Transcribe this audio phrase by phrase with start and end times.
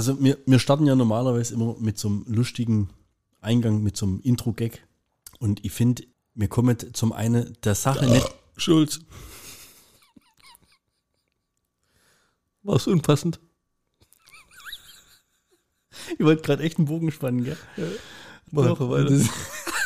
[0.00, 2.88] Also wir, wir starten ja normalerweise immer mit so einem lustigen
[3.42, 4.82] Eingang, mit so einem Intro-Gag.
[5.40, 8.26] Und ich finde, wir kommen zum einen der Sache nicht.
[8.56, 9.00] Schulz.
[12.62, 13.40] War's unpassend?
[16.18, 17.58] Ich wollte gerade echt einen Bogen spannen, gell?
[18.52, 19.10] Mach Doch, einfach weiter.
[19.10, 19.28] das-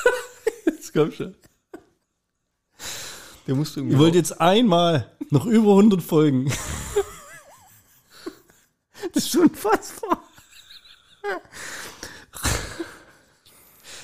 [0.66, 1.34] Jetzt komm schon.
[3.48, 6.52] Der musst du irgendwie Ich wollte jetzt einmal noch über 100 Folgen.
[9.14, 10.22] Das ist unfassbar.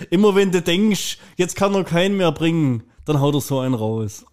[0.09, 3.75] Immer wenn du denkst, jetzt kann er keinen mehr bringen, dann haut er so einen
[3.75, 4.25] raus.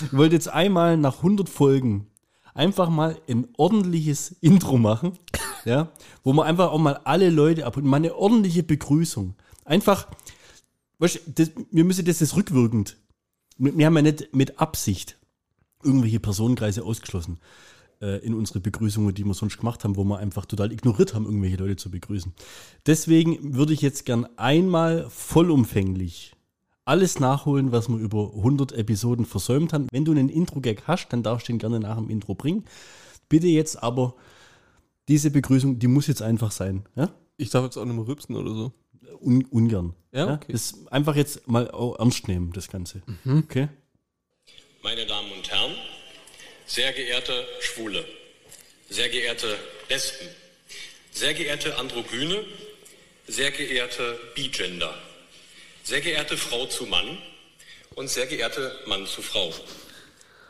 [0.00, 2.06] Ich wollte jetzt einmal nach 100 Folgen
[2.54, 5.18] einfach mal ein ordentliches Intro machen,
[5.64, 5.90] ja,
[6.22, 9.34] wo man einfach auch mal alle Leute ab und mal eine ordentliche Begrüßung.
[9.64, 10.06] Einfach,
[10.98, 12.96] weißt, das, wir müssen das jetzt rückwirkend.
[13.56, 15.18] Wir wir haben ja nicht mit Absicht
[15.82, 17.40] irgendwelche Personenkreise ausgeschlossen
[18.00, 21.24] äh, in unsere Begrüßungen, die wir sonst gemacht haben, wo wir einfach total ignoriert haben,
[21.24, 22.32] irgendwelche Leute zu begrüßen.
[22.86, 26.34] Deswegen würde ich jetzt gern einmal vollumfänglich
[26.88, 29.88] alles nachholen, was wir über 100 Episoden versäumt haben.
[29.92, 32.64] Wenn du einen Intro-Gag hast, dann darfst du den gerne nach dem Intro bringen.
[33.28, 34.14] Bitte jetzt aber,
[35.06, 36.86] diese Begrüßung, die muss jetzt einfach sein.
[36.96, 37.10] Ja?
[37.36, 38.72] Ich darf jetzt auch nicht mehr rübsen oder so.
[39.20, 39.94] Un ungern.
[40.12, 40.52] Ja, okay.
[40.52, 43.02] Das einfach jetzt mal ernst nehmen, das Ganze.
[43.26, 43.68] Okay?
[44.82, 45.72] Meine Damen und Herren,
[46.68, 48.04] sehr geehrte Schwule,
[48.90, 50.28] sehr geehrte Lesben,
[51.10, 52.44] sehr geehrte Androgyne,
[53.26, 54.96] sehr geehrte Bigender,
[55.82, 57.20] sehr geehrte Frau zu Mann
[57.94, 59.52] und sehr geehrte Mann zu Frau,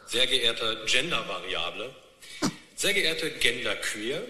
[0.06, 1.94] sehr geehrte Gendervariable,
[2.74, 4.20] sehr geehrte Genderqueer,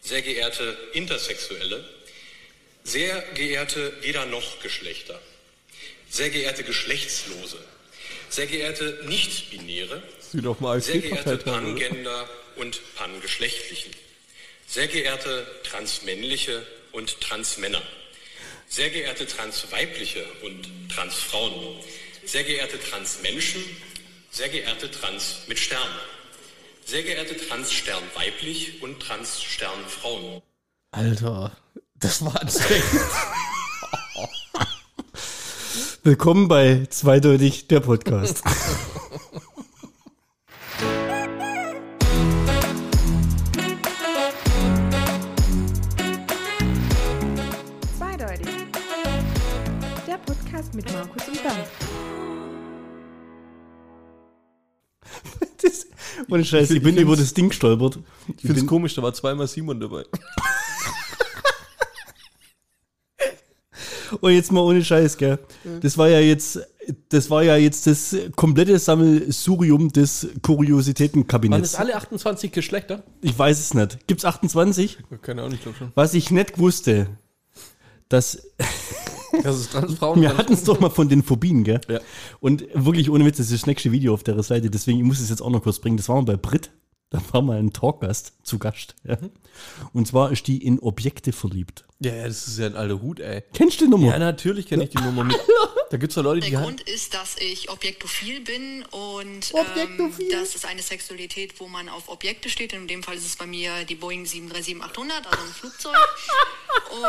[0.00, 1.84] sehr geehrte Intersexuelle,
[2.84, 5.20] sehr geehrte weder noch Geschlechter,
[6.08, 7.58] sehr geehrte Geschlechtslose,
[8.28, 11.36] sehr geehrte Nicht-Binäre, Sieht auf dem sehr geehrte?
[11.38, 13.92] Pangender und Pangeschlechtlichen,
[14.66, 17.82] sehr geehrte Transmännliche und Transmänner,
[18.68, 21.52] sehr geehrte Transweibliche und Transfrauen,
[22.24, 23.62] sehr geehrte Transmenschen,
[24.30, 25.88] sehr geehrte Trans mit Stern,
[26.84, 30.42] sehr geehrte Transstern weiblich und Transstern Frauen.
[30.90, 31.56] Alter,
[31.94, 32.84] das war anstrengend.
[36.02, 38.42] Willkommen bei Zweideutig, der Podcast.
[56.28, 57.98] ohne Scheiß, ich Ich bin über das Ding gestolpert.
[58.36, 60.04] Ich finde es komisch, da war zweimal Simon dabei.
[64.20, 65.38] Und jetzt mal ohne Scheiß, gell.
[65.80, 66.60] Das war ja jetzt,
[67.08, 71.74] das war ja jetzt das komplette Sammelsurium des Waren es Kuriositätenkabinetts.
[71.74, 73.02] alle 28 Geschlechter?
[73.20, 74.06] Ich weiß es nicht.
[74.06, 74.98] Gibt's 28?
[75.22, 75.92] Keine Ahnung, ich glaube schon.
[75.94, 77.08] Was ich nicht wusste,
[78.08, 78.42] dass
[79.42, 80.20] Das ist Transfrauen.
[80.20, 81.80] wir hatten es doch mal von den Phobien, gell?
[81.88, 82.00] Ja.
[82.40, 85.20] Und wirklich ohne Witz, das ist das nächste Video auf der Seite, deswegen ich muss
[85.20, 85.96] es jetzt auch noch kurz bringen.
[85.96, 86.70] Das war mal bei Brit.
[87.10, 88.96] Da war mal ein Talkgast zu Gast.
[89.04, 89.16] Ja.
[89.92, 91.86] Und zwar ist die in Objekte verliebt.
[91.98, 93.42] Ja, ja, das ist ja ein alter Hut, ey.
[93.54, 94.08] Kennst du die Nummer?
[94.12, 95.36] Ja, natürlich kenne ich die Nummer mit.
[95.88, 96.62] Da gibt es ja Leute, die Der.
[96.62, 100.32] Grund ist, dass ich objektophil bin und Objektophil?
[100.32, 102.72] Ähm, das ist eine Sexualität, wo man auf Objekte steht.
[102.72, 105.94] In dem Fall ist es bei mir die Boeing 737-800, also ein Flugzeug.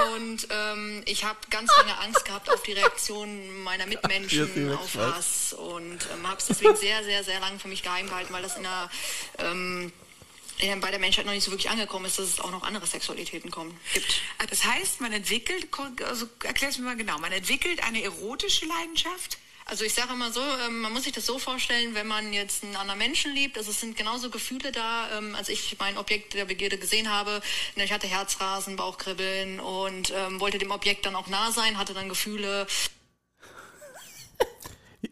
[0.06, 5.54] Und ähm, ich habe ganz lange Angst gehabt auf die Reaktion meiner Mitmenschen, auf was
[5.54, 8.58] und ähm, habe es deswegen sehr, sehr, sehr lange für mich geheim gehalten, weil das
[8.58, 8.90] in der
[9.40, 9.92] ähm,
[10.82, 13.52] bei der Menschheit noch nicht so wirklich angekommen ist, dass es auch noch andere Sexualitäten
[13.52, 14.22] kommen, gibt.
[14.40, 15.68] Ah, Das heißt, man entwickelt,
[16.04, 19.38] also erklär es mir mal genau, man entwickelt eine erotische Leidenschaft?
[19.70, 22.64] Also ich sage immer so, ähm, man muss sich das so vorstellen, wenn man jetzt
[22.64, 26.36] einen anderen Menschen liebt, also es sind genauso Gefühle da, ähm, als ich mein Objekt
[26.36, 27.42] der Begierde gesehen habe.
[27.76, 31.94] Ne, Ich hatte Herzrasen, Bauchkribbeln und ähm, wollte dem Objekt dann auch nah sein, hatte
[31.94, 32.66] dann Gefühle.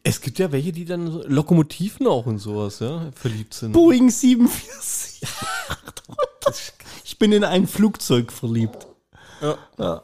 [0.03, 3.71] Es gibt ja welche, die dann Lokomotiven auch und sowas, ja, verliebt sind.
[3.71, 5.27] Boeing 747.
[7.03, 8.87] ich bin in ein Flugzeug verliebt.
[9.77, 10.03] Ja.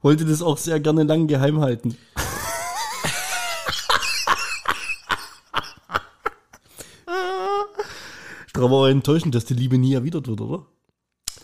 [0.00, 1.96] Wollte das auch sehr gerne lang geheim halten.
[8.46, 10.66] Ist doch aber auch enttäuschend, dass die Liebe nie erwidert wird, oder?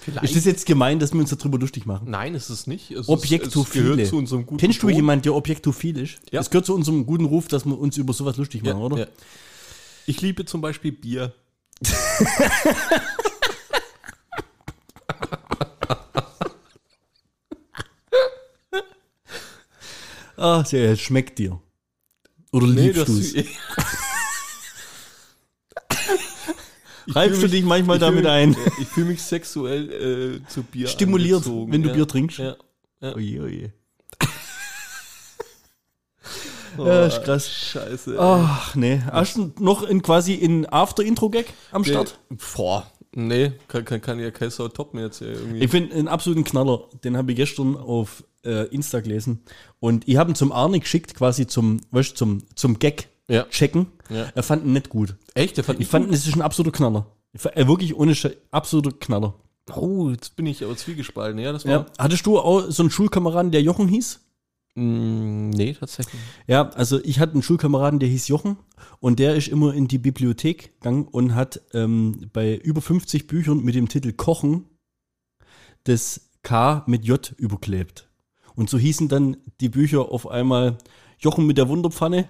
[0.05, 0.25] Vielleicht.
[0.25, 2.11] Ist das jetzt gemein, dass wir uns darüber lustig machen?
[2.11, 2.91] Nein, ist es nicht.
[2.91, 3.85] Es ist- Objektophile.
[3.91, 6.19] Es gehört zu unserem guten Kennst du jemanden, der objektophil ist?
[6.31, 6.41] Ja.
[6.41, 8.99] Das gehört zu unserem guten Ruf, dass wir uns über sowas lustig machen, Ja, oder?
[8.99, 9.07] ja.
[10.07, 11.33] Ich liebe zum Beispiel Bier.
[20.37, 21.61] Ah, sehr, es schmeckt dir.
[22.53, 23.35] Oder liebst das- du es?
[23.47, 23.59] Ich
[27.09, 28.53] Reibst du dich manchmal damit mich- ein?
[28.53, 31.95] Ja, Ich fühle mich sexuell äh, zu Bier Stimuliert, angezogen, wenn du ja.
[31.95, 32.39] Bier trinkst?
[32.39, 32.57] Ja.
[33.15, 33.73] Oje, oje.
[36.77, 37.49] Oh, Ja, ist krass.
[37.51, 38.17] Scheiße.
[38.19, 39.01] Ach, nee.
[39.11, 42.19] Hast du noch in quasi in After-Intro-Gag am Start?
[42.31, 45.61] Nee, boah, nee, kann, kann, kann ja kein Sau toppen jetzt irgendwie.
[45.61, 46.89] Ich finde einen absoluten Knaller.
[47.05, 49.45] Den habe ich gestern auf äh, Insta gelesen.
[49.79, 53.45] Und ich habe ihn zum Arne geschickt, quasi zum, weißt, zum, zum Gag Ja.
[53.45, 53.87] checken.
[54.11, 54.31] Ja.
[54.35, 55.17] Er fand ihn nicht gut.
[55.35, 55.57] Echt?
[55.57, 57.07] Der fand Ich fand, es ist ein absoluter Knaller.
[57.35, 59.35] Fand, äh, wirklich ohne Sche absoluter Knaller.
[59.75, 61.39] Oh, jetzt bin ich aber zwiegespalten.
[61.39, 61.73] Ja, das war.
[61.73, 61.87] Ja.
[61.99, 64.21] Hattest du auch so einen Schulkameraden, der Jochen hieß?
[64.75, 66.21] Mm, nee, tatsächlich.
[66.47, 68.57] Ja, also ich hatte einen Schulkameraden, der hieß Jochen
[69.01, 73.63] und der ist immer in die Bibliothek gegangen und hat ähm, bei über 50 Büchern
[73.63, 74.65] mit dem Titel Kochen
[75.85, 78.09] das K mit J überklebt.
[78.57, 80.79] Und so hießen dann die Bücher auf einmal
[81.19, 82.29] Jochen mit der Wunderpfanne,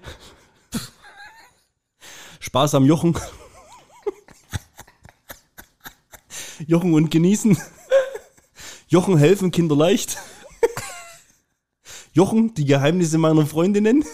[2.45, 3.17] Spaß am Jochen,
[6.67, 7.57] Jochen und genießen,
[8.87, 10.19] Jochen helfen Kinder leicht.
[12.13, 14.05] Jochen, die Geheimnisse meiner Freundinnen.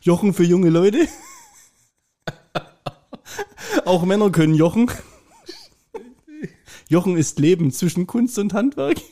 [0.00, 1.06] Jochen für junge Leute.
[3.84, 4.90] Auch Männer können Jochen.
[6.88, 9.02] Jochen ist Leben zwischen Kunst und Handwerk.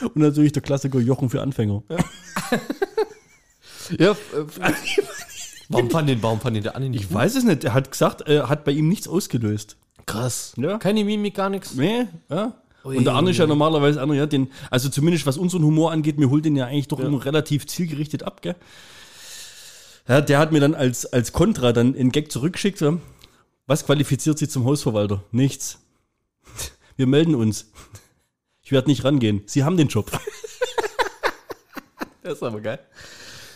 [0.00, 1.82] Und natürlich der Klassiker Jochen für Anfänger.
[3.98, 4.72] Ja, äh,
[5.70, 7.64] warum fand den, warum fand den der Anni nicht Ich weiß es nicht.
[7.64, 9.76] Er hat gesagt, er hat bei ihm nichts ausgelöst.
[10.06, 10.52] Krass.
[10.56, 10.78] Ja.
[10.78, 11.74] Keine Mimik, gar nichts.
[11.74, 12.54] Nee, ja.
[12.82, 16.18] Und der Arne ist ja normalerweise einer, ja, den, also zumindest was unseren Humor angeht,
[16.18, 18.56] mir holt den ja eigentlich doch immer relativ zielgerichtet ab, gell?
[20.08, 22.80] Ja, der hat mir dann als, als Kontra dann in Gag zurückgeschickt.
[22.80, 22.96] Ja.
[23.66, 25.22] Was qualifiziert Sie zum Hausverwalter?
[25.30, 25.78] Nichts.
[26.96, 27.70] Wir melden uns.
[28.62, 29.42] Ich werde nicht rangehen.
[29.46, 30.10] Sie haben den Job.
[32.22, 32.78] Das ist aber geil.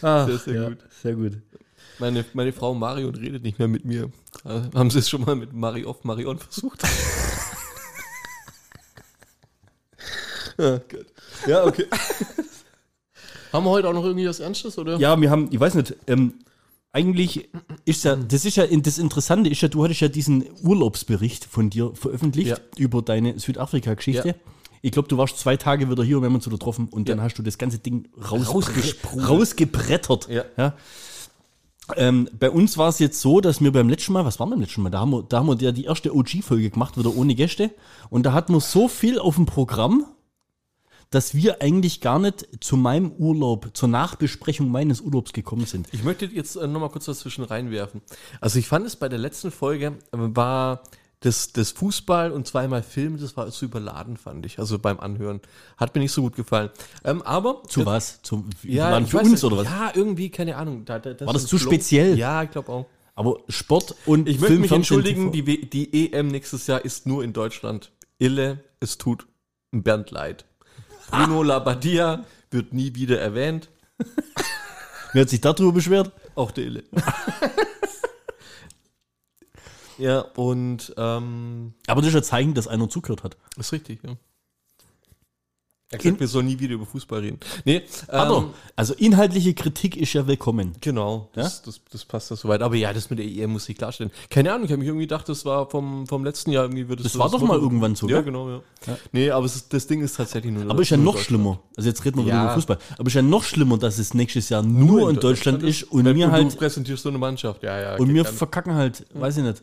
[0.00, 0.78] Ah, Sehr, sehr gut.
[1.02, 1.32] Sehr gut.
[1.98, 4.10] Meine, meine Frau Marion redet nicht mehr mit mir.
[4.44, 6.82] Haben sie es schon mal mit Mari auf Marion versucht?
[10.58, 11.06] ja, gut.
[11.46, 11.86] Ja, okay.
[13.52, 14.96] haben wir heute auch noch irgendwie was Ernstes, oder?
[14.98, 16.34] Ja, wir haben, ich weiß nicht, ähm,
[16.92, 17.48] eigentlich
[17.84, 21.70] ist ja, das ist ja, das Interessante ist ja, du hattest ja diesen Urlaubsbericht von
[21.70, 22.56] dir veröffentlicht Ja.
[22.76, 24.28] über deine Südafrika-Geschichte.
[24.28, 24.34] Ja.
[24.80, 27.08] Ich glaube, du warst zwei Tage wieder hier und wir haben uns wieder getroffen und
[27.08, 29.28] dann hast du das ganze Ding raus, Rausgesprudelt.
[29.28, 30.28] rausgebrettert.
[30.28, 30.74] Ja.
[31.96, 34.60] Ähm, bei uns war es jetzt so, dass wir beim letzten Mal, was war beim
[34.60, 34.90] letzten Mal?
[34.90, 37.70] Da haben wir, da haben wir ja die erste OG-Folge gemacht, wieder ohne Gäste.
[38.10, 40.06] Und da hatten wir so viel auf dem Programm,
[41.10, 45.88] dass wir eigentlich gar nicht zu meinem Urlaub, zur Nachbesprechung meines Urlaubs gekommen sind.
[45.92, 48.00] Ich möchte jetzt äh, nochmal kurz dazwischen reinwerfen.
[48.40, 50.82] Also ich fand es bei der letzten Folge, äh, war
[51.24, 54.58] das, das Fußball und zweimal Film, das war zu überladen, fand ich.
[54.58, 55.40] Also beim Anhören.
[55.78, 56.68] Hat mir nicht so gut gefallen.
[57.02, 58.20] Ähm, aber Zu was?
[58.22, 59.44] Zum, ja, waren für uns nicht.
[59.44, 59.64] oder was?
[59.64, 60.84] Ja, irgendwie, keine Ahnung.
[60.84, 61.70] Da, da, War das zu Flow.
[61.70, 62.18] speziell?
[62.18, 62.86] Ja, ich glaube auch.
[63.14, 67.32] Aber Sport und Ich möchte mich entschuldigen, die, die EM nächstes Jahr ist nur in
[67.32, 67.90] Deutschland.
[68.18, 69.26] Ille, es tut
[69.70, 70.44] Bernd leid.
[71.10, 73.70] Bruno Labbadia wird nie wieder erwähnt.
[75.14, 76.12] Wer hat sich darüber beschwert?
[76.34, 76.84] Auch der Ille.
[79.98, 83.36] ja, und ähm, Aber das ist ja Zeichen, dass einer zugehört hat.
[83.58, 84.16] ist richtig, ja.
[85.90, 87.38] Er sagt, wir sollen nie wieder über Fußball reden.
[87.64, 88.44] Nee, Aber, ähm,
[88.74, 90.72] also inhaltliche Kritik ist ja willkommen.
[90.80, 92.62] Genau, das, das, das passt da soweit.
[92.62, 94.10] Aber ja, das mit der EM muss ich klarstellen.
[94.28, 96.98] Keine Ahnung, ich habe mich irgendwie gedacht, das war vom, vom letzten Jahr irgendwie wird
[97.00, 98.24] es Das war doch mal irgendwann so, Ja, gell?
[98.24, 98.60] genau, ja.
[99.12, 100.68] Nee, aber es ist, das Ding ist tatsächlich nur.
[100.68, 101.26] Aber ist ja nur noch Deutschland.
[101.28, 101.60] schlimmer.
[101.76, 102.44] Also jetzt reden wir wieder Ja.
[102.46, 102.78] über Fußball.
[102.98, 106.16] Aber ist ja noch schlimmer, dass es nächstes Jahr nur, in Deutschland ist und Weil
[106.16, 107.62] wir du halt präsentierst so eine Mannschaft.
[107.62, 107.96] Ja, ja.
[107.98, 109.62] und wir verkacken halt, weiß ich nicht.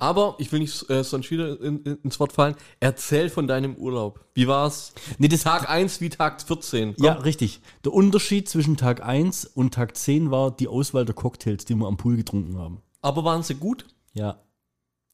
[0.00, 2.54] Aber ich will nicht äh, sonst wieder in, in, ins Wort fallen.
[2.78, 4.24] Erzähl von deinem Urlaub.
[4.32, 4.94] Wie war's?
[5.18, 6.94] Nee, das Tag 1 wie Tag 14.
[6.94, 7.04] Komm.
[7.04, 7.60] Ja, richtig.
[7.84, 11.88] Der Unterschied zwischen Tag 1 und Tag 10 war die Auswahl der Cocktails, die wir
[11.88, 12.80] am Pool getrunken haben.
[13.02, 13.86] Aber waren sie gut?
[14.12, 14.38] Ja.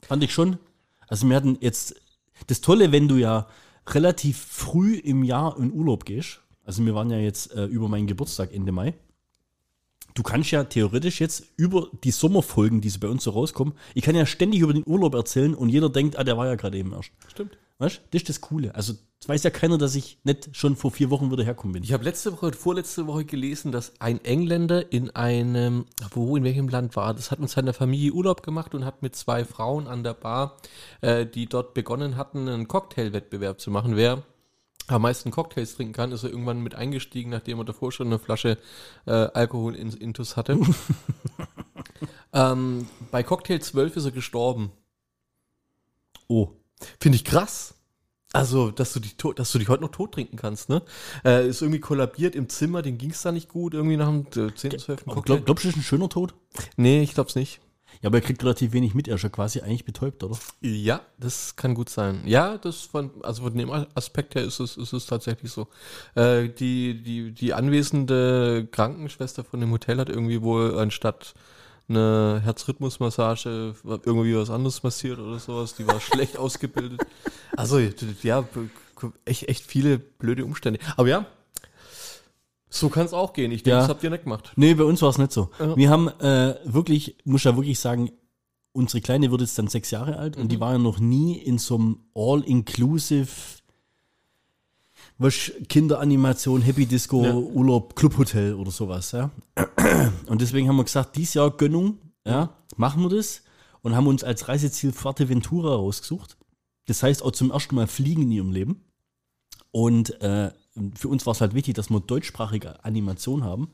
[0.03, 0.59] Fand ich schon.
[1.09, 1.95] Also wir hatten jetzt
[2.47, 3.47] das Tolle, wenn du ja
[3.89, 6.41] relativ früh im Jahr in Urlaub gehst.
[6.63, 8.95] Also wir waren ja jetzt äh, über meinen Geburtstag Ende Mai.
[10.15, 14.05] Du kannst ja theoretisch jetzt über die Sommerfolgen, die so bei uns so rauskommen, ich
[14.05, 16.79] kann ja ständig über den Urlaub erzählen und jeder denkt, ah, der war ja gerade
[16.79, 17.11] eben erst.
[17.29, 17.59] Stimmt.
[17.79, 18.01] Weißt du?
[18.13, 18.73] Das ist das Coole.
[18.77, 21.83] Also es weiß ja keiner, dass ich nicht schon vor vier Wochen wieder herkommen bin.
[21.83, 26.69] Ich habe letzte Woche, vorletzte Woche gelesen, dass ein Engländer in einem, wo, in welchem
[26.69, 30.05] Land war, das hat mit seiner Familie Urlaub gemacht und hat mit zwei Frauen an
[30.05, 30.59] der Bar,
[31.01, 33.97] äh, die dort begonnen hatten, einen Cocktailwettbewerb zu machen.
[33.97, 34.23] Wer
[34.87, 38.19] am meisten Cocktails trinken kann, ist er irgendwann mit eingestiegen, nachdem er davor schon eine
[38.19, 38.59] Flasche
[39.07, 40.59] äh, Alkohol in, intus hatte.
[42.33, 44.73] ähm, bei Cocktail 12 ist er gestorben.
[46.29, 46.51] Oh.
[47.01, 47.75] Finde ich krass.
[48.33, 50.83] Also, dass du, dich tot, dass du dich heute noch tot trinken kannst, ne?
[51.25, 54.49] Äh, ist irgendwie kollabiert im Zimmer, dem ging es da nicht gut, irgendwie nach dem
[54.49, 55.03] äh, 10., 12.
[55.03, 55.35] Aber Cocktail.
[55.37, 56.35] glaub, glaubst du, ist ein schöner Tod?
[56.77, 57.61] nee, ich glaub's nicht.
[58.05, 60.39] Ja, aber er kriegt relativ wenig mit, er ist ja quasi eigentlich betäubt, oder?
[60.61, 62.21] Ja, das kann gut sein.
[62.27, 65.69] Ja, das von, also von dem Aspekt her ist es, ist es tatsächlich so.
[66.15, 71.33] Äh, die, die, die anwesende Krankenschwester von dem Hotel hat irgendwie wohl anstatt
[71.89, 75.75] eine Herzrhythmusmassage irgendwie was anderes massiert oder sowas.
[75.75, 77.01] Die war schlecht ausgebildet.
[77.57, 78.47] Also ja,
[79.25, 80.79] echt, echt viele blöde Umstände.
[80.99, 81.25] Aber ja,
[82.79, 83.53] so kann es auch gehen.
[83.53, 83.81] Ich denke, Ja.
[83.81, 84.53] das habt ihr nicht gemacht.
[84.57, 85.51] Nee, bei uns war es nicht so.
[85.59, 85.77] Ja.
[85.77, 88.11] Wir haben äh, wirklich, muss ja wirklich sagen,
[88.73, 91.59] unsere Kleine wird jetzt dann sechs Jahre alt und die war ja noch nie in
[91.59, 93.29] so einem All-Inclusive
[95.19, 97.35] was Kinderanimation, Happy Disco, Ja.
[97.35, 99.31] Urlaub, Clubhotel oder sowas, ja.
[100.27, 103.43] Und deswegen haben wir gesagt, dieses Jahr Gönnung, ja, machen wir das
[103.83, 106.37] und haben uns als Reiseziel Fuerteventura rausgesucht.
[106.87, 108.83] Das heißt auch zum ersten Mal fliegen in ihrem Leben.
[109.71, 110.51] Und äh,
[110.95, 113.69] für uns war es halt wichtig, dass wir deutschsprachige Animation haben.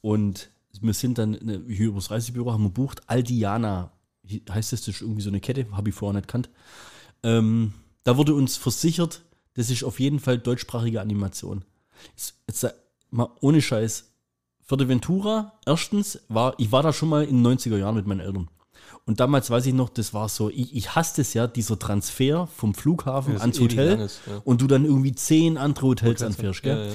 [0.00, 3.08] Und wir sind dann äh, hier übers Reisebüro haben wir bucht.
[3.08, 3.92] Aldiana
[4.50, 6.48] heißt das, das ist irgendwie so eine Kette, habe ich vorher nicht kannt.
[7.22, 7.74] Ähm,
[8.04, 9.22] da wurde uns versichert,
[9.54, 11.64] das ist auf jeden Fall deutschsprachige Animation.
[12.10, 12.74] Jetzt, jetzt
[13.10, 14.08] mal ohne Scheiß.
[14.64, 18.48] Fuerteventura, erstens, war, ich war da schon mal in den 90er Jahren mit meinen Eltern.
[19.04, 22.46] Und damals weiß ich noch, das war so, ich, ich hasste es ja, dieser Transfer
[22.46, 24.40] vom Flughafen Das ans Hotel lang ist, ja.
[24.44, 26.90] und du dann irgendwie zehn andere Hotels anfährst, gell?
[26.90, 26.94] Ja,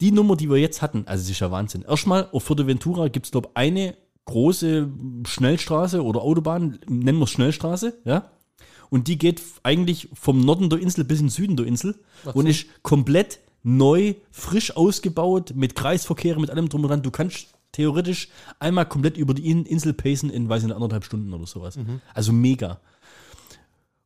[0.00, 1.82] die Nummer, die wir jetzt hatten, also es ist ja Wahnsinn.
[1.82, 4.88] Erstmal, auf Fuerteventura gibt es, glaube ich, eine große
[5.26, 8.30] Schnellstraße oder Autobahn, nennen wir es Schnellstraße, ja.
[8.88, 11.96] Und die geht eigentlich vom Norden der Insel bis in den Süden der Insel
[12.34, 17.02] und ist komplett neu, frisch ausgebaut, mit Kreisverkehr, mit allem drum und dran.
[17.02, 21.04] Du kannst theoretisch einmal komplett über die In- Insel pacen in, weiß ich nicht, anderthalb
[21.04, 21.78] Stunden oder sowas.
[22.14, 22.80] Also mega.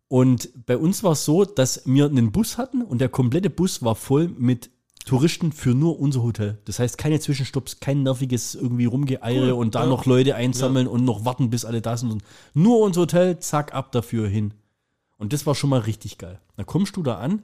[0.08, 3.82] Und bei uns war es so, dass wir einen Bus hatten und der komplette Bus
[3.82, 4.70] war voll mit
[5.06, 6.58] Touristen für nur unser Hotel.
[6.64, 11.24] Das heißt, keine Zwischenstopps, kein nerviges irgendwie Rumgeeiere und da noch Leute einsammeln und noch
[11.24, 12.22] warten, bis alle da sind.
[12.54, 14.54] Nur unser Hotel, zack, ab dafür hin.
[15.18, 16.40] Und das war schon mal richtig geil.
[16.56, 17.42] Dann kommst du da an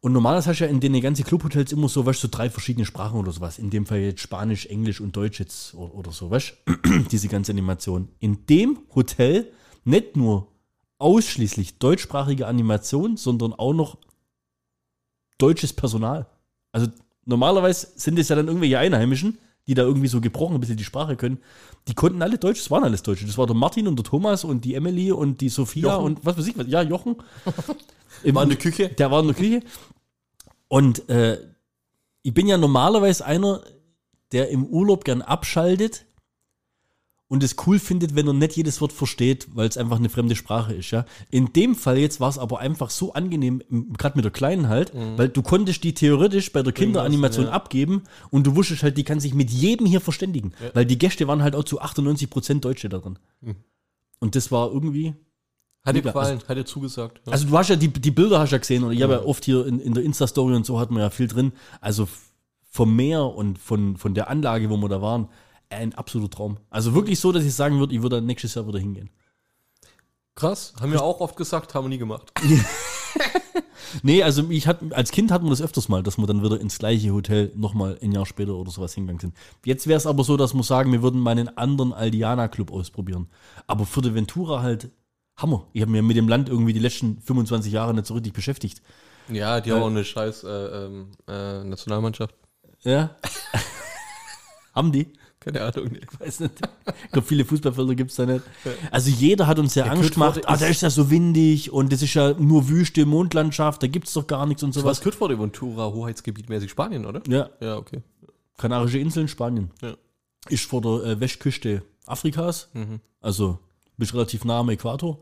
[0.00, 2.50] und normalerweise hast du ja in den ganzen Clubhotels immer so, weißt du, so drei
[2.50, 3.58] verschiedene Sprachen oder sowas.
[3.58, 6.54] In dem Fall jetzt Spanisch, Englisch und Deutsch jetzt oder, oder so, weißt?
[7.10, 8.08] Diese ganze Animation.
[8.20, 9.50] In dem Hotel
[9.84, 10.48] nicht nur
[10.98, 13.98] ausschließlich deutschsprachige Animation, sondern auch noch
[15.38, 16.26] deutsches Personal.
[16.72, 16.88] Also
[17.24, 20.84] normalerweise sind es ja dann irgendwelche Einheimischen, die da irgendwie so gebrochen ein bisschen die
[20.84, 21.38] Sprache können.
[21.88, 23.26] Die konnten alle Deutsch, das waren alles Deutsche.
[23.26, 26.04] Das war der Martin und der Thomas und die Emily und die Sophia Jochen.
[26.04, 27.16] und was weiß ich, was- ja, Jochen.
[28.24, 28.88] War in der Küche?
[28.88, 29.60] Der war in der Küche.
[30.68, 31.38] Und äh,
[32.22, 33.62] ich bin ja normalerweise einer,
[34.32, 36.05] der im Urlaub gern abschaltet
[37.28, 40.36] und es cool findet, wenn er nicht jedes Wort versteht, weil es einfach eine fremde
[40.36, 41.04] Sprache ist, ja.
[41.30, 43.62] In dem Fall jetzt war es aber einfach so angenehm,
[43.98, 47.52] gerade mit der Kleinen halt, weil du konntest die theoretisch bei der Kinderanimation ja.
[47.52, 51.26] abgeben und du wusstest halt, die kann sich mit jedem hier verständigen, weil die Gäste
[51.26, 53.18] waren halt auch zu 98% Deutsche da drin.
[54.20, 55.14] Und das war irgendwie,
[55.84, 57.20] Hat dir gefallen, hat dir zugesagt.
[57.26, 57.32] Ja.
[57.32, 59.44] also du hast ja die, die Bilder hast ja gesehen und ich habe ja oft
[59.44, 61.52] hier in, in der Insta-Story und so hat man ja viel drin.
[61.80, 62.08] Also
[62.70, 65.28] vom Meer und von, von der Anlage, wo wir da waren,
[65.70, 66.58] ein absoluter Traum.
[66.70, 69.10] Also wirklich so, dass ich sagen würde, ich würde nächstes Jahr wieder hingehen.
[70.34, 72.32] Krass, haben wir auch oft gesagt, haben wir nie gemacht.
[74.02, 76.60] Nee, also ich hat, als Kind hatten wir das öfters mal, dass wir dann wieder
[76.60, 79.34] ins gleiche Hotel nochmal ein Jahr später oder sowas hingegangen sind.
[79.64, 83.28] Jetzt wäre es aber so, dass wir sagen, wir würden mal einen anderen Aldiana-Club ausprobieren.
[83.66, 84.90] Aber für die Ventura halt
[85.36, 85.66] Hammer.
[85.72, 88.82] Ich habe mir mit dem Land irgendwie die letzten 25 Jahre nicht so richtig beschäftigt.
[89.28, 92.34] Ja, die haben auch eine scheiß äh, ähm, äh, Nationalmannschaft.
[92.82, 93.16] Ja.
[94.74, 95.12] Haben die?
[95.46, 95.88] Keine Ahnung.
[95.92, 96.00] nee.
[96.18, 96.52] weiß nicht.
[97.04, 98.42] Ich glaube, viele Fußballfelder gibt es da nicht.
[98.90, 101.92] Also jeder hat uns ja Angst Kürtwort gemacht, ah, da ist- ja so windig und
[101.92, 105.00] das ist ja nur Wüste, Mondlandschaft, da gibt es doch gar nichts und Was sowas.
[105.00, 107.22] Kürtwort Ventura, Hoheitsgebiet mäßig Spanien, oder?
[107.28, 108.02] Ja, Ja, okay.
[108.58, 109.70] Kanarische Inseln, Spanien.
[109.82, 109.94] Ja.
[110.48, 112.68] Ist vor der äh, Westküste Afrikas,
[113.20, 113.58] also
[113.96, 115.18] bist relativ nah am Äquator.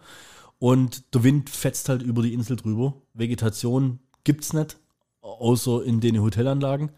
[0.59, 2.95] Und der Wind fetzt halt über die Insel drüber.
[3.13, 4.77] Vegetation gibt's nicht,
[5.21, 6.91] außer in den Hotelanlagen.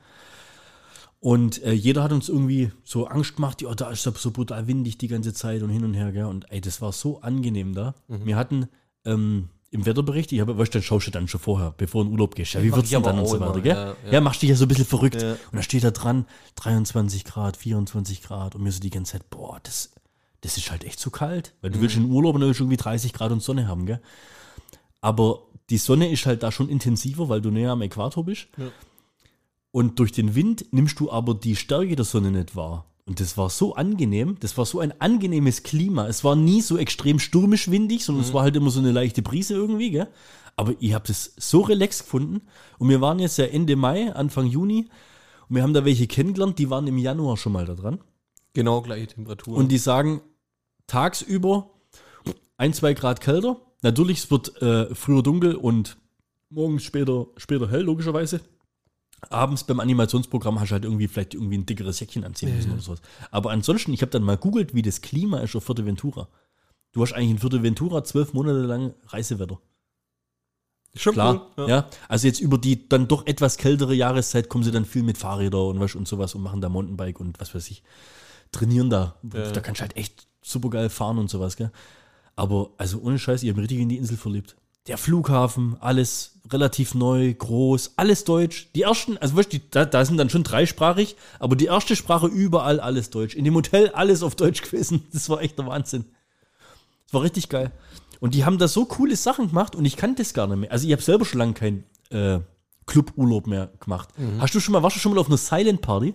[1.27, 4.69] Und äh, jeder hat uns irgendwie so Angst gemacht, ja, da ist ja so brutal
[4.69, 6.27] windig die ganze Zeit und hin und her, gell?
[6.27, 7.97] Und ey, das war so angenehm da.
[8.07, 8.69] Wir hatten
[9.05, 12.11] ähm, im Wetterbericht, ich habe, weißt du, dann schaust du dann schon vorher, bevor du
[12.11, 12.55] in Urlaub gehst.
[12.55, 13.75] Ja, wie wird's denn dann und so weiter, gell?
[13.75, 14.21] ja, Ja, ja.
[14.21, 15.21] machst dich ja so ein bisschen verrückt.
[15.21, 15.33] Ja.
[15.33, 19.29] Und da steht da dran, 23 Grad, 24 Grad und mir so die ganze Zeit,
[19.29, 19.91] boah, das,
[20.43, 21.55] das ist halt echt zu kalt.
[21.61, 23.87] Weil du willst in Urlaub und dann willst du irgendwie 30 Grad und Sonne haben,
[23.87, 24.01] gell?
[25.01, 25.41] Aber
[25.71, 28.47] die Sonne ist halt da schon intensiver, weil du näher am Äquator bist.
[29.77, 32.87] Und durch den Wind nimmst du aber die Stärke der Sonne nicht wahr.
[33.05, 36.07] Und das war so angenehm, das war so ein angenehmes Klima.
[36.09, 39.21] Es war nie so extrem stürmisch windig, sondern es war halt immer so eine leichte
[39.21, 40.09] Brise irgendwie, gell?
[40.57, 42.41] Aber ich habe das so relaxed gefunden.
[42.79, 44.89] Und wir waren jetzt ja Ende Mai, Anfang Juni.
[45.47, 48.01] Und wir haben da welche kennengelernt, die waren im Januar schon mal da dran.
[48.55, 49.59] Genau, gleiche Temperatur.
[49.59, 50.23] Und die sagen,
[50.87, 51.69] tagsüber
[52.57, 53.61] ein, zwei Grad kälter.
[53.83, 55.99] Natürlich, es wird äh, früher dunkel und
[56.49, 58.41] morgens später, später hell, logischerweise.
[59.31, 62.83] Abends beim Animationsprogramm hast du halt irgendwie vielleicht irgendwie ein dickeres Jäckchen anziehen müssen oder
[62.83, 63.01] sowas.
[63.31, 66.29] Aber ansonsten, ich habe dann mal googelt, wie das Klima ist auf Fuerteventura.
[66.93, 69.59] Du hast eigentlich in Fuerteventura zwölf Monate lang Reisewetter.
[70.95, 71.89] Schon Klar, cool, ja.
[72.09, 75.67] Also jetzt über die dann doch etwas kältere Jahreszeit kommen sie dann viel mit Fahrrädern
[75.67, 77.83] und was und sowas und machen da Mountainbike und was weiß ich.
[78.51, 79.17] Trainieren da.
[79.35, 79.51] Ja.
[79.51, 81.71] Da kannst du halt echt super geil fahren und sowas, gell?
[82.35, 84.57] Aber also ohne Scheiß, ich habe mich richtig in die Insel verliebt.
[84.89, 88.69] Der Flughafen, alles relativ neu, groß, alles deutsch.
[88.77, 92.79] Die ersten, also die- da, da sind dann schon dreisprachig, aber die erste Sprache überall
[92.79, 93.35] alles deutsch.
[93.35, 95.05] In dem Hotel alles auf Deutsch gewesen.
[95.13, 96.05] Das war echt der Wahnsinn.
[97.07, 97.73] Das war richtig geil.
[98.21, 100.73] Und die haben da so coole Sachen gemacht und ich kannte das gar nicht mehr.
[100.73, 102.39] Also ich habe selber schon lange keinen äh,
[102.87, 104.09] Cluburlaub mehr gemacht.
[104.39, 106.15] Hast du schon mal, warst du schon mal auf einer Silent Party?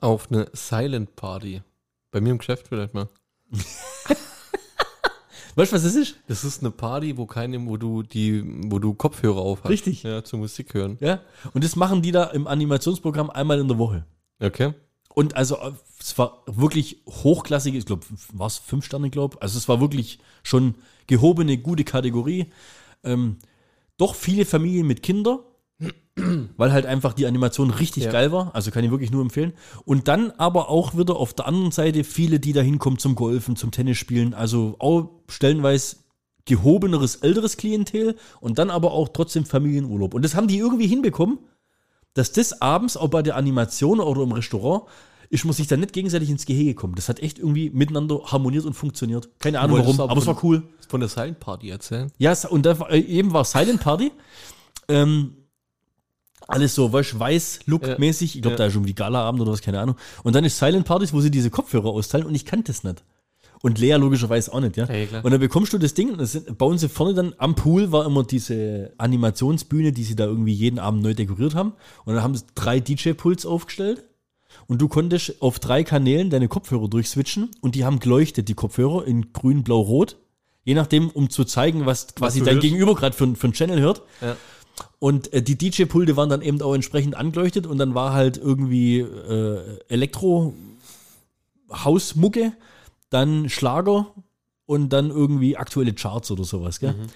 [0.00, 1.62] Auf eine Silent Party.
[2.10, 3.08] Bei mir im Geschäft vielleicht mal.
[5.54, 6.16] Weißt du, was das ist?
[6.28, 9.70] Das ist eine Party, wo keine, wo du die, wo du Kopfhörer auf hast.
[9.70, 10.02] Richtig.
[10.02, 10.96] Ja, zur Musik hören.
[11.00, 11.20] Ja.
[11.52, 14.04] Und das machen die da im Animationsprogramm einmal in der Woche.
[14.40, 14.74] Okay.
[15.14, 19.58] Und also äh, es war wirklich hochklassig, ich glaube, war es fünf Sterne, glaube Also
[19.58, 20.76] es war wirklich schon
[21.06, 22.46] gehobene, gute Kategorie.
[23.02, 23.38] Ähm,
[23.96, 25.40] doch viele Familien mit Kindern,
[26.56, 28.12] weil halt einfach die Animation richtig Ja.
[28.12, 28.54] geil war.
[28.54, 29.52] Also kann ich wirklich nur empfehlen.
[29.84, 33.56] Und dann aber auch wieder auf der anderen Seite viele, die da hinkommen zum Golfen,
[33.56, 34.34] zum Tennisspielen.
[34.34, 35.96] Also auch stellenweise
[36.44, 40.14] gehobeneres, älteres Klientel und dann aber auch trotzdem Familienurlaub.
[40.14, 41.38] Und das haben die irgendwie hinbekommen,
[42.14, 44.84] dass das abends auch bei der Animation oder im Restaurant
[45.28, 46.96] ist, muss sich dann nicht gegenseitig ins Gehege kommen.
[46.96, 49.28] Das hat echt irgendwie miteinander harmoniert und funktioniert.
[49.38, 50.64] Keine Ahnung warum, aber aber es war cool.
[50.88, 52.10] Von der Silent Party erzählen.
[52.18, 54.10] Ja, und da eben war Silent Party.
[54.88, 55.36] ähm,
[56.48, 58.36] alles so weißt, weiß-Look-mäßig.
[58.36, 59.96] Ich glaube, da ist irgendwie Gala-Abend oder was, keine Ahnung.
[60.22, 63.04] Und dann ist Silent Partys, wo sie diese Kopfhörer austeilen und ich kannte das nicht.
[63.62, 64.90] Und Lea logischerweise auch nicht, ja.
[64.90, 67.54] Ja, und dann bekommst du das Ding und das sind, bauen sie vorne dann am
[67.54, 71.74] Pool war immer diese Animationsbühne, die sie da irgendwie jeden Abend neu dekoriert haben.
[72.06, 74.04] Und dann haben sie drei DJ-Puls aufgestellt.
[74.66, 79.06] Und du konntest auf drei Kanälen deine Kopfhörer durchswitchen und die haben geleuchtet, die Kopfhörer
[79.06, 80.16] in grün, blau, rot.
[80.64, 82.62] Je nachdem, um zu zeigen, was quasi du dein hörst.
[82.62, 84.02] Gegenüber gerade für, für einen Channel hört.
[84.20, 84.36] Ja.
[84.98, 88.98] Und äh, die DJ-Pulte waren dann eben auch entsprechend angeleuchtet und dann war halt irgendwie
[89.00, 92.52] äh, Elektro-Hausmucke,
[93.08, 94.12] dann Schlager
[94.66, 96.92] und dann irgendwie aktuelle Charts oder sowas, gell?
[96.92, 97.06] Mhm.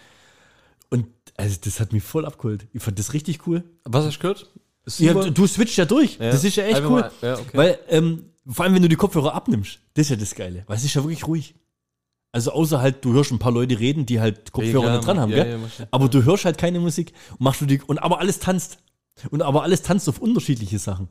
[0.90, 2.66] Und also das hat mich voll abgeholt.
[2.72, 3.64] Ich fand das richtig cool.
[3.84, 4.50] Was hast du gehört?
[4.98, 6.18] Ja, du, du switcht ja durch.
[6.18, 6.30] Ja.
[6.30, 7.10] Das ist ja echt Einfach cool.
[7.22, 7.56] ja, okay.
[7.56, 10.64] Weil, ähm, vor allem, wenn du die Kopfhörer abnimmst, das ist ja das Geile.
[10.66, 11.54] Weil es ist ja wirklich ruhig.
[12.34, 15.20] Also außer halt, du hörst ein paar Leute reden, die halt Kopfhörer klar, nicht dran
[15.20, 15.60] haben, ja, gell?
[15.78, 18.78] ja, aber du hörst halt keine Musik machst du die, und aber alles tanzt.
[19.30, 21.06] Und aber alles tanzt auf unterschiedliche Sachen.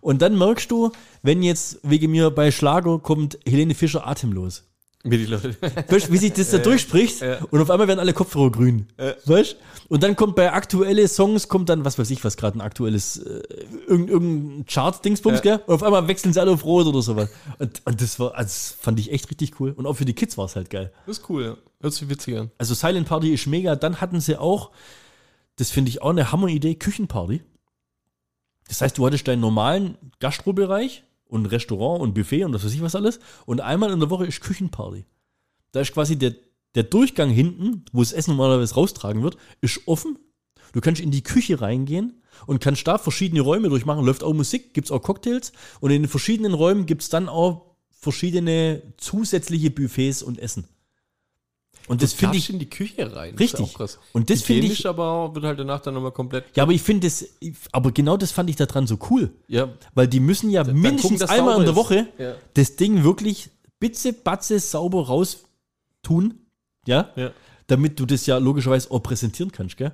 [0.00, 4.62] Und dann merkst du, wenn jetzt wegen mir bei Schlager kommt Helene Fischer atemlos.
[5.04, 5.56] Wie die Leute.
[5.88, 8.86] Weißt du, wie sich das da durchspricht und auf einmal werden alle Kopfhörer grün.
[9.24, 9.56] Weißt?
[9.88, 13.18] Und dann kommt bei aktuelle Songs, kommt dann, was weiß ich, was gerade ein aktuelles,
[13.18, 13.42] äh,
[13.86, 15.60] irgendein, irgendein Chart-Dingsbums, gell?
[15.66, 17.28] Und auf einmal wechseln sie alle auf Rot oder sowas.
[17.58, 19.72] Und, und das war, also das fand ich echt richtig cool.
[19.72, 20.92] Und auch für die Kids war es halt geil.
[21.06, 21.56] Das ist cool, ja.
[21.80, 22.50] Hört sich witzig an.
[22.58, 23.76] Also Silent Party ist mega.
[23.76, 24.70] Dann hatten sie auch,
[25.56, 27.42] das finde ich auch eine Hammeridee, Küchenparty.
[28.68, 32.82] Das heißt, du hattest deinen normalen Gastrobereich und Restaurant und Buffet und was weiß ich
[32.82, 33.18] was alles.
[33.46, 35.06] Und einmal in der Woche ist Küchenparty.
[35.72, 36.34] Da ist quasi der,
[36.74, 40.18] der Durchgang hinten, wo das Essen normalerweise raustragen wird, ist offen.
[40.74, 44.04] Du kannst in die Küche reingehen und kannst da verschiedene Räume durchmachen.
[44.04, 45.52] Läuft auch Musik, gibt es auch Cocktails.
[45.80, 50.66] Und in den verschiedenen Räumen gibt es dann auch verschiedene zusätzliche Buffets und Essen.
[51.92, 53.34] Und das finde ich in die Küche rein.
[53.34, 53.74] Richtig.
[53.76, 53.98] Das.
[54.12, 56.44] Und das finde ich- aber wird halt danach dann nochmal komplett.
[56.56, 57.28] Ja, aber ich finde es,
[57.70, 59.30] aber genau das fand ich daran so cool.
[59.46, 59.68] Ja.
[59.94, 61.76] Weil die müssen ja gucken, mindestens dass einmal in der.
[61.76, 62.34] Woche Ja.
[62.54, 65.44] das Ding wirklich bitze, batze, sauber raus
[66.02, 66.34] tun.
[66.86, 67.10] Ja?
[67.16, 67.30] Ja.
[67.66, 69.92] Damit du das ja logischerweise auch präsentieren kannst, gell?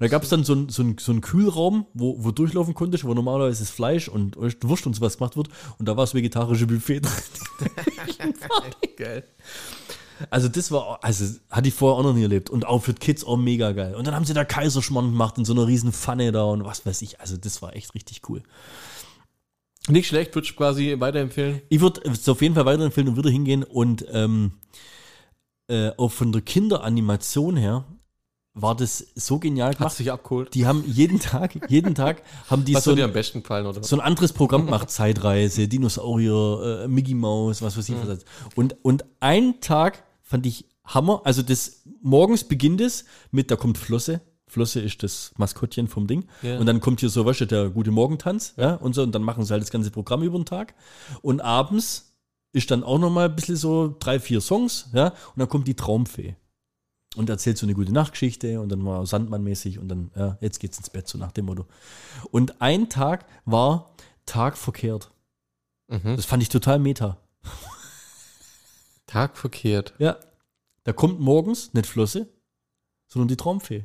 [0.00, 3.14] Da gab es dann so einen so so einen Kühlraum, wo, wo durchlaufen konntest, wo
[3.14, 5.48] normalerweise das Fleisch und Wurst und sowas gemacht wird.
[5.78, 7.12] Und da war das vegetarische Buffet drin.
[8.96, 9.24] Geil.
[10.30, 12.50] Also das war, also hatte ich vorher auch noch nie erlebt.
[12.50, 13.94] Und auch für Kids auch mega geil.
[13.94, 16.84] Und dann haben sie da Kaiserschmarrn gemacht in so einer riesen Pfanne da und was
[16.86, 17.20] weiß ich.
[17.20, 18.42] Also das war echt richtig cool.
[19.88, 21.62] Nicht schlecht, würde ich quasi weiterempfehlen.
[21.68, 24.52] Ich würde es auf jeden Fall weiterempfehlen und würde hingehen und ähm,
[25.68, 27.84] äh, auch von der Kinderanimation her
[28.58, 29.96] war das so genial Hat gemacht.
[29.96, 30.54] sich abgeholt.
[30.54, 33.42] Die haben jeden Tag, jeden Tag haben die Was so hat dir am ein, besten
[33.42, 33.82] gefallen, oder?
[33.82, 34.90] so ein anderes Programm gemacht.
[34.90, 38.24] Zeitreise, Dinosaurier, äh, Mickey Mouse, was weiß ich was.
[38.54, 41.22] Und, und ein Tag fand ich Hammer.
[41.24, 44.20] Also das morgens beginnt es mit, da kommt Flosse.
[44.48, 46.26] Flosse ist das Maskottchen vom Ding.
[46.42, 46.58] Ja.
[46.58, 49.02] Und dann kommt hier so, weißt du, der gute Morgentanz, ja, und so.
[49.02, 50.74] Und dann machen sie halt das ganze Programm über den Tag.
[51.22, 52.14] Und abends
[52.52, 55.74] ist dann auch nochmal ein bisschen so drei, vier Songs, ja, und dann kommt die
[55.74, 56.36] Traumfee.
[57.16, 60.78] Und erzählt so eine gute Nachtgeschichte und dann war Sandmann-mäßig und dann, ja, jetzt geht's
[60.78, 61.66] ins Bett, so nach dem Motto.
[62.30, 63.94] Und ein Tag war
[64.26, 65.10] Tag verkehrt.
[65.88, 66.16] Mhm.
[66.16, 67.18] Das fand ich total meta.
[69.06, 69.94] Tag verkehrt.
[69.98, 70.16] Ja.
[70.84, 72.28] Da kommt morgens nicht Flosse,
[73.06, 73.84] sondern die Traumfee.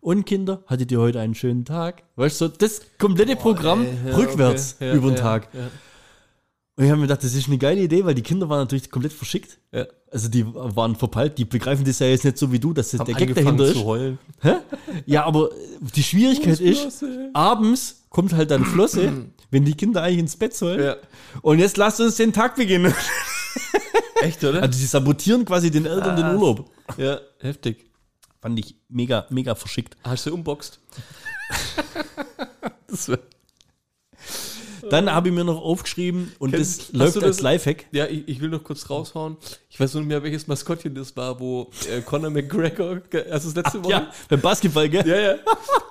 [0.00, 2.04] Und Kinder, hattet ihr heute einen schönen Tag?
[2.16, 4.88] Weißt du, so das komplette Programm Ey, ja, rückwärts okay.
[4.88, 5.48] Ja, über den ja, Tag.
[5.54, 8.90] Und ich habe mir gedacht, das ist eine geile Idee, weil die Kinder waren natürlich
[8.90, 9.58] komplett verschickt.
[9.72, 9.86] Ja.
[10.10, 13.04] Also die waren verpeilt, die begreifen das ja jetzt nicht so wie du, dass das
[13.04, 13.82] der Gag dahinter ist.
[15.06, 15.50] Ja, aber
[15.94, 19.12] die Schwierigkeit ist, abends kommt halt dann Flosse,
[19.50, 20.82] wenn die Kinder eigentlich ins Bett sollen.
[20.82, 20.96] Ja.
[21.42, 22.94] Und jetzt lasst uns den Tag beginnen.
[24.22, 24.62] Echt, oder?
[24.62, 26.70] Also die sabotieren quasi den Eltern den Urlaub.
[26.96, 27.84] ja, heftig.
[28.40, 29.96] Fand ich mega, mega verschickt.
[30.04, 30.78] Hast du unboxed?
[32.88, 33.10] das
[34.88, 37.86] Dann habe ich mir noch aufgeschrieben und Kennst- das läuft du als das- Lifehack.
[37.92, 39.36] ja, ich, ich will noch kurz raushauen.
[39.68, 43.54] Ich weiß nur nicht mehr, welches Maskottchen das war, wo äh, Conor McGregor, also das
[43.56, 43.90] letzte Woche.
[43.92, 45.06] Ja, beim Basketball, gell?
[45.06, 45.34] Ja, ja.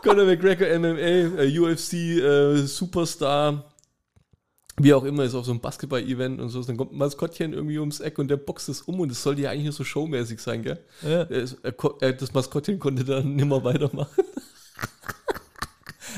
[0.02, 3.66] Conor McGregor, MMA, äh, UFC, äh, Superstar,
[4.78, 6.62] wie auch immer, ist auf so einem Basketball-Event und so.
[6.64, 9.42] Dann kommt ein Maskottchen irgendwie ums Eck und der boxt es um und das sollte
[9.44, 10.80] ja eigentlich nur so showmäßig sein, gell?
[11.02, 11.24] Ja.
[12.02, 14.24] Er- Das Maskottchen konnte dann nimmer weitermachen.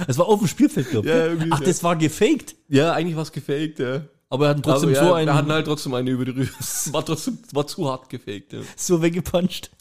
[0.07, 1.13] Es war auf dem Spielfeld, glaube ich.
[1.13, 2.55] Ja, Ach, das war gefaked.
[2.67, 4.05] Ja, eigentlich war es gefaked, ja.
[4.29, 6.31] Aber er hat trotzdem Aber ja, so wir einen hatten halt trotzdem eine über die
[6.31, 6.49] Rübe.
[6.59, 8.59] Es war trotzdem, war zu hart gefaked, ja.
[8.75, 9.71] so weggepuncht.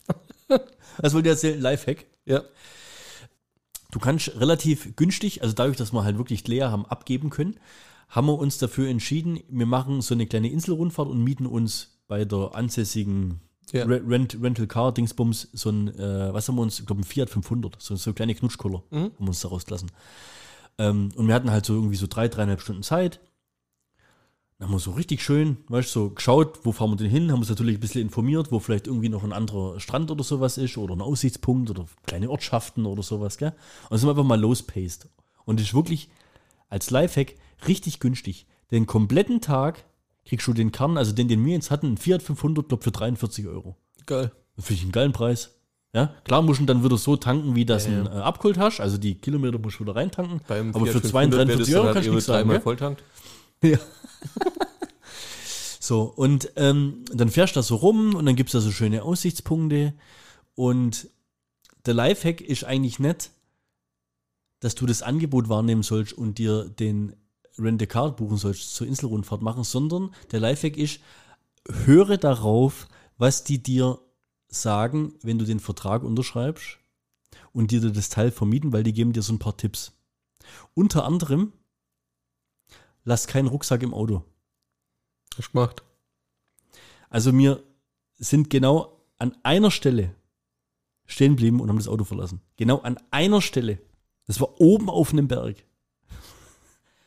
[0.98, 2.06] Das wollte ich erzählen, Lifehack.
[2.24, 2.42] Ja.
[3.90, 7.58] Du kannst relativ günstig, also dadurch, dass wir halt wirklich leer haben abgeben können,
[8.08, 12.24] haben wir uns dafür entschieden, wir machen so eine kleine Inselrundfahrt und mieten uns bei
[12.24, 13.40] der ansässigen
[13.72, 13.84] Ja.
[13.84, 17.04] Re- Rent, Rental Car Dingsbums so ein, äh, was haben wir uns, ich glaube ein
[17.04, 19.90] Fiat 500, so, so kleine Knutschkoller haben wir uns daraus gelassen.
[20.78, 23.18] Ähm, und wir hatten halt so irgendwie so drei, dreieinhalb Stunden Zeit.
[24.58, 27.30] Dann haben wir so richtig schön, weißt du, so geschaut, wo fahren wir denn hin,
[27.30, 30.56] haben uns natürlich ein bisschen informiert, wo vielleicht irgendwie noch ein anderer Strand oder sowas
[30.56, 33.52] ist oder ein Aussichtspunkt oder kleine Ortschaften oder sowas, gell?
[33.90, 35.08] Und sind wir einfach mal lospaced.
[35.44, 36.08] Und das ist wirklich
[36.70, 37.34] als Lifehack
[37.66, 38.46] richtig günstig.
[38.70, 39.84] Den kompletten Tag
[40.24, 42.90] kriegst du den Kern, also den, den wir jetzt hatten, einen Fiat 500, glaube für
[42.90, 43.76] 43 Euro.
[44.06, 44.32] Geil.
[44.58, 45.52] Finde ich einen geilen Preis.
[45.92, 48.00] Ja, klar musst du dann wieder so tanken, wie das Ja, ja.
[48.00, 48.80] ein äh, abgeholt hast.
[48.80, 50.40] Also die Kilometer musst du wieder reintanken.
[50.46, 52.50] Beim aber für Fiat 42 500 Euro das kannst du nichts halt sagen.
[52.50, 52.60] gell?
[52.60, 53.02] volltankt.
[53.62, 53.78] Ja.
[55.80, 58.70] so, und ähm, dann fährst du da so rum und dann gibt es da so
[58.70, 59.94] schöne Aussichtspunkte.
[60.54, 61.08] Und
[61.86, 63.30] der Lifehack ist eigentlich nicht,
[64.60, 67.16] dass du das Angebot wahrnehmen sollst und dir den
[67.58, 71.00] Rent-a-Car buchen sollst zur Inselrundfahrt machen, sondern der Lifehack ist,
[71.68, 72.88] höre darauf,
[73.18, 73.98] was die dir
[74.48, 76.78] sagen, wenn du den Vertrag unterschreibst
[77.52, 79.92] und dir das Teil vermieten, weil die geben dir so ein paar Tipps.
[80.74, 81.52] Unter anderem,
[83.04, 84.22] lass keinen Rucksack im Auto.
[85.36, 85.82] Hast du gemacht.
[87.08, 87.62] Also wir
[88.18, 90.14] sind genau an einer Stelle
[91.06, 92.40] stehen geblieben und haben das Auto verlassen.
[92.56, 93.78] Genau an einer Stelle.
[94.26, 95.64] Das war oben auf einem Berg.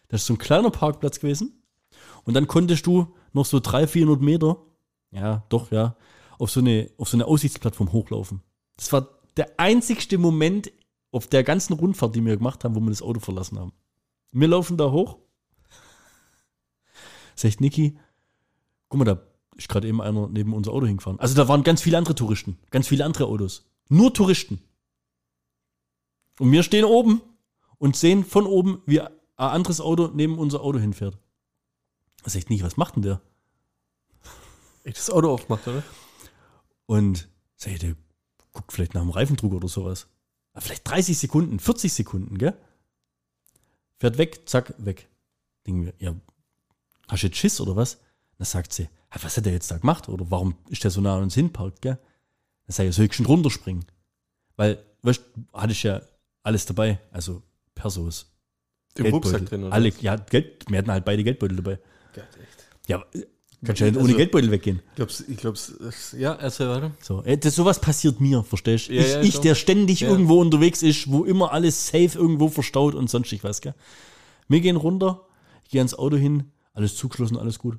[0.10, 1.63] Das ist so ein kleiner Parkplatz gewesen.
[2.24, 4.58] Und dann konntest du noch so 300, 400 Meter,
[5.12, 5.95] ja, doch, ja,
[6.38, 8.41] auf so eine, auf so eine Aussichtsplattform hochlaufen.
[8.76, 10.72] Das war der einzigste Moment
[11.12, 13.74] auf der ganzen Rundfahrt, die wir gemacht haben, wo wir das Auto verlassen haben.
[14.32, 15.17] Wir laufen da hoch.
[17.36, 17.98] Sagt Niki,
[18.89, 19.22] guck mal, da
[19.56, 21.19] ist gerade eben einer neben unser Auto hingefahren.
[21.19, 23.69] Also da waren ganz viele andere Touristen, ganz viele andere Autos.
[23.89, 24.62] Nur Touristen.
[26.39, 27.22] Und wir stehen oben
[27.78, 29.02] und sehen von oben, wie
[29.39, 31.17] ein anderes Auto neben unser Auto hinfährt.
[32.23, 33.21] Da sagt Niki, was macht denn der?
[34.84, 35.84] Ich das Auto aufgemacht, oder?
[36.86, 37.95] Und sag ich, der
[38.52, 40.08] guckt vielleicht nach dem Reifendruck oder sowas.
[40.52, 42.58] Aber vielleicht 30 Sekunden, 40 Sekunden, gell?
[43.97, 45.08] Fährt weg, zack, weg.
[45.65, 46.15] Denken wir, ja,
[47.08, 47.99] hast du jetzt Schiss oder was?
[48.38, 50.10] Dann sagt sie, "Ah, was hat der jetzt da gemacht?
[50.10, 51.95] Oder warum ist der so nah an uns hinparkt, gell?
[52.65, 53.86] Dann sag ich, soll ich schon runterspringen?
[54.56, 55.21] Weil, weißt
[55.54, 56.02] hatte ich ja
[56.43, 57.41] alles dabei, also
[57.75, 58.29] Persos.
[58.99, 59.31] Im Geldbeutel.
[59.31, 59.73] Rucksack drin, oder?
[59.73, 60.01] Alle, was?
[60.01, 61.79] ja, Geld, wir hatten halt beide Geldbeutel dabei.
[62.13, 62.88] Geil, echt.
[62.88, 63.03] Ja,
[63.65, 64.81] kannst ja nicht ohne Also- Geldbeutel weggehen.
[64.89, 66.91] Ich glaub's, ich glaub's, das- ja, erzähl weiter.
[67.01, 68.93] So, äh, das, sowas passiert mir, verstehst du?
[68.93, 70.09] Ja, ich, ja, ich der ständig Ja.
[70.09, 73.75] irgendwo unterwegs ist, wo immer alles safe irgendwo verstaut und sonstig was, gell?
[74.47, 75.25] Wir gehen runter,
[75.63, 77.77] ich gehe ans Auto hin, alles zugeschlossen, alles gut.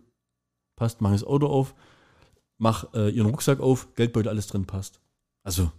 [0.76, 1.74] Passt, mach das Auto auf,
[2.58, 5.00] mach äh, ihren Rucksack auf, Geldbeutel, alles drin, passt.
[5.42, 5.72] Also,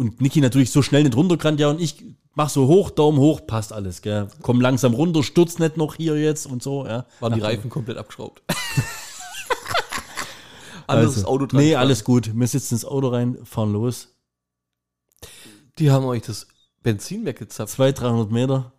[0.00, 2.02] und Niki natürlich so schnell nicht runtergerannt, ja, und ich
[2.34, 4.28] mach so hoch, Daumen hoch, passt alles, gell?
[4.40, 7.04] Komm langsam runter, stürzt nicht noch hier jetzt und so, ja.
[7.20, 8.42] Waren die Reifen komplett abgeschraubt.
[10.86, 11.60] Anderes also, Auto dran.
[11.60, 12.34] Nee, alles gut.
[12.34, 14.08] Wir sitzen ins Auto rein, fahren los.
[15.78, 16.48] Die haben euch das
[16.82, 17.74] Benzin weggezapft.
[17.74, 18.72] 200, 300 Meter,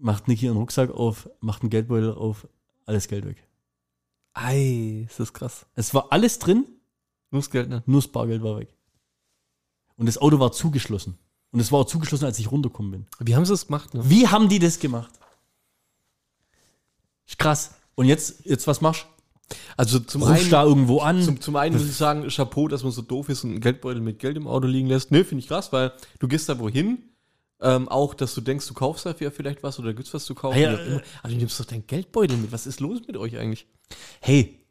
[0.00, 2.48] macht Niki ihren Rucksack auf, macht einen Geldbeutel auf,
[2.86, 3.36] alles Geld weg.
[4.34, 5.64] Ei, ist das krass.
[5.76, 6.66] Es war alles drin,
[7.30, 7.84] Nur das Geld, ne?
[7.86, 8.74] nur das Bargeld war weg.
[10.02, 11.16] Und das Auto war zugeschlossen.
[11.52, 13.06] Und es war auch zugeschlossen, als ich runtergekommen bin.
[13.20, 14.00] Wie haben sie das gemacht, ne?
[14.04, 15.12] Wie haben die das gemacht?
[17.38, 17.76] Krass.
[17.94, 19.06] Und jetzt, jetzt was machst
[19.76, 20.26] Also zum du?
[20.26, 21.22] Rufst einen, da irgendwo an?
[21.22, 24.02] zum, zum einen muss ich sagen, Chapeau, dass man so doof ist und einen Geldbeutel
[24.02, 25.12] mit Geld im Auto liegen lässt.
[25.12, 26.98] Ne, finde ich krass, weil du gehst da wohin,
[27.60, 30.58] ähm, auch, dass du denkst, du kaufst dafür vielleicht was oder gibt's was zu kaufen.
[30.58, 31.02] Ja, auch immer.
[31.22, 32.50] Aber du nimmst doch deinen Geldbeutel mit.
[32.50, 33.68] Was ist los mit euch eigentlich?
[34.20, 34.61] hey,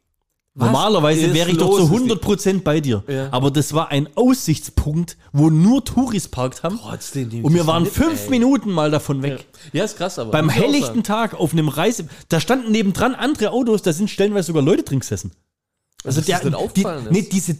[0.54, 3.02] Was normalerweise wäre ich doch zu Ist die- 100% bei dir.
[3.08, 3.28] Ja.
[3.32, 6.78] Aber das war ein Aussichtspunkt, wo nur Touris parkt haben.
[6.78, 8.30] Trotzdem ich Und wir waren mit, fünf ey.
[8.30, 9.46] Minuten mal davon weg.
[9.72, 10.30] Ja, ist krass, aber.
[10.30, 11.02] Beim helllichten.
[11.04, 15.00] Tag auf einem Reise, da standen nebendran andere Autos, da sind stellenweise sogar Leute drin
[15.00, 15.32] gesessen.
[16.04, 17.24] Also nicht aufgefallen die, ist.
[17.24, 17.56] nee, diese,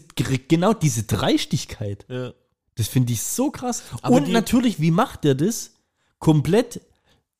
[0.47, 2.33] genau diese Dreistigkeit, Ja.
[2.75, 3.81] das finde ich so krass.
[4.03, 5.71] Aber Und die- natürlich, wie macht der das?
[6.19, 6.79] Komplett,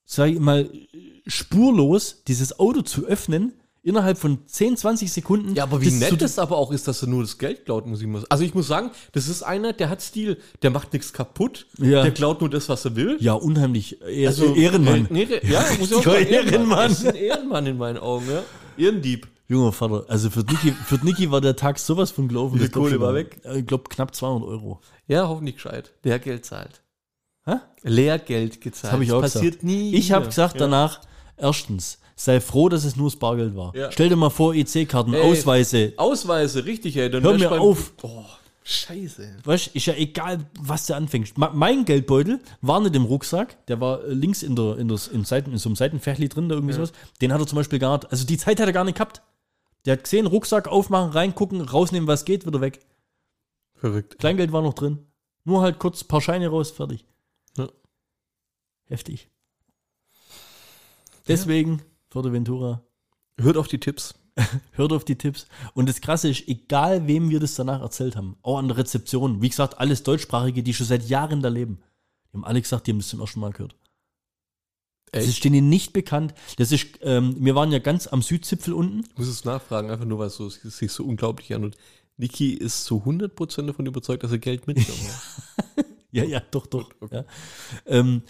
[0.06, 0.70] sag ich mal,
[1.28, 5.54] spurlos dieses Auto zu öffnen, innerhalb von 10, 20 Sekunden.
[5.56, 7.86] Ja, aber wie das nett das aber auch ist, dass er nur das Geld klaut,
[7.86, 8.28] muss ich mal sagen.
[8.32, 12.02] Also ich muss sagen, das ist einer, der hat Stil, der macht nichts kaputt, Ja.
[12.02, 13.18] der klaut nur das, was er will.
[13.20, 14.02] Ja, unheimlich.
[14.02, 15.06] Ehr, Ehrenmann.
[15.06, 16.28] äh, Nee, nee, ja, muss ich auch Ja, sagen.
[16.28, 16.90] Ehrenmann.
[16.90, 18.42] Das ist ein Ehrenmann in meinen Augen, ja.
[18.78, 19.28] Ehrendieb.
[19.50, 22.58] Junger Vater, also für Niki, für Niki war der Tag sowas von gelaufen.
[22.60, 23.42] Das glaub Kohle ich war weg?
[23.44, 24.80] Äh, Ich glaube knapp 200 Euro.
[25.08, 25.92] Ja, hoffentlich gescheit.
[26.04, 26.82] Lehrgeld zahlt.
[27.46, 27.56] Hä?
[27.84, 28.86] Lehrgeld gezahlt.
[28.86, 29.64] Das habe ich auch passiert gesagt.
[29.64, 29.94] nie.
[29.96, 31.02] Ich habe gesagt danach,
[31.36, 33.76] erstens, sei froh, dass es nur das Bargeld war.
[33.76, 33.92] Ja.
[33.92, 35.16] Stell dir mal vor, EC-Karten.
[35.16, 35.94] Ausweise.
[35.98, 37.10] Ausweise, richtig, ey.
[37.10, 37.94] Dann Hör mir auf.
[38.02, 38.24] Oh,
[38.64, 39.38] scheiße.
[39.44, 41.38] Weißt ist ja egal, was du anfängst.
[41.38, 45.26] Mein Geldbeutel war nicht im Rucksack, der war äh, links in, der, in, der, in,
[45.26, 46.94] Seiten, in so einem Seitenfächli drin, da irgendwie sowas.
[47.22, 49.22] Den hat er zum Beispiel gar nicht, also die Zeit hat er gar nicht gehabt.
[49.86, 52.80] Der hat gesehen, Rucksack aufmachen, reingucken, rausnehmen, was geht, wieder weg.
[53.76, 54.18] Verrückt.
[54.20, 55.00] Kleingeld war noch drin.
[55.44, 57.06] Nur halt kurz ein paar Scheine raus, fertig.
[57.58, 57.68] Ja.
[58.86, 59.30] Heftig.
[61.28, 61.82] Deswegen,
[62.16, 62.84] Ventura,
[63.40, 64.16] Hört auf die Tipps.
[64.72, 65.48] hört auf die Tipps.
[65.74, 69.42] Und das Krasse ist, egal wem wir das danach erzählt haben, auch an der Rezeption,
[69.42, 71.80] wie gesagt, alles Deutschsprachige, die schon seit Jahren da leben,
[72.32, 73.76] die haben alle gesagt, die haben das zum ersten Mal gehört.
[75.12, 76.34] Das ist denen nicht bekannt.
[76.58, 79.04] Das ist, ähm, wir waren ja ganz am Südzipfel unten.
[79.12, 81.64] Ich muss es nachfragen, einfach nur, weil es so, es sich so unglaublich an.
[81.64, 81.78] Und
[82.18, 85.86] Niki ist zu 100% davon überzeugt, dass er Geld mitgenommen hat.
[86.16, 86.92] Ja, ja, doch, doch.
[87.10, 87.26] Ja.
[87.88, 88.22] Ähm,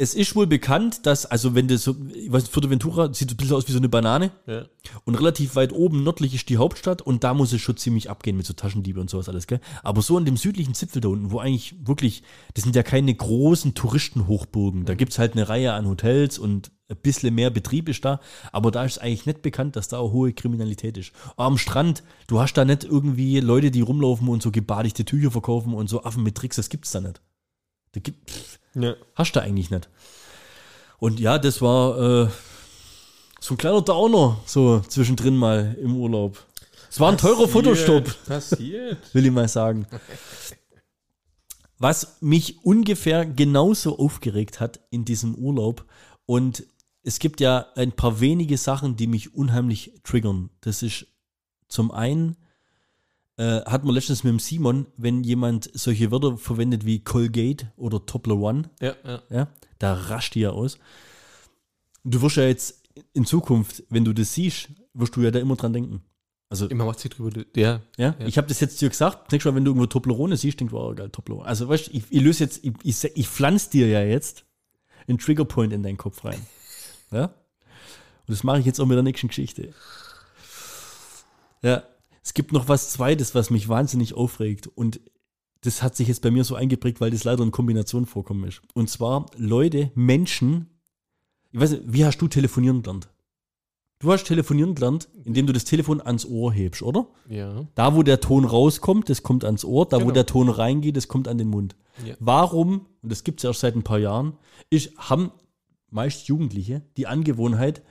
[0.00, 3.36] es ist wohl bekannt, dass, also wenn das so, ich weiß nicht, Fuerteventura sieht ein
[3.36, 4.64] bisschen aus wie so eine Banane ja.
[5.04, 8.36] und relativ weit oben nördlich ist die Hauptstadt und da muss es schon ziemlich abgehen
[8.36, 9.60] mit so Taschendiebe und sowas alles, gell?
[9.82, 12.22] Aber so an dem südlichen Zipfel da unten, wo eigentlich wirklich,
[12.54, 16.96] das sind ja keine großen Touristenhochburgen, da gibt's halt eine Reihe an Hotels und ein
[17.02, 18.20] bisschen mehr Betrieb ist da,
[18.52, 21.10] aber da ist eigentlich nicht bekannt, dass da auch hohe Kriminalität ist.
[21.36, 25.32] Aber am Strand, du hast da nicht irgendwie Leute, die rumlaufen und so gebadigte Tücher
[25.32, 27.20] verkaufen und so Affen mit Tricks, das gibt's da nicht.
[27.92, 28.94] Da gibt, pff, ja.
[29.14, 29.88] Hast du eigentlich nicht.
[30.98, 32.28] Und ja, das war äh,
[33.40, 36.44] so ein kleiner Downer, so zwischendrin mal im Urlaub.
[36.90, 38.98] Es war ein teurer Fotostopp, Passiert.
[39.14, 39.86] will ich mal sagen.
[41.78, 45.84] Was mich ungefähr genauso aufgeregt hat in diesem Urlaub.
[46.26, 46.64] Und
[47.04, 50.50] es gibt ja ein paar wenige Sachen, die mich unheimlich triggern.
[50.60, 51.06] Das ist
[51.68, 52.36] zum einen,
[53.38, 58.04] äh, hat man letztens mit dem Simon, wenn jemand solche Wörter verwendet wie Colgate oder
[58.04, 59.22] Topler One, Ja, ja.
[59.30, 59.48] ja,
[59.78, 60.78] da rascht die ja aus.
[62.04, 65.54] Du wirst ja jetzt in Zukunft, wenn du das siehst, wirst du ja da immer
[65.56, 66.02] dran denken.
[66.50, 67.44] Also, Immer macht sich drüber.
[67.54, 67.82] Ja.
[67.96, 70.72] ja, ich habe das jetzt dir gesagt, nächstes Mal, wenn du irgendwo Toblerone siehst, denkst
[70.72, 71.46] du, oh geil, Toblerone.
[71.46, 74.46] Also, weißt du, ich, ich löse jetzt, ich, ich, ich pflanze dir ja jetzt
[75.06, 76.40] einen Triggerpoint in deinen Kopf rein.
[77.12, 77.24] Ja?
[77.26, 77.32] Und
[78.26, 79.74] das mache ich jetzt auch mit der nächsten Geschichte.
[81.62, 81.84] Ja,
[82.22, 84.66] es gibt noch was Zweites, was mich wahnsinnig aufregt.
[84.66, 85.00] Und
[85.62, 88.62] das hat sich jetzt bei mir so eingeprägt, weil das leider in Kombination vorkommen ist.
[88.74, 90.68] Und zwar Leute, Menschen,
[91.52, 93.08] ich weiß nicht, wie hast du telefonieren gelernt?
[94.00, 97.08] Du hast telefonieren gelernt, indem du das Telefon ans Ohr hebst, oder?
[97.28, 97.66] Ja.
[97.74, 99.88] Da, wo der Ton rauskommt, das kommt ans Ohr.
[99.88, 100.12] Da, wo Genau.
[100.12, 101.74] der Ton reingeht, das kommt an den Mund.
[102.06, 102.14] Ja.
[102.20, 104.34] Warum, und das gibt es erst seit ein paar Jahren,
[104.70, 105.32] ist, haben
[105.90, 107.82] meist Jugendliche die Angewohnheit,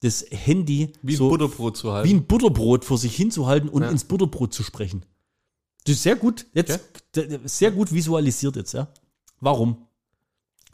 [0.00, 2.08] das Handy Wie so ein Butterbrot zu halten.
[2.08, 3.90] wie ein Butterbrot vor sich hinzuhalten und Ja.
[3.90, 5.04] ins Butterbrot zu sprechen.
[5.84, 6.80] Das ist sehr gut, jetzt,
[7.16, 8.88] d- sehr gut visualisiert jetzt, ja.
[9.40, 9.86] Warum?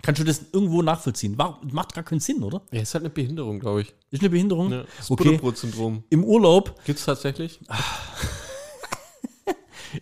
[0.02, 1.34] Kannst du das irgendwo nachvollziehen?
[1.38, 1.68] Warum?
[1.72, 2.62] Macht gar keinen Sinn, oder?
[2.72, 3.94] ja, ist halt eine Behinderung, glaube ich.
[4.10, 4.70] Ist eine Behinderung?
[4.70, 4.84] Ja.
[4.98, 5.24] Das Okay.
[5.24, 6.04] Butterbrot-Syndrom.
[6.10, 7.60] Im Urlaub Gibt es tatsächlich?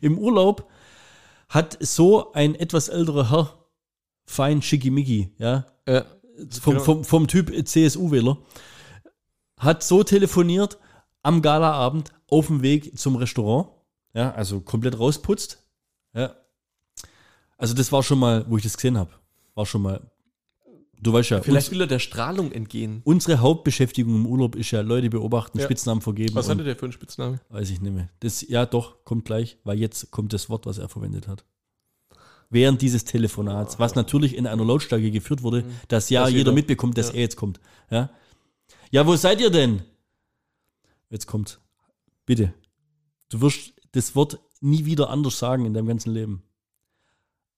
[0.00, 0.68] Im Urlaub
[1.48, 3.66] hat so ein etwas älterer Herr,
[4.24, 6.04] fein schickimicki, ja, Ja.
[6.61, 6.85] vom, Genau.
[6.85, 8.38] vom, vom Typ CSU-Wähler,
[9.62, 10.79] hat so telefoniert
[11.22, 13.68] am Galaabend auf dem Weg zum Restaurant,
[14.14, 15.59] ja, also komplett rausputzt,
[16.14, 16.35] ja.
[17.57, 19.11] Also das war schon mal, wo ich das gesehen habe,
[19.55, 20.01] war schon mal
[21.05, 23.01] Du weißt ja, Vielleicht uns, will er der Strahlung entgehen.
[23.03, 25.64] unsere Hauptbeschäftigung im Urlaub ist ja Leute beobachten, Ja.
[25.64, 26.37] Spitznamen vergeben.
[26.37, 27.40] Was hatte der für einen Spitznamen?
[27.48, 28.09] Weiß ich nicht mehr.
[28.20, 31.44] Das, ja, doch, kommt gleich, weil jetzt kommt das Wort, was er verwendet hat.
[32.51, 36.96] Während dieses Telefonats, was natürlich in einer Lautstärke geführt wurde, dass ja jeder jeder- mitbekommt,
[36.96, 37.14] dass ja.
[37.14, 37.59] er jetzt kommt.
[37.90, 38.11] Ja?
[38.92, 39.83] Ja, wo seid ihr denn?
[41.11, 41.61] Jetzt kommt.
[42.24, 42.55] Bitte.
[43.31, 46.42] Du wirst das Wort nie wieder anders sagen in deinem ganzen Leben.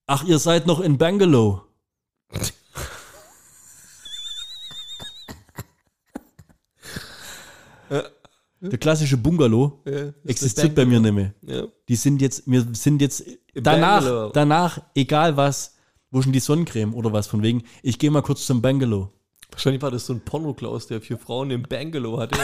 [0.07, 1.61] Ach, ihr seid noch in Bangalore.
[8.61, 9.83] Der klassische Bungalow
[10.23, 11.33] existiert bei mir nicht mehr.
[11.41, 11.67] Ja.
[11.87, 14.31] Die sind jetzt, wir sind jetzt danach, Bangalore.
[14.33, 15.75] danach, egal was,
[16.09, 19.11] wo denn die Sonnencreme oder was von wegen, ich gehe mal kurz zum Bangalore.
[19.55, 22.37] Wahrscheinlich war das so ein Pornoklaus, der vier Frauen im Bangalore hatte.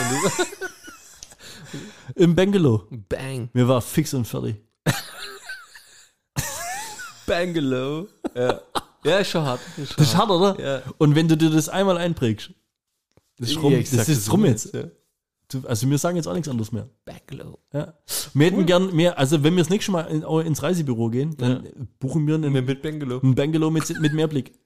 [2.15, 2.85] Im Bangalore.
[2.89, 3.49] Und Bang.
[3.51, 4.55] Mir war fix und fertig.
[7.27, 8.07] Bangalore.
[8.33, 8.61] Ja.
[9.03, 9.59] ja, ist schon hart.
[9.75, 10.57] Ist schon Das ist hart, oder?
[10.57, 10.81] Ja.
[10.99, 12.51] Und wenn du dir das einmal einprägst,
[13.37, 14.73] das ist rum, das ist rum jetzt.
[14.73, 14.83] Ja.
[15.65, 16.87] Also wir sagen jetzt auch nichts anderes mehr.
[17.03, 17.57] Bangalore.
[17.73, 17.93] Ja.
[18.33, 21.89] Wir hätten gern mehr, also wenn wir das nächste Mal in, ins Reisebüro gehen, dann
[21.99, 23.19] buchen wir einen, Mit, mit Bangalore.
[23.21, 24.53] ein Bangalore mit, mit Mehrblick.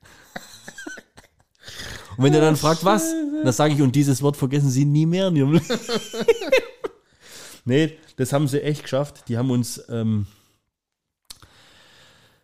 [2.18, 5.06] Und wenn er dann fragt, was, dann sage ich, und dieses Wort vergessen Sie nie
[5.06, 5.66] mehr in Ihrem Leben.
[7.66, 9.26] nee, das haben sie echt geschafft.
[9.28, 10.28] Die haben uns, ähm,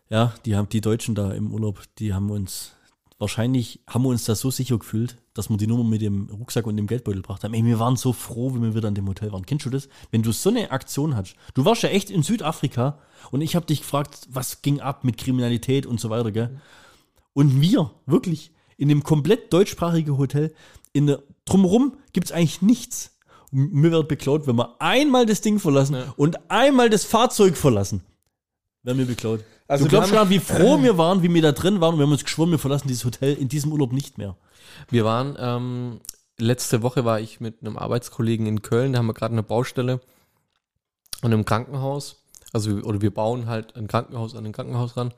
[0.09, 2.73] ja, die haben die Deutschen da im Urlaub, die haben uns,
[3.17, 6.67] wahrscheinlich haben wir uns da so sicher gefühlt, dass wir die Nummer mit dem Rucksack
[6.67, 7.53] und dem Geldbeutel gebracht haben.
[7.53, 9.45] Ey, wir waren so froh, wenn wir wieder an dem Hotel waren.
[9.45, 9.87] Kennst du das?
[10.11, 11.35] Wenn du so eine Aktion hast.
[11.53, 12.99] Du warst ja echt in Südafrika
[13.31, 16.59] und ich habe dich gefragt, was ging ab mit Kriminalität und so weiter, gell?
[17.33, 18.51] Und wir, wirklich,
[18.81, 20.53] in dem komplett deutschsprachigen Hotel,
[20.91, 23.11] in der, drumherum gibt es eigentlich nichts.
[23.51, 26.13] Und Mir wird beklaut, wenn wir einmal das Ding verlassen Ja.
[26.17, 28.01] und einmal das Fahrzeug verlassen.
[28.81, 29.41] Werden wir beklaut.
[29.67, 31.99] Also du glaubst gar nicht, wie froh wir waren, wie wir da drin waren und
[31.99, 34.35] wir haben uns geschworen, wir verlassen dieses Hotel in diesem Urlaub nicht mehr.
[34.89, 36.01] Wir waren, ähm,
[36.39, 40.01] letzte Woche war ich mit einem Arbeitskollegen in Köln, da haben wir gerade eine Baustelle
[41.21, 42.23] an einem Krankenhaus.
[42.51, 45.13] Also, wir- oder wir bauen halt ein Krankenhaus an ein Krankenhaus ran.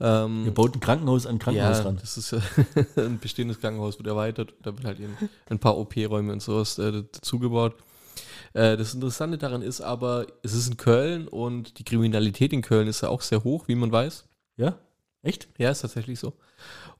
[0.00, 1.98] Ähm, Wir bauten ein Krankenhaus an Krankenhaus ja, ran.
[2.00, 2.34] das ist
[2.96, 4.54] ein bestehendes Krankenhaus, wird erweitert.
[4.62, 5.16] Da wird halt eben
[5.48, 7.76] ein paar OP-Räume und sowas äh, dazugebaut.
[8.52, 12.88] Äh, das Interessante daran ist aber, es ist in Köln und die Kriminalität in Köln
[12.88, 14.26] ist ja auch sehr hoch, wie man weiß.
[14.56, 14.78] Ja?
[15.22, 15.48] Echt?
[15.58, 16.34] Ja, ist tatsächlich so.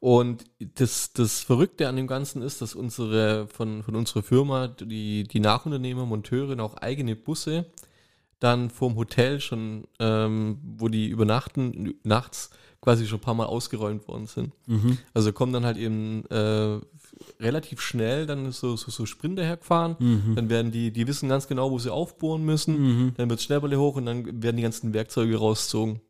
[0.00, 5.24] Und das, das Verrückte an dem Ganzen ist, dass unsere, von, von unserer Firma, die,
[5.24, 7.66] die Nachunternehmer, Monteure auch eigene Busse
[8.38, 12.50] dann vorm Hotel schon, ähm, wo die übernachten, nachts
[12.80, 14.52] quasi schon ein paar Mal ausgeräumt worden sind.
[14.66, 14.98] Mhm.
[15.14, 16.78] Also kommen dann halt eben äh,
[17.40, 19.96] relativ schnell dann so, so, so Sprinter hergefahren.
[19.98, 20.34] Mhm.
[20.34, 22.78] Dann werden die, die wissen ganz genau, wo sie aufbohren müssen.
[22.78, 23.14] Mhm.
[23.16, 26.00] Dann wird Schnellballe hoch und dann werden die ganzen Werkzeuge rausgezogen.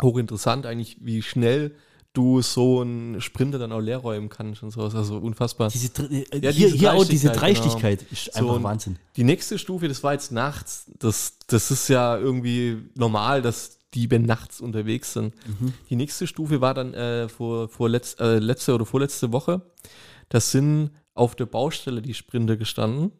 [0.00, 1.74] Hochinteressant eigentlich, wie schnell
[2.14, 4.94] du so einen Sprinter dann auch leer räumen kannst und sowas.
[4.94, 5.70] Also unfassbar.
[5.70, 8.98] Diese, äh, Ja, hier, diese hier auch diese Dreistigkeit, Dreistigkeit ist So einfach ein- Wahnsinn.
[9.16, 10.90] Die nächste Stufe, das war jetzt nachts.
[10.98, 15.34] Das, das ist ja irgendwie normal, dass Diebe nachts unterwegs sind.
[15.46, 15.72] Mhm.
[15.90, 19.62] Die nächste Stufe war dann äh, vor, vor letz, äh, letzte oder vorletzte Woche.
[20.28, 23.12] Das sind auf der Baustelle die Sprinter gestanden.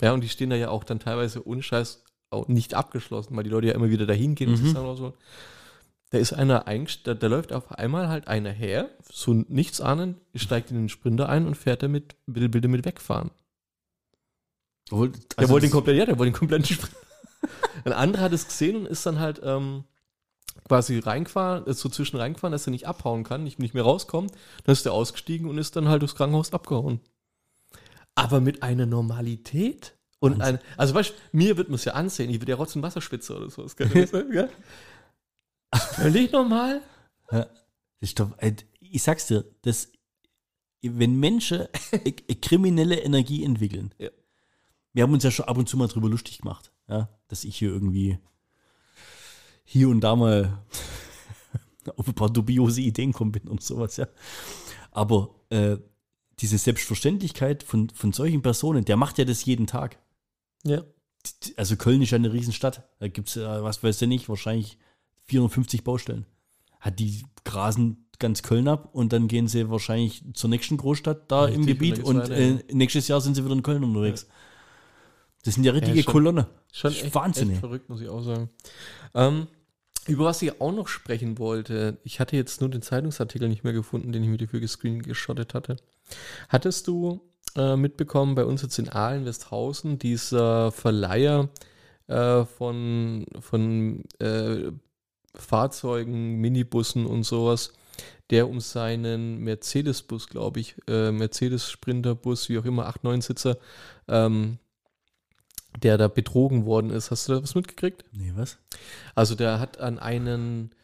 [0.00, 3.44] Ja, und die stehen da ja auch dann teilweise ohne Scheiß auch nicht abgeschlossen, weil
[3.44, 4.64] die Leute ja immer wieder dahin gehen und Mhm.
[4.64, 5.14] sich Sachen rausholen.
[6.10, 10.18] Da ist einer eingestellt, da, da läuft auf einmal halt einer her, so nichts ahnend,
[10.34, 13.30] steigt in den Sprinter ein und fährt damit, will, will damit wegfahren.
[14.90, 16.96] Obwohl, Der also wollte den kompletten, ja, der wollte den kompletten Sprint.
[17.84, 19.84] Ein anderer hat es gesehen und ist dann halt ähm,
[20.66, 24.32] quasi reingefahren, ist so zwischen reingefahren, dass er nicht abhauen kann, nicht, nicht mehr rauskommt.
[24.64, 27.00] Dann ist er ausgestiegen und ist dann halt durchs Krankenhaus abgehauen.
[28.14, 32.28] Aber mit einer Normalität und ein, also weißt du, mir wird man es ja ansehen,
[32.28, 33.74] ich würde ja rotzen Wasserspitze oder sowas.
[33.76, 33.88] Gell?
[35.74, 36.82] Völlig normal.
[38.00, 39.92] Ist doch, äh, ich sag's dir, das,
[40.82, 44.08] wenn Menschen äh, kriminelle Energie entwickeln, Ja.
[44.94, 47.56] wir haben uns ja schon ab und zu mal drüber lustig gemacht, ja, dass ich
[47.56, 48.18] hier irgendwie
[49.64, 50.64] hier und da mal
[51.96, 54.08] auf ein paar dubiose Ideen kommen bin und sowas, ja.
[54.90, 55.76] Aber äh,
[56.40, 59.98] diese Selbstverständlichkeit von, von solchen Personen, der macht ja das jeden Tag.
[60.64, 60.82] Ja.
[61.56, 62.88] Also Köln ist ja eine Riesenstadt.
[62.98, 64.78] Da gibt es, was weiß ich nicht, wahrscheinlich
[65.30, 66.26] 450 Baustellen.
[66.80, 71.46] Hat die grasen ganz Köln ab und dann gehen sie wahrscheinlich zur nächsten Großstadt da
[71.46, 74.26] im Richtig, Gebiet und äh, nächstes Jahr sind sie wieder in Köln unterwegs.
[75.44, 76.46] Das sind ja richtige Ja, schon- Kolonne.
[76.72, 78.50] Schon echt, Wahnsinn, echt verrückt, muss ich auch sagen.
[79.14, 79.46] Ähm,
[80.06, 83.72] über was ich auch noch sprechen wollte, ich hatte jetzt nur den Zeitungsartikel nicht mehr
[83.72, 85.76] gefunden, den ich mir dafür gescreengeschottet hatte.
[86.48, 87.20] Hattest du
[87.56, 91.48] äh, mitbekommen, bei uns jetzt in Aalen, Westhausen, dieser Verleiher
[92.06, 94.72] äh, von, von äh,
[95.34, 97.72] Fahrzeugen, Minibussen und sowas,
[98.30, 103.58] der um seinen Mercedes-Bus, glaube ich, äh, Mercedes-Sprinter-Bus, wie auch immer, 8, 9 Sitzer,
[104.08, 104.58] ähm,
[105.82, 107.10] der da betrogen worden ist.
[107.10, 108.04] Hast du da was mitgekriegt?
[108.12, 108.58] Nee, was?
[109.14, 110.74] Also der hat an einen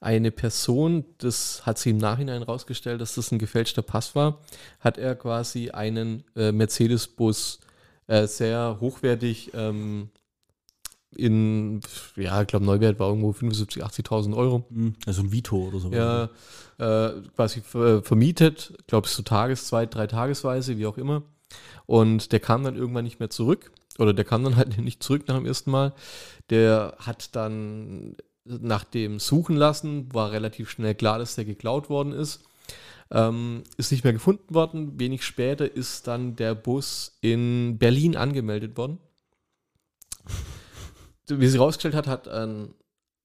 [0.00, 4.40] eine Person, das hat sie im Nachhinein rausgestellt, dass das ein gefälschter Pass war,
[4.80, 7.60] hat er quasi einen äh, Mercedes-Bus
[8.06, 10.10] äh, sehr hochwertig ähm,
[11.14, 11.80] in,
[12.16, 14.64] ja, ich glaube, Neuwert war irgendwo 75.000, 80.000 Euro.
[14.70, 15.90] Hm, Also ein Vito oder so.
[15.92, 16.24] Ja,
[16.78, 21.22] äh, quasi ver- vermietet, glaube ich, so Tages-, zwei, drei Tagesweise, wie auch immer.
[21.86, 23.70] Und der kam dann irgendwann nicht mehr zurück.
[23.98, 25.94] Oder der kam dann halt nicht zurück nach dem ersten Mal.
[26.50, 32.12] Der hat dann nach dem Suchen lassen, war relativ schnell klar, dass der geklaut worden
[32.12, 32.42] ist.
[33.10, 34.98] Ähm, ist nicht mehr gefunden worden.
[35.00, 38.98] Wenig später ist dann der Bus in Berlin angemeldet worden.
[41.28, 42.74] Wie sie rausgestellt hat, hat ein,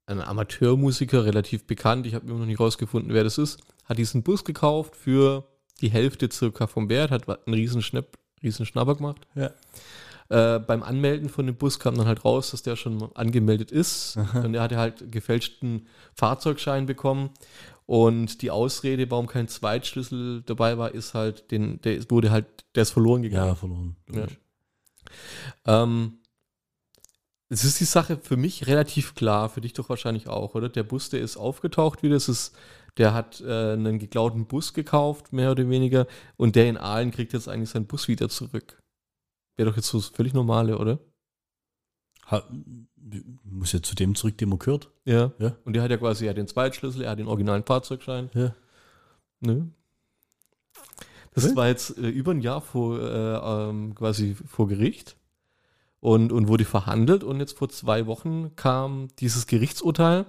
[0.05, 4.23] ein Amateurmusiker, relativ bekannt, ich habe immer noch nicht rausgefunden, wer das ist, hat diesen
[4.23, 5.47] Bus gekauft für
[5.81, 9.27] die Hälfte circa vom Wert, hat einen riesen, Schnapp, riesen Schnapper gemacht.
[9.35, 9.51] Ja.
[10.29, 14.17] Äh, beim Anmelden von dem Bus kam dann halt raus, dass der schon angemeldet ist.
[14.33, 17.31] Und er hatte halt gefälschten Fahrzeugschein bekommen.
[17.85, 22.45] Und die Ausrede, warum kein Zweitschlüssel dabei war, ist halt, den, der wurde halt,
[22.75, 23.47] der ist verloren gegangen.
[23.47, 23.95] Ja, verloren.
[24.13, 24.27] Ja.
[25.65, 26.19] Ähm,
[27.51, 30.69] es ist die Sache für mich relativ klar, für dich doch wahrscheinlich auch, oder?
[30.69, 32.55] Der Bus, der ist aufgetaucht wieder, das ist,
[32.95, 37.33] der hat äh, einen geklauten Bus gekauft, mehr oder weniger, und der in Aalen kriegt
[37.33, 38.81] jetzt eigentlich seinen Bus wieder zurück.
[39.57, 40.99] Wäre doch jetzt so völlig normale, oder?
[42.27, 42.41] Ha,
[43.43, 44.89] muss ja zu dem zurück, dem er gehört.
[45.03, 45.33] Ja.
[45.37, 45.57] Ja.
[45.65, 48.29] Und der hat ja quasi, hat den Zweitschlüssel, er hat den originalen Fahrzeugschein.
[48.33, 48.55] Ja.
[49.41, 49.65] Nö.
[51.33, 51.55] Das Ja.
[51.57, 55.17] war jetzt äh, über ein Jahr vor, äh, ähm, quasi vor Gericht
[56.01, 60.25] und, und wurde verhandelt und jetzt vor zwei Wochen kam dieses Gerichtsurteil,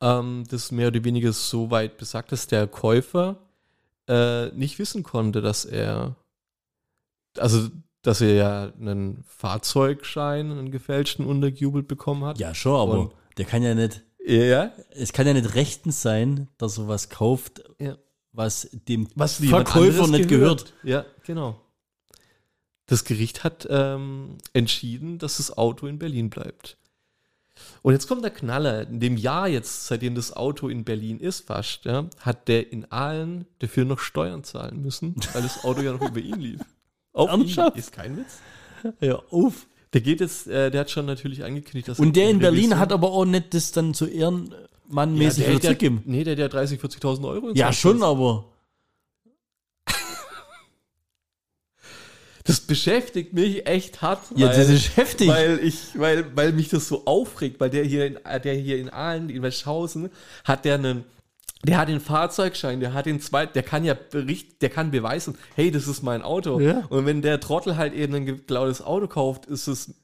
[0.00, 3.36] ähm, das mehr oder weniger so weit besagt, dass der Käufer
[4.08, 6.14] äh, nicht wissen konnte, dass er,
[7.38, 7.68] also
[8.02, 12.38] dass er ja einen Fahrzeugschein, einen gefälschten, untergejubelt bekommen hat.
[12.38, 16.48] Ja, schon, aber Und- der kann ja nicht, Ja, es kann ja nicht rechtens sein,
[16.56, 17.96] dass er was kauft, Ja.
[18.32, 20.72] was dem was Verkäufer nicht gehört.
[20.82, 21.60] Ja, genau.
[22.86, 26.76] Das Gericht hat ähm, entschieden, dass das Auto in Berlin bleibt.
[27.82, 28.86] Und jetzt kommt der Knaller.
[28.86, 32.90] In dem Jahr jetzt, seitdem das Auto in Berlin ist, fast, ja, hat der in
[32.92, 36.60] Aalen dafür noch Steuern zahlen müssen, weil das Auto ja noch über ihn lief.
[37.12, 37.48] Auf ihn.
[37.74, 38.38] Ist kein Witz.
[39.00, 39.66] Ja, auf.
[39.94, 42.78] Der geht jetzt, äh, der hat schon natürlich angekündigt, dass Und der in Berlin Revision-
[42.78, 46.02] hat aber auch nicht das dann zu ehrenmannmäßig ja, wieder der, der, zurückgeben.
[46.04, 47.52] Nee, der hat ja 30, 40.000 Euro.
[47.54, 48.44] Ja, schon, aber.
[52.46, 54.20] Das beschäftigt mich echt hart.
[54.36, 55.28] Ja, das ist heftig.
[55.28, 58.88] Weil, ich, weil, weil mich das so aufregt, weil der hier in, der hier in
[58.88, 60.10] Aalen, in Weschhausen,
[60.44, 61.04] hat der einen,
[61.64, 65.36] der hat den Fahrzeugschein, der hat den zweiten, der kann ja bericht, der kann beweisen,
[65.54, 66.60] hey, das ist mein Auto.
[66.60, 66.84] Ja.
[66.88, 69.94] Und wenn der Trottel halt eben ein geklautes Auto kauft, ist es,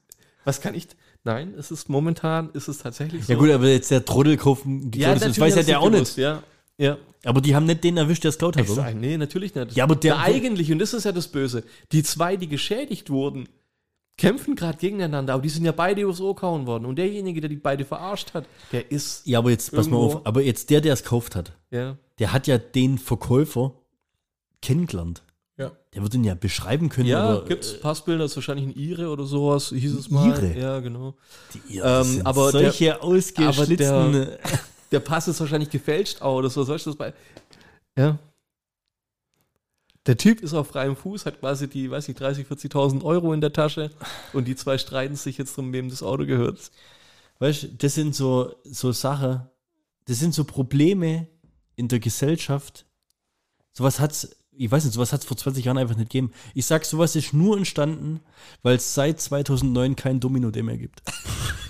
[0.43, 0.87] was kann ich,
[1.23, 3.33] nein, es ist momentan, ist es tatsächlich so.
[3.33, 5.91] Ja gut, aber jetzt der Trottel kaufen, ja, das weiß ja hat der er auch
[5.91, 6.23] gewusst, nicht.
[6.23, 6.43] Ja,
[6.77, 6.97] ja.
[7.25, 8.81] Aber die haben nicht den erwischt, der es klaut hat, oder?
[8.83, 9.75] Nein, nee, natürlich nicht.
[9.75, 13.47] Ja, aber der- eigentlich, und das ist ja das Böse, die zwei, die geschädigt wurden,
[14.17, 16.85] kämpfen gerade gegeneinander, aber die sind ja beide übers Ohr gehauen worden.
[16.85, 19.25] Und derjenige, der die beide verarscht hat, der ist.
[19.25, 21.97] Ja, aber jetzt, pass mal auf, aber jetzt der, der es gekauft hat, Ja.
[22.19, 23.73] der hat ja den Verkäufer
[24.61, 25.23] kennengelernt.
[25.57, 25.71] Ja.
[25.93, 27.07] Der wird ihn ja beschreiben können.
[27.07, 30.29] Ja, oder, gibt's Passbilder, ist wahrscheinlich ein Ire oder sowas, hieß es mal.
[30.29, 30.59] Ire?
[30.59, 31.15] Ja, genau.
[31.69, 33.77] Die, das Ähm, sind aber solche ausgeschlitzten.
[34.13, 34.39] Der
[34.99, 36.63] Pass ist wahrscheinlich gefälscht auch oder so.
[36.63, 37.13] Soll ich das bei.
[37.97, 38.19] Ja.
[40.05, 43.39] Der Typ ist auf freiem Fuß, hat quasi die, weiß ich, 30, 40.000 Euro in
[43.39, 43.89] der Tasche
[44.33, 46.71] und die zwei streiten sich jetzt drum, wem das Auto gehört.
[47.39, 49.47] Weißt du, das sind so, so Sachen,
[50.05, 51.27] das sind so Probleme
[51.77, 52.85] in der Gesellschaft.
[53.71, 56.33] Sowas hat's, ich weiß nicht, sowas hat's vor 20 Jahren einfach nicht gegeben.
[56.53, 58.19] Ich sag, sowas ist nur entstanden,
[58.61, 61.01] weil es seit 2009 kein Domino mehr gibt.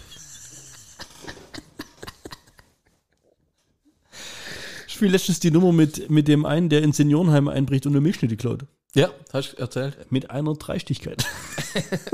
[4.94, 8.02] Ich spiele letztens die Nummer mit, mit dem einen, der ins Seniorenheim einbricht und eine
[8.02, 8.68] Milchschnitte klaut.
[8.94, 10.12] Ja, hast du erzählt.
[10.12, 11.26] Mit einer Dreistichkeit.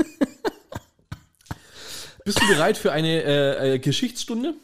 [2.24, 4.54] Bist du bereit für eine äh, äh, Geschichtsstunde?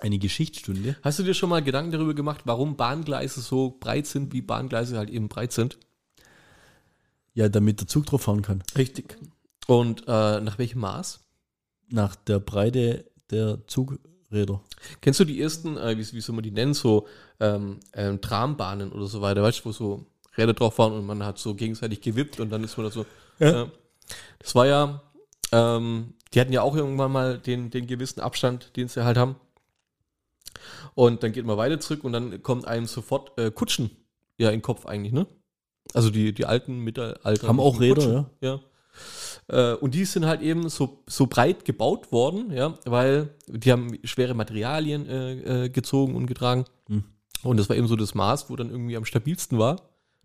[0.00, 0.96] Eine Geschichtsstunde.
[1.02, 4.96] Hast du dir schon mal Gedanken darüber gemacht, warum Bahngleise so breit sind, wie Bahngleise
[4.96, 5.76] halt eben breit sind?
[7.34, 8.62] Ja, damit der Zug drauf fahren kann.
[8.74, 9.18] Richtig.
[9.66, 11.20] Und äh, nach welchem Maß?
[11.90, 13.66] Nach der Breite der
[14.34, 14.60] Zugräder.
[15.00, 17.06] Kennst du die ersten, äh, wie, wie soll man die nennen, so
[17.40, 20.06] ähm, ähm, Trambahnen oder so weiter, weißt du, wo so
[20.36, 23.06] Räder drauf waren und man hat so gegenseitig gewippt und dann ist man da so.
[23.38, 23.68] Ja.
[24.38, 25.02] Das war ja,
[25.52, 29.36] ähm, die hatten ja auch irgendwann mal den, den gewissen Abstand, den sie halt haben.
[30.94, 33.90] Und dann geht man weiter zurück und dann kommt einem sofort äh, Kutschen
[34.38, 35.26] ja in den Kopf eigentlich, ne?
[35.92, 37.46] Also die, die alten Mittelalter.
[37.46, 38.48] Haben auch Räder, ja.
[38.48, 38.60] ja.
[39.48, 43.98] Äh, und die sind halt eben so, so breit gebaut worden, ja, weil die haben
[44.04, 46.64] schwere Materialien äh, äh, gezogen und getragen.
[46.88, 47.04] Hm.
[47.42, 49.82] Und das war eben so das Maß, wo dann irgendwie am stabilsten war,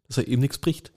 [0.08, 0.92] dass er eben nichts bricht.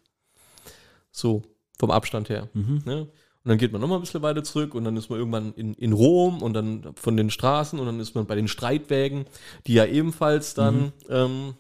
[1.11, 1.43] So,
[1.79, 2.49] vom Abstand her.
[2.55, 2.83] Mhm.
[2.85, 3.01] Ne?
[3.45, 5.75] Und dann geht man nochmal ein bisschen weiter zurück und dann ist man irgendwann in,
[5.75, 9.27] in Rom und dann von den Straßen und dann ist man bei den Streitwägen,
[9.67, 11.55] die ja ebenfalls dann ähm,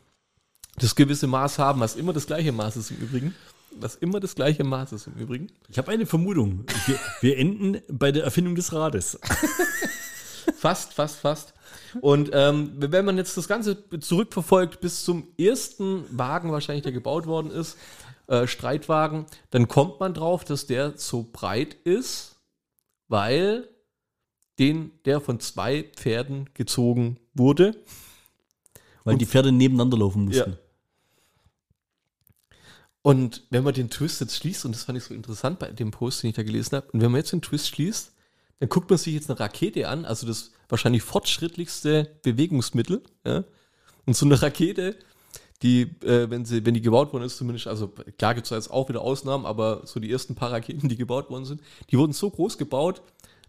[0.76, 3.34] das gewisse Maß haben, was immer das gleiche Maß ist im Übrigen.
[3.76, 5.48] Was immer das gleiche Maß ist im Übrigen.
[5.68, 6.64] Ich habe eine Vermutung.
[6.86, 9.18] Wir, wir enden bei der Erfindung des Rades.
[10.56, 11.54] Fast, fast, fast.
[12.00, 17.26] Und ähm, wenn man jetzt das Ganze zurückverfolgt bis zum ersten Wagen wahrscheinlich, der gebaut
[17.26, 17.76] worden ist,
[18.28, 22.36] äh, Streitwagen, dann kommt man drauf, dass der so breit ist,
[23.08, 23.68] weil
[24.58, 27.76] den, der von zwei Pferden gezogen wurde.
[29.04, 30.52] Weil die Pferde nebeneinander laufen mussten.
[30.52, 30.58] Ja.
[33.02, 35.90] Und wenn man den Twist jetzt schließt, und das fand ich so interessant bei dem
[35.90, 38.12] Post, den ich da gelesen habe, und wenn man jetzt den Twist schließt,
[38.60, 43.02] dann guckt man sich jetzt eine Rakete an, also das wahrscheinlich fortschrittlichste Bewegungsmittel.
[43.26, 43.44] Ja?
[44.06, 44.96] Und so eine Rakete,
[45.62, 47.88] die, äh, wenn sie, wenn die gebaut worden ist, zumindest, also
[48.18, 51.28] klar gibt es jetzt auch wieder Ausnahmen, aber so die ersten paar Raketen, die gebaut
[51.30, 53.02] worden sind, die wurden so groß gebaut,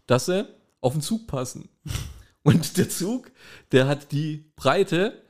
[0.06, 0.48] dass sie
[0.80, 1.68] auf den Zug passen.
[2.42, 3.30] Und der Zug,
[3.72, 5.22] der hat die Breite,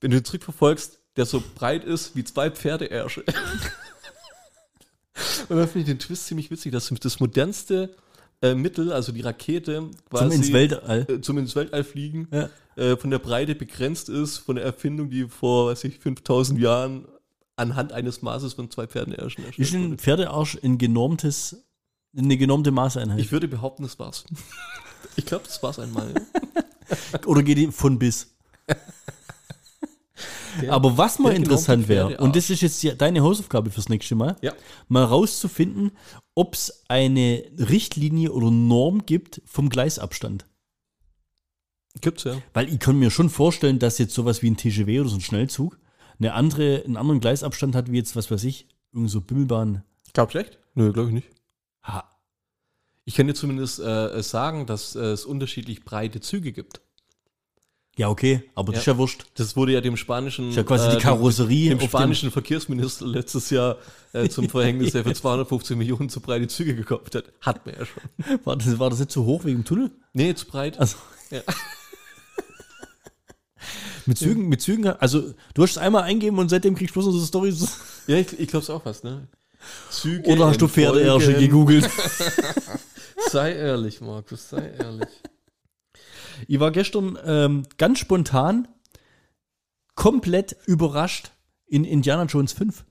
[0.00, 3.24] wenn du ihn zurückverfolgst, der so breit ist wie zwei Pferdeärsche.
[5.48, 7.94] Und da finde ich den Twist ziemlich witzig, dass das modernste
[8.40, 11.06] äh, Mittel, also die Rakete, Zum ins Weltall.
[11.08, 12.48] äh, zum ins Weltall fliegen, Ja.
[12.76, 17.06] äh, von der Breite begrenzt ist, von der Erfindung, die vor, weiß ich, 5000 Jahren
[17.56, 19.98] anhand eines Maßes von zwei Pferdeärschen erstellt Ist ein.
[19.98, 21.56] Pferdearsch ein genormtes,
[22.16, 23.20] eine genormte Maßeinheit?
[23.20, 24.24] Ich würde behaupten, das war's.
[25.16, 26.14] Ich glaube, das war's einmal.
[27.26, 28.28] Oder geht die von bis?
[30.68, 34.14] Aber was mal der interessant wäre, und das ist jetzt die- deine Hausaufgabe fürs nächste
[34.14, 34.52] Mal, Ja.
[34.88, 35.92] mal rauszufinden,
[36.34, 40.46] ob es eine Richtlinie oder Norm gibt vom Gleisabstand.
[42.00, 42.36] Gibt's ja.
[42.54, 45.20] Weil ich kann mir schon vorstellen, dass jetzt sowas wie ein TGW oder so ein
[45.20, 45.78] Schnellzug
[46.18, 49.82] eine andere, einen anderen Gleisabstand hat, wie jetzt, was weiß ich, irgend so Bimmelbahn.
[50.12, 50.58] Glaubst du echt?
[50.74, 51.28] Nö, glaube ich nicht.
[51.84, 52.04] Ha,
[53.04, 56.80] Ich kann dir zumindest äh, sagen, dass äh, es unterschiedlich breite Züge gibt.
[57.96, 58.94] Ja, okay, aber das ist Ja.
[58.94, 59.26] ja wurscht.
[59.34, 63.06] Das wurde ja dem spanischen, ist ja quasi die Karosserie dem auf dem- spanischen Verkehrsminister
[63.06, 63.76] letztes Jahr
[64.14, 67.24] äh, zum Verhängnis, der für 250 Millionen zu breite Züge gekauft hat.
[67.42, 68.02] Hat man ja schon.
[68.44, 69.90] War das, war das nicht so hoch wegen dem Tunnel?
[70.14, 70.78] Nee, zu breit.
[70.78, 70.96] Also,
[71.30, 71.42] Ja.
[74.06, 77.12] mit Zügen, mit Zügen, also du hast es einmal eingeben und seitdem kriegst du bloß
[77.12, 77.78] noch so Stories.
[78.08, 79.28] Ja, ich, ich glaube es auch was, ne?
[79.90, 81.88] Züge Oder hast du Pferdeärsche gegoogelt?
[83.30, 85.06] Sei ehrlich, Markus, sei ehrlich.
[86.48, 88.68] Ich war gestern ähm, ganz spontan
[89.94, 91.30] komplett überrascht
[91.66, 92.84] in Indiana Jones 5.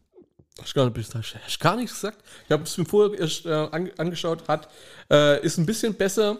[0.61, 2.23] Hast gar, nicht, hast, gar nichts gesagt.
[2.45, 4.69] Ich habe es mir vorher erst äh, an, angeschaut, hat,
[5.09, 6.37] äh, ist ein bisschen besser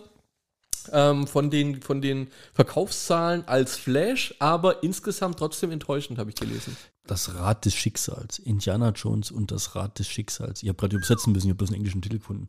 [0.92, 6.76] ähm, von, den, von den Verkaufszahlen als Flash, aber insgesamt trotzdem enttäuschend, habe ich gelesen.
[7.08, 8.40] Das Rad des Schicksals.
[8.40, 10.62] Indiana Jones und das Rad des Schicksals.
[10.62, 12.48] Ich habe gerade übersetzen müssen, ich habe bloß einen englischen Titel gefunden.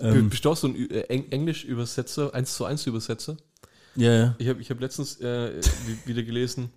[0.00, 3.36] Ähm, Bist du auch so ein äh, Eng Englisch-Übersetzer, 1 zu 1 Übersetzer?
[3.96, 4.34] Ja, ja.
[4.38, 6.70] Ich habe ich hab letztens äh, wi- wieder gelesen,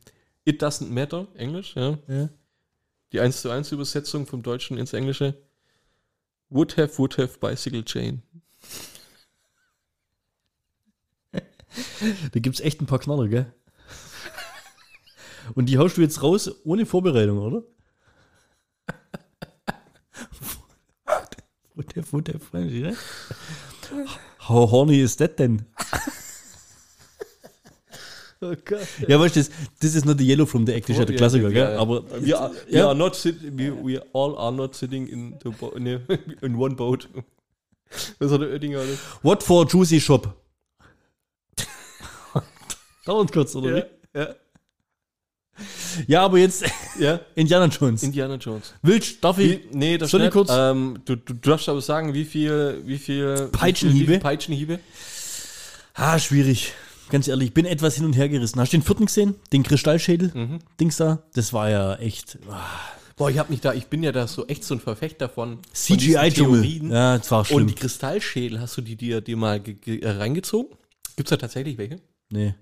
[0.44, 1.98] It doesn't matter, Englisch, ja.
[2.08, 2.30] ja.
[3.12, 5.36] Die 1 zu 1 Übersetzung vom Deutschen ins Englische.
[6.50, 8.22] Would have, would have bicycle chain.
[12.34, 13.54] Da gibt es echt ein paar Knaller, gell?
[15.56, 17.64] Und die haust du jetzt raus ohne Vorbereitung, oder?
[21.76, 22.96] What the, what the French, ne?
[24.48, 25.66] How horny is that denn?
[28.44, 28.54] Oh.
[29.08, 31.06] Ja, weißt du, das, das ist not the yellow from the act, das ist ja
[31.06, 31.76] der Klassiker, gell?
[31.78, 32.88] Aber we are, we ja.
[32.88, 36.02] are not sit, we, we all are not sitting in, the bo ne,
[36.42, 37.08] in one boat.
[38.20, 38.98] Was hat der Oettinger alles?
[39.22, 40.34] what for juicy shop?
[43.06, 44.20] Dauert kurz, oder Ja, wie?
[44.20, 44.36] ja,
[46.08, 46.64] Ja, aber jetzt
[47.00, 47.20] ja.
[47.36, 48.02] Indiana Jones.
[48.02, 48.74] Indiana Jones.
[48.82, 49.52] Willst, darf ich?
[49.72, 50.34] Wie, nee, das Soll ich nicht.
[50.34, 54.08] kurz- Ähm, du, du darfst aber sagen, wie viel, wie viel Peitschenhiebe?
[54.08, 54.80] Wie viel Peitschenhiebe?
[55.94, 56.74] Ah, schwierig.
[57.12, 58.60] Ganz ehrlich, ich bin etwas hin und her gerissen.
[58.60, 59.36] Hast du den vierten gesehen?
[59.54, 60.32] Den Kristallschädel?
[60.34, 60.60] Mhm.
[60.80, 61.20] Dings da?
[61.34, 62.40] Das war ja echt.
[62.50, 62.62] ah,
[63.18, 65.60] Boah, ich habe mich da, ich bin ja da so echt so ein Verfechter von
[65.74, 66.62] von diesen CGI-Dschungel.
[66.62, 66.92] Theorien.
[66.92, 67.58] Ja, das war schlimm.
[67.62, 70.76] Und die Kristallschädel, hast du die dir, dir mal äh, reingezogen?
[71.16, 72.00] Gibt es da tatsächlich welche?
[72.30, 72.56] nee,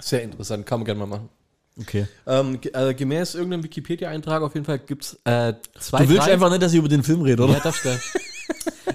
[0.00, 1.28] Sehr interessant, kann man gerne mal machen.
[1.80, 2.06] okay.
[2.26, 6.32] Ähm, äh, gemäß irgendeinem Wikipedia-Eintrag auf jeden Fall gibt es äh, zwei, Du willst drei-
[6.34, 7.54] einfach nicht, dass ich über den Film rede, oder?
[7.54, 7.96] Ja, das da.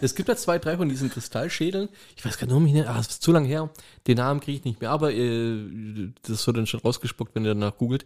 [0.04, 1.89] Es gibt ja zwei, drei von diesen Kristallschädeln.
[2.16, 3.70] Ich weiß gar nicht, warum ich nicht, ah, es ist zu lange her.
[4.06, 7.54] Den Namen kriege ich nicht mehr, aber äh, das wird dann schon rausgespuckt, wenn ihr
[7.54, 8.04] danach googelt.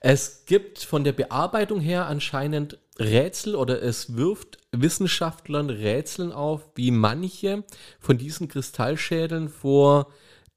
[0.00, 6.90] Es gibt von der Bearbeitung her anscheinend Rätsel oder es wirft Wissenschaftlern Rätseln auf, wie
[6.90, 7.64] manche
[7.98, 10.08] von diesen Kristallschädeln vor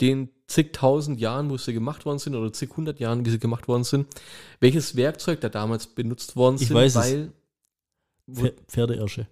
[0.01, 3.67] den zigtausend Jahren, wo sie gemacht worden sind, oder zig hundert Jahren, wie sie gemacht
[3.67, 4.07] worden sind,
[4.59, 7.01] welches Werkzeug da damals benutzt worden Ich sind, weiß es.
[7.01, 7.31] weil
[8.31, 9.27] Pfer- Pferdeersche.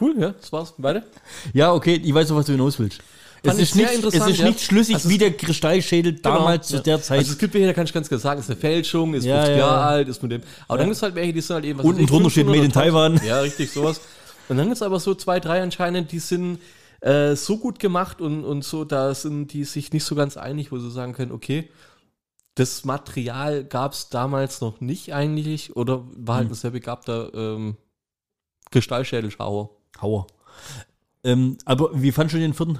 [0.00, 0.74] Cool, ja, das war's.
[0.78, 1.04] Weiter.
[1.52, 3.00] Ja, okay, ich weiß auch, was du hinaus willst.
[3.42, 4.46] Es Fand ist, nicht, es ist ja.
[4.46, 6.82] nicht schlüssig, Also wie der Kristallschädel damals zu ja.
[6.82, 7.18] der Zeit.
[7.18, 9.36] Also es gibt welche, da kann ich ganz klar sagen, ist eine Fälschung, ist Ja,
[9.36, 9.58] 50 ja.
[9.58, 10.42] Jahre alt, ist mit dem.
[10.66, 12.46] Aber dann gibt es halt welche, die sind halt eben was Unten drunter steht 500
[12.46, 13.20] Made in oder 1000.
[13.20, 13.28] Taiwan.
[13.28, 14.00] Ja, richtig, sowas.
[14.48, 16.58] Und dann gibt es aber so zwei, drei anscheinend, die sind
[17.02, 20.72] äh, so gut gemacht und, und so, da sind die sich nicht so ganz einig,
[20.72, 21.68] wo sie sagen können, okay,
[22.54, 26.44] das Material gab es damals noch nicht eigentlich oder war Hm.
[26.44, 27.76] halt ein sehr begabter ähm,
[28.70, 29.70] Kristallschädelschauer.
[30.00, 30.26] Hauer.
[31.22, 32.78] Ähm, aber wie fandst du den vierten?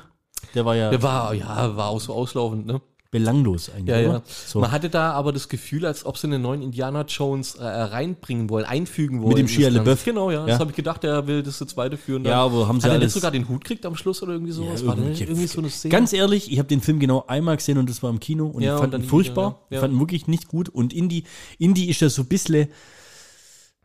[0.55, 2.81] Der war ja Der war, ja, war auch so auslaufend, ne?
[3.11, 3.95] belanglos eigentlich.
[3.95, 4.23] Ja, ja.
[4.27, 4.59] So.
[4.59, 8.51] Man hatte da aber das Gefühl, als ob sie einen neuen Indiana Jones äh, reinbringen
[8.51, 9.29] wollen, einfügen wollen.
[9.29, 9.69] Mit dem Shia.
[9.69, 10.05] LaBeouf.
[10.05, 10.41] Genau, ja.
[10.41, 10.47] Ja.
[10.47, 12.25] Das habe ich gedacht, er will das jetzt weiterführen.
[12.25, 14.33] Ja, aber haben sie Hat er nicht alles- sogar den Hut kriegt am Schluss oder
[14.33, 14.83] irgendwie sowas?
[14.83, 15.93] Ja, irgendwie- nicht irgendwie so eine Szene?
[15.93, 18.63] Ganz ehrlich, ich habe den Film genau einmal gesehen und das war im Kino und
[18.65, 19.47] Ja, ich fand dann ihn furchtbar.
[19.47, 19.77] wieder, ja.
[19.77, 20.69] Ich fand ihn wirklich nicht gut.
[20.69, 21.23] Und Indie,
[21.61, 22.67] Indie ist ja so ein bisschen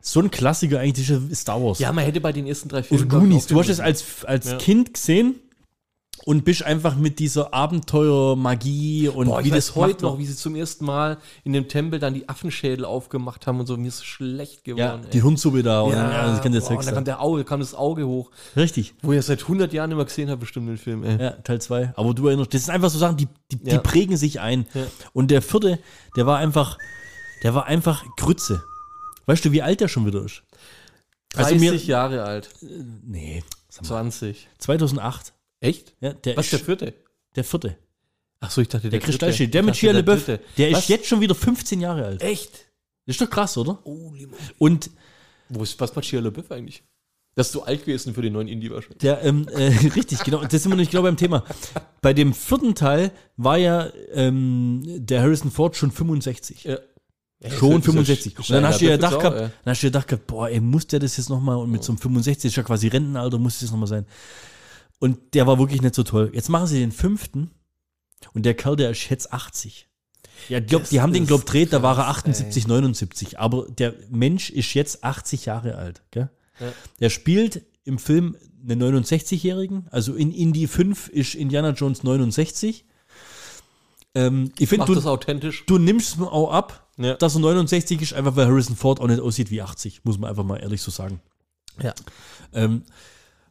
[0.00, 1.78] so ein Klassiker eigentlich, das ist ja Star Wars.
[1.78, 3.04] ja, man hätte bei den ersten drei Filmen.
[3.04, 3.46] ich, Goonies.
[3.46, 4.56] Du hast es als, als Ja.
[4.58, 5.34] Kind gesehen
[6.24, 10.54] und bist einfach mit dieser Abenteuer-Magie und Boah, wie das heute noch, wie sie zum
[10.54, 13.76] ersten Mal in dem Tempel dann die Affenschädel aufgemacht haben und so.
[13.76, 15.06] Mir ist schlecht Ja, geworden.
[15.12, 17.44] die Hirnsuppe da und ja, ja, das kann der boah, und dann kam, der Auge,
[17.44, 18.94] kam das Auge hoch, Richtig.
[19.02, 21.04] wo ich seit 100 Jahren immer gesehen habe, bestimmt den Film.
[21.04, 21.20] Ey.
[21.22, 21.92] Ja, Teil 2.
[21.96, 23.78] Aber du erinnerst, das sind einfach so Sachen, die, die, die Ja.
[23.78, 24.66] prägen sich ein.
[24.74, 24.82] Ja.
[25.12, 25.78] Und der vierte,
[26.16, 26.76] der war einfach,
[27.42, 28.62] der war einfach Grütze.
[29.30, 30.42] Weißt du, wie alt der schon wieder ist?
[31.30, 32.50] 30 Also mir- Jahre alt.
[33.04, 33.42] Nee.
[33.68, 34.48] sag mal, 20.
[34.58, 35.32] 2008.
[35.60, 35.94] Echt?
[36.00, 36.94] Ja, der Was, ist der vierte?
[37.36, 37.76] der vierte.
[38.40, 39.00] Ach so, ich dachte, der, Der.
[39.00, 39.52] Kristallschild.
[39.54, 40.40] Der Ich mit Shia der dritte.
[40.56, 40.80] Der Was?
[40.80, 42.22] ist jetzt schon wieder 15 Jahre alt.
[42.22, 42.52] Echt?
[43.06, 43.78] Das ist doch krass, oder?
[43.84, 44.12] Oh,
[44.58, 44.90] Und
[45.50, 46.82] Wo ist, was macht Shia LaBeouf eigentlich?
[47.36, 48.98] Das ist so alt gewesen für den neuen Indie wahrscheinlich.
[48.98, 51.44] der, ähm, äh, richtig, genau, das sind wir nicht genau beim Thema.
[52.02, 56.64] Bei dem vierten Teil war ja ähm, der Harrison Ford schon 65.
[56.64, 56.78] Ja.
[57.48, 58.38] Schon 65.
[58.38, 59.50] Und dann hast du ja gedacht auch, gehabt, ja.
[59.64, 61.92] dann hast du gedacht gehabt, boah, ey, muss der das jetzt nochmal und mit so
[61.92, 64.06] einem 65 ist ja quasi Rentenalter, muss das nochmal sein.
[64.98, 66.30] Und der war wirklich nicht so toll.
[66.34, 67.50] Jetzt machen sie den fünften
[68.34, 69.88] und der Kerl, der ist jetzt 80.
[70.48, 73.38] Ja, glaub, die haben den, glaub, dreht, da war er krass, 78, 79.
[73.38, 76.02] Aber der Mensch ist jetzt 80 Jahre alt.
[76.10, 76.30] Gell?
[76.58, 76.72] Ja.
[77.00, 78.36] Der spielt im Film
[78.68, 79.86] einen 69-Jährigen.
[79.90, 82.84] Also in Indie 5 ist Indiana Jones 69.
[84.14, 85.64] Ähm, ich finde, das du, authentisch?
[85.66, 87.14] du nimmst mir auch ab, Ja.
[87.14, 90.30] dass er 69 ist, einfach weil Harrison Ford auch nicht aussieht wie 80, muss man
[90.30, 91.20] einfach mal ehrlich so sagen.
[91.82, 91.94] Ja.
[92.52, 92.82] Ähm,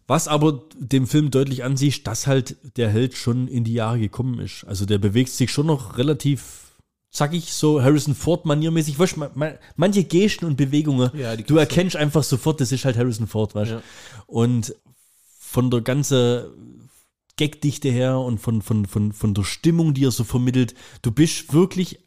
[0.06, 4.40] was aber dem Film deutlich ansieht, dass halt der Held schon in die Jahre gekommen
[4.40, 4.64] ist.
[4.66, 6.76] Also der bewegt sich schon noch relativ,
[7.12, 8.98] sag ich so, Harrison Ford maniermäßig.
[9.00, 12.86] Weißt, du, ma- ma- manche Gesten und Bewegungen, Ja, du erkennst einfach sofort, das ist
[12.86, 13.76] halt Harrison Ford, weißt du.
[13.76, 13.82] Ja.
[14.26, 14.76] Und
[15.40, 16.44] von der ganzen
[17.40, 21.54] Gagdichte her und von, von, von, von der Stimmung, die er so vermittelt, du bist
[21.54, 22.00] wirklich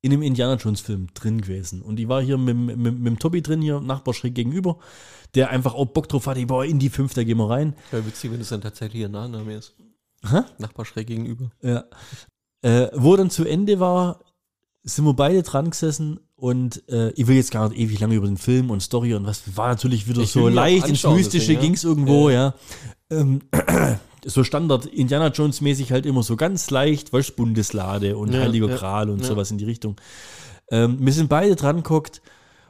[0.00, 1.82] in einem Indiana Jones Film drin gewesen.
[1.82, 4.78] Und ich war hier mit, mit, mit dem Tobi drin, hier Nachbar schräg gegenüber,
[5.34, 7.74] der einfach auch Bock drauf hatte, boah, in die fünf, da gehen wir rein.
[7.90, 9.74] Wäre witzig, wenn es dann tatsächlich ihr Nachname ist.
[10.24, 10.42] Hä?
[10.58, 11.50] Nachbar schräg gegenüber.
[11.62, 11.84] Ja.
[12.62, 14.20] Äh, wo dann zu Ende war,
[14.84, 18.26] sind wir beide dran gesessen und äh, ich will jetzt gar nicht ewig lange über
[18.28, 21.60] den Film und Story und was war natürlich wieder Ich so leicht ins Mystische ja.
[21.60, 22.54] ging es irgendwo, ja.
[23.10, 23.40] Ähm,
[24.24, 28.68] so Standard Indiana Jones mäßig halt immer so ganz leicht, weißt Bundeslade und Ja, Heiliger
[28.68, 29.26] ja, Gral und ja.
[29.26, 29.96] sowas in die Richtung.
[30.70, 32.20] Ähm, wir sind beide dran geguckt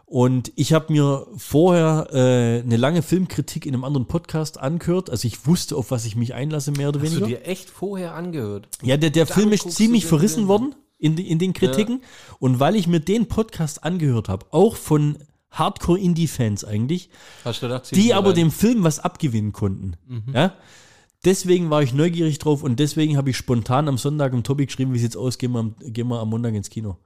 [0.07, 5.11] und ich habe mir vorher äh, eine lange Filmkritik in einem anderen Podcast angehört.
[5.11, 7.26] Also ich wusste, auf was ich mich einlasse, mehr oder Hast weniger.
[7.26, 8.68] du dir echt vorher angehört?
[8.82, 10.49] Ja, der, der Dann Film ist ziemlich verrissen Film.
[10.49, 12.03] worden in, in den Kritiken.
[12.38, 15.18] Und weil ich mir den Podcast angehört habe, auch von
[15.51, 17.11] Hardcore-Indie-Fans eigentlich,
[17.44, 18.36] Hast du gedacht, die aber rein?
[18.36, 19.96] dem Film was abgewinnen konnten.
[20.32, 20.55] Ja?
[21.25, 24.95] Deswegen war ich neugierig drauf und deswegen habe ich spontan am Sonntag im Tobi geschrieben,
[24.95, 26.97] wie sieht's aus, gehen wir, am, gehen wir am Montag ins Kino.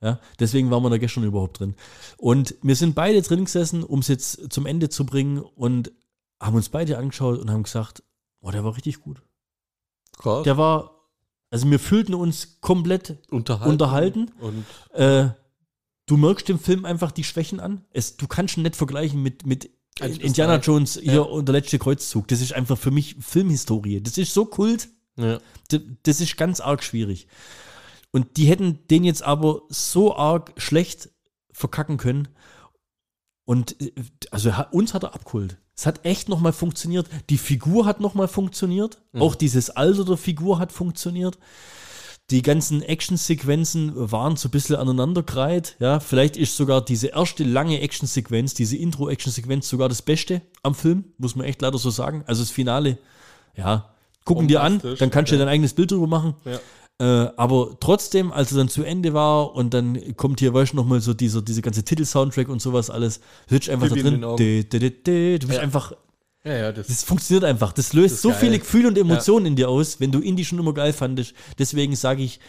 [0.00, 1.76] Ja, deswegen waren wir da gestern überhaupt drin.
[2.16, 5.92] Und wir sind beide drin gesessen, um es jetzt zum Ende zu bringen und
[6.40, 8.02] haben uns beide angeschaut und haben gesagt,
[8.40, 9.22] oh, der war richtig gut.
[10.18, 10.42] Krass.
[10.42, 10.90] Der war,
[11.50, 13.70] also wir fühlten uns komplett unterhalten.
[13.70, 14.30] unterhalten.
[14.40, 15.28] Und Äh,
[16.06, 17.84] du merkst dem Film einfach die Schwächen an.
[17.90, 19.70] Es, du kannst ihn nicht vergleichen mit, mit
[20.00, 20.64] Indiana drei.
[20.64, 21.20] Jones hier Ja.
[21.20, 22.28] und der letzte Kreuzzug.
[22.28, 24.00] Das ist einfach für mich Filmhistorie.
[24.00, 24.88] Das ist so kult.
[25.16, 25.38] ja.
[26.02, 27.26] Das ist ganz arg schwierig.
[28.10, 31.08] Und die hätten den jetzt aber so arg schlecht
[31.52, 32.28] verkacken können.
[33.44, 33.92] Und äh,
[34.30, 35.58] also uns hat er abgeholt.
[35.74, 37.08] Es hat echt nochmal funktioniert.
[37.30, 39.00] Die Figur hat nochmal funktioniert.
[39.14, 41.38] Auch dieses Alter der Figur hat funktioniert.
[42.30, 45.76] Die ganzen Actionsequenzen waren so ein bisschen aneinandergereiht.
[45.80, 51.04] Ja, vielleicht ist sogar diese erste lange Actionsequenz, diese Intro-Actionsequenz sogar das Beste am Film,
[51.18, 52.24] muss man echt leider so sagen.
[52.26, 52.98] Also das Finale,
[53.54, 53.90] ja,
[54.24, 55.44] gucken dir an, dann kannst du dir ja.
[55.46, 56.34] dein eigenes Bild drüber machen.
[56.44, 56.58] Ja.
[57.02, 60.76] Äh, aber trotzdem, als er dann zu Ende war und dann kommt hier, weißt du,
[60.76, 64.20] nochmal so dieser, diese ganze Titel-Soundtrack und sowas alles, sitzt einfach da drin.
[64.20, 65.94] Du bist einfach,
[66.44, 67.72] Ja, ja, das, das funktioniert einfach.
[67.72, 68.38] Das löst Das so geil.
[68.40, 71.34] viele Gefühle und Emotionen in dir aus, wenn du Indie schon immer geil fandest.
[71.58, 72.40] Deswegen sage ich,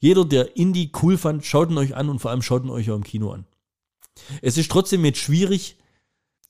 [0.00, 2.90] jeder, der Indie cool fand, schaut ihn euch an und vor allem schaut ihn euch
[2.90, 3.44] auch im Kino an.
[4.42, 5.76] Es ist trotzdem jetzt schwierig,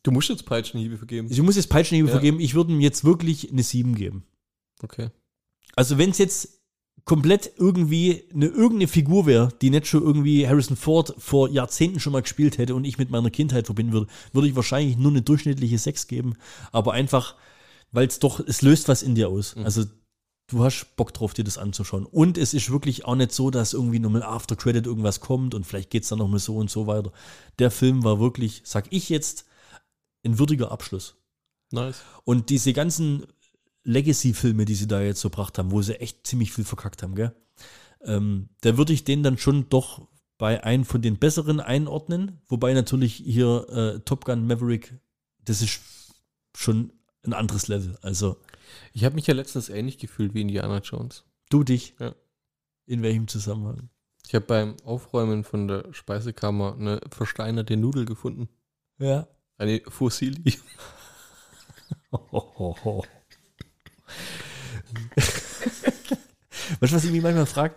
[0.05, 1.29] du musst jetzt Peitschenhiebe vergeben.
[1.31, 2.13] ich muss jetzt Peitschenhiebe Ja.
[2.15, 4.25] vergeben, ich würde ihm jetzt wirklich eine 7 geben.
[4.83, 5.11] Okay.
[5.77, 6.60] Also wenn es jetzt
[7.11, 12.13] komplett irgendwie eine irgendeine Figur wäre, die nicht schon irgendwie Harrison Ford vor Jahrzehnten schon
[12.13, 15.21] mal gespielt hätte und ich mit meiner Kindheit verbinden würde, würde ich wahrscheinlich nur eine
[15.21, 16.37] durchschnittliche 6 geben.
[16.71, 17.35] Aber einfach,
[17.91, 19.57] weil es doch, es löst was in dir aus.
[19.57, 19.87] Also
[20.47, 22.07] du hast Bock drauf, dir das anzuschauen.
[22.07, 25.67] Und es ist wirklich auch nicht so, dass irgendwie nochmal After Credit irgendwas kommt und
[25.67, 27.11] vielleicht geht es dann nochmal so und so weiter.
[27.59, 29.47] Der Film war wirklich, sag ich jetzt,
[30.25, 31.17] ein würdiger Abschluss.
[31.73, 32.03] Nice.
[32.23, 33.27] Und diese ganzen
[33.85, 37.15] Legacy-Filme, die sie da jetzt so gebracht haben, wo sie echt ziemlich viel verkackt haben,
[37.15, 37.35] gell?
[38.03, 40.07] Ähm, da würde ich den dann schon doch
[40.39, 42.41] bei einem von den besseren einordnen.
[42.49, 44.95] Wobei natürlich hier äh, Top Gun Maverick,
[45.45, 45.81] das ist
[46.57, 47.99] schon ein anderes Level.
[48.03, 48.37] Also
[48.93, 51.25] Ich habe mich ja letztens ähnlich gefühlt wie Indiana Jones.
[51.51, 51.95] du dich.
[51.99, 52.15] Ja.
[52.87, 53.91] In welchem Zusammenhang?
[54.27, 58.49] Ich habe beim Aufräumen von der Speisekammer eine versteinerte Nudel gefunden.
[58.99, 59.29] Ja.
[59.59, 60.59] Eine Fossili.
[66.81, 67.75] Weißt du, was ich mich manchmal frage?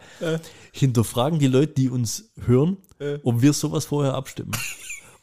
[0.71, 2.77] Hinterfragen die Leute, die uns hören,
[3.23, 4.51] ob wir sowas vorher abstimmen?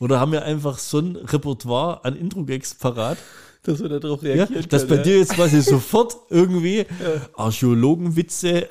[0.01, 3.19] Oder haben wir einfach so ein Repertoire an Intro-Gags parat,
[3.63, 6.87] Dass wir darauf ja, reagieren dass bei können, dir jetzt quasi sofort irgendwie
[7.37, 8.67] Archäologenwitze,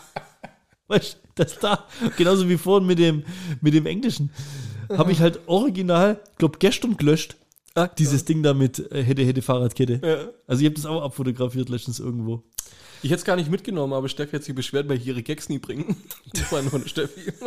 [0.88, 1.84] weißt du, dass da,
[2.16, 3.22] genauso wie vorhin mit dem,
[3.60, 4.30] mit dem Englischen,
[4.88, 7.36] habe ich halt original, glaube gestern gelöscht,
[7.98, 10.00] dieses Ding da mit äh, hätte, hätte Fahrradkette.
[10.04, 10.28] Ja.
[10.46, 12.42] Also ich habe das auch abfotografiert letztens irgendwo.
[13.02, 15.48] Ich hätte es gar nicht mitgenommen, aber Steffi hat sich beschwert, weil ich ihre Gags
[15.48, 15.96] nie bringen.
[16.32, 17.32] Das war nur Steffi.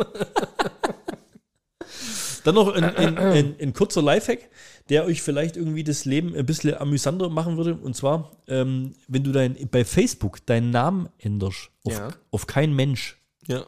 [2.44, 4.50] Dann noch ein, ein, ein, ein kurzer Lifehack,
[4.90, 7.74] der euch vielleicht irgendwie das Leben ein bisschen amüsanter machen würde.
[7.74, 12.08] Und zwar, ähm, wenn du dein, bei Facebook deinen Namen änderst auf, Ja.
[12.30, 13.16] auf kein Mensch
[13.46, 13.64] Ja.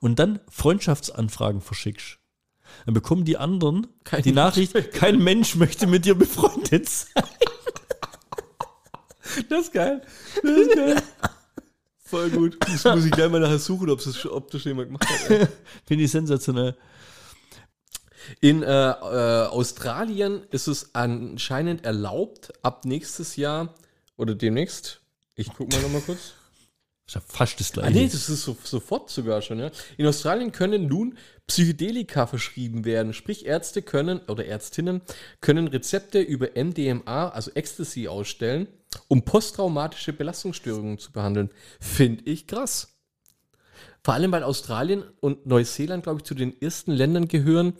[0.00, 2.17] und dann Freundschaftsanfragen verschickst,
[2.84, 7.24] dann bekommen die anderen Kein die Mensch Nachricht, kein Mensch möchte mit dir befreundet sein.
[9.48, 10.02] Das ist geil.
[10.42, 11.02] Das ist geil.
[11.98, 12.58] Voll gut.
[12.60, 15.48] Das muss ich gleich mal nachher suchen, ob das, ob das schon jemand gemacht hat.
[15.84, 16.74] Finde ich sensationell.
[18.40, 23.74] In äh, äh, Australien ist es anscheinend erlaubt, ab nächstes Jahr
[24.16, 25.00] oder demnächst.
[25.34, 26.32] Ich guck mal nochmal kurz.
[27.08, 27.92] Ist ja fast das Ah, gleiche.
[27.98, 29.70] nee, das ist so, sofort sogar schon, ja.
[29.96, 33.14] In Australien können nun Psychedelika verschrieben werden.
[33.14, 35.00] Sprich, Ärzte können oder Ärztinnen
[35.40, 38.68] können Rezepte über MDMA, also Ecstasy, ausstellen,
[39.08, 41.50] um posttraumatische Belastungsstörungen zu behandeln.
[41.80, 42.94] Finde ich krass.
[44.04, 47.72] Vor allem, weil Australien und Neuseeland, glaube ich, zu den ersten Ländern gehören,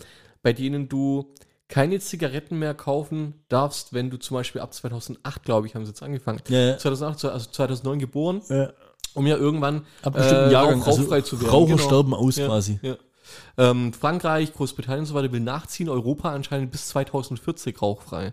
[0.42, 1.34] bei denen du
[1.68, 5.90] keine Zigaretten mehr kaufen darfst, wenn du zum Beispiel ab 2008, glaube ich, haben sie
[5.90, 6.40] jetzt angefangen.
[6.48, 6.78] Ja, ja.
[6.78, 8.72] 2008, also 2009 geboren Ja.
[9.18, 11.50] Um ja irgendwann Ab bestimmten äh, Jahrgang, rauch- rauchfrei also zu werden.
[11.50, 12.78] Raucher sterben aus ja, quasi.
[12.82, 12.96] Ja.
[13.58, 18.32] Ähm, Frankreich, Großbritannien und so weiter will nachziehen, Europa anscheinend bis 2040 rauchfrei.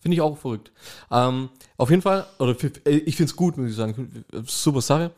[0.00, 0.72] Finde ich auch verrückt.
[1.10, 4.24] Ähm, auf jeden Fall, oder äh, ich finde es gut, muss ich sagen.
[4.46, 5.12] Super Sache.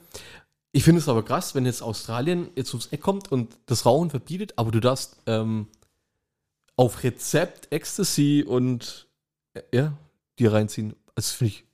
[0.72, 4.10] Ich finde es aber krass, wenn jetzt Australien jetzt ums Eck kommt und das Rauchen
[4.10, 5.68] verbietet, aber du darfst ähm,
[6.76, 9.06] auf Rezept Ecstasy und
[9.54, 9.92] äh, ja,
[10.38, 10.94] dir reinziehen.
[11.14, 11.64] Das finde ich,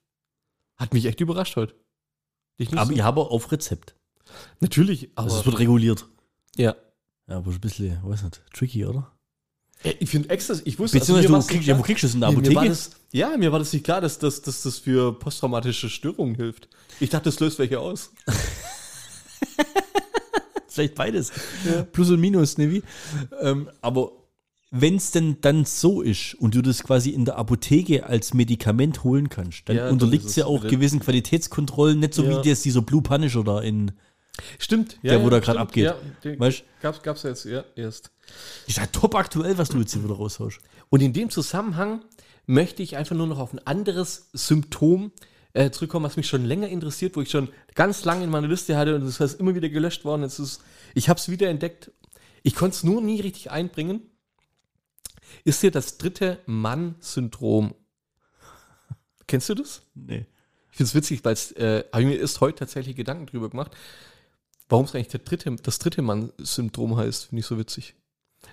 [0.76, 1.74] hat mich echt überrascht heute.
[2.74, 3.94] Aber ja, aber auf Rezept.
[4.60, 6.06] Natürlich, aber Also es wird reguliert.
[6.56, 6.74] ja.
[7.28, 9.12] Ja, aber ein bisschen, weiß nicht, tricky, oder?
[9.84, 12.06] Ja, Ich finde Ecstasy, ich wusste, Beziehungsweise mir du kriegst, nicht ja, wo kriegst du
[12.08, 12.68] es in der Nee, mir war Apotheke?
[12.70, 16.68] das, ja, mir war das nicht klar, dass, dass, dass das für posttraumatische Störungen hilft.
[16.98, 18.10] Ich dachte, das löst welche aus.
[20.68, 21.32] Vielleicht beides.
[21.92, 22.82] Plus und Minus, ne wie?
[23.40, 24.12] Ähm, aber
[24.70, 29.02] wenn es denn dann so ist und du das quasi in der Apotheke als Medikament
[29.02, 32.42] holen kannst, dann Ja, unterliegt es es ja auch gewissen Qualitätskontrollen, nicht so Ja.
[32.44, 33.92] wie das dieser Blue Punisher da in.
[34.58, 35.12] Stimmt, ja.
[35.12, 35.84] Der, wo ja, da stimmt, abgeht.
[35.86, 36.62] Ja, den Weißt?
[36.80, 38.12] gab's, gab's jetzt, ja, erst.
[38.66, 40.60] Ist ja top aktuell, was du jetzt hier wieder raushaust.
[40.88, 42.02] Und in dem Zusammenhang
[42.46, 45.10] möchte ich einfach nur noch auf ein anderes Symptom
[45.52, 48.76] äh, zurückkommen, was mich schon länger interessiert, wo ich schon ganz lange in meiner Liste
[48.76, 50.22] hatte und das ist immer wieder gelöscht worden.
[50.22, 50.62] Jetzt ist,
[50.94, 51.90] ich habe es wieder entdeckt.
[52.44, 54.02] Ich konnte es nur nie richtig einbringen.
[55.44, 57.74] Ist dir das dritte Mann-Syndrom?
[59.26, 59.82] Kennst du das?
[59.94, 60.26] Nee.
[60.70, 63.72] Ich finde es witzig, weil äh, habe ich mir erst heute tatsächlich Gedanken drüber gemacht,
[64.68, 67.26] warum es eigentlich der dritte, das dritte Mann-Syndrom heißt.
[67.26, 67.94] Finde ich so witzig.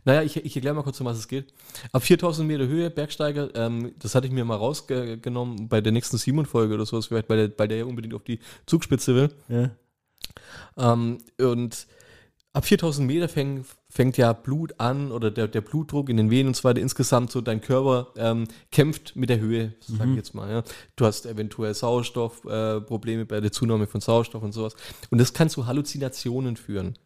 [0.03, 1.53] Naja, ich, ich erkläre mal kurz, um was es geht.
[1.91, 6.17] Ab 4000 Meter Höhe, Bergsteiger, ähm, das hatte ich mir mal rausgenommen bei der nächsten
[6.17, 9.29] Simon-Folge oder sowas, vielleicht, weil der, weil der ja unbedingt auf die Zugspitze will.
[9.47, 9.71] Ja.
[10.77, 11.87] Ähm, und
[12.57, 16.47] ab 4000 Meter fäng, fängt ja Blut an oder der, der Blutdruck in den Venen
[16.47, 20.33] und so weiter insgesamt so dein Körper ähm, kämpft mit der Höhe, sag ich jetzt
[20.33, 20.49] mal.
[20.49, 20.63] Ja.
[20.95, 24.75] Du hast eventuell Sauerstoffprobleme äh, bei der Zunahme von Sauerstoff und sowas.
[25.11, 26.97] Und das kann zu Halluzinationen führen.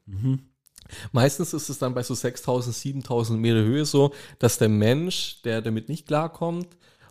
[1.12, 5.62] Meistens ist es dann bei so 6000, 7000 Meter Höhe so, dass der Mensch, der
[5.62, 6.68] damit nicht klarkommt,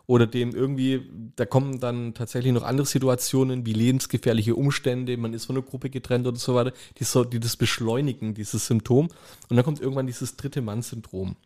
[0.07, 5.47] oder dem irgendwie, da kommen dann tatsächlich noch andere Situationen wie lebensgefährliche Umstände, man ist
[5.47, 9.09] von der Gruppe getrennt oder so weiter, die, so, die das beschleunigen, dieses Symptom.
[9.49, 11.37] Und dann kommt irgendwann dieses dritte Mann-Syndrom.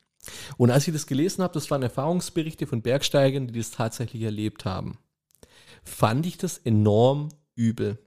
[0.56, 4.64] Und als ich das gelesen habe, das waren Erfahrungsberichte von Bergsteigern, die das tatsächlich erlebt
[4.64, 4.98] haben,
[5.82, 7.98] fand ich das enorm übel.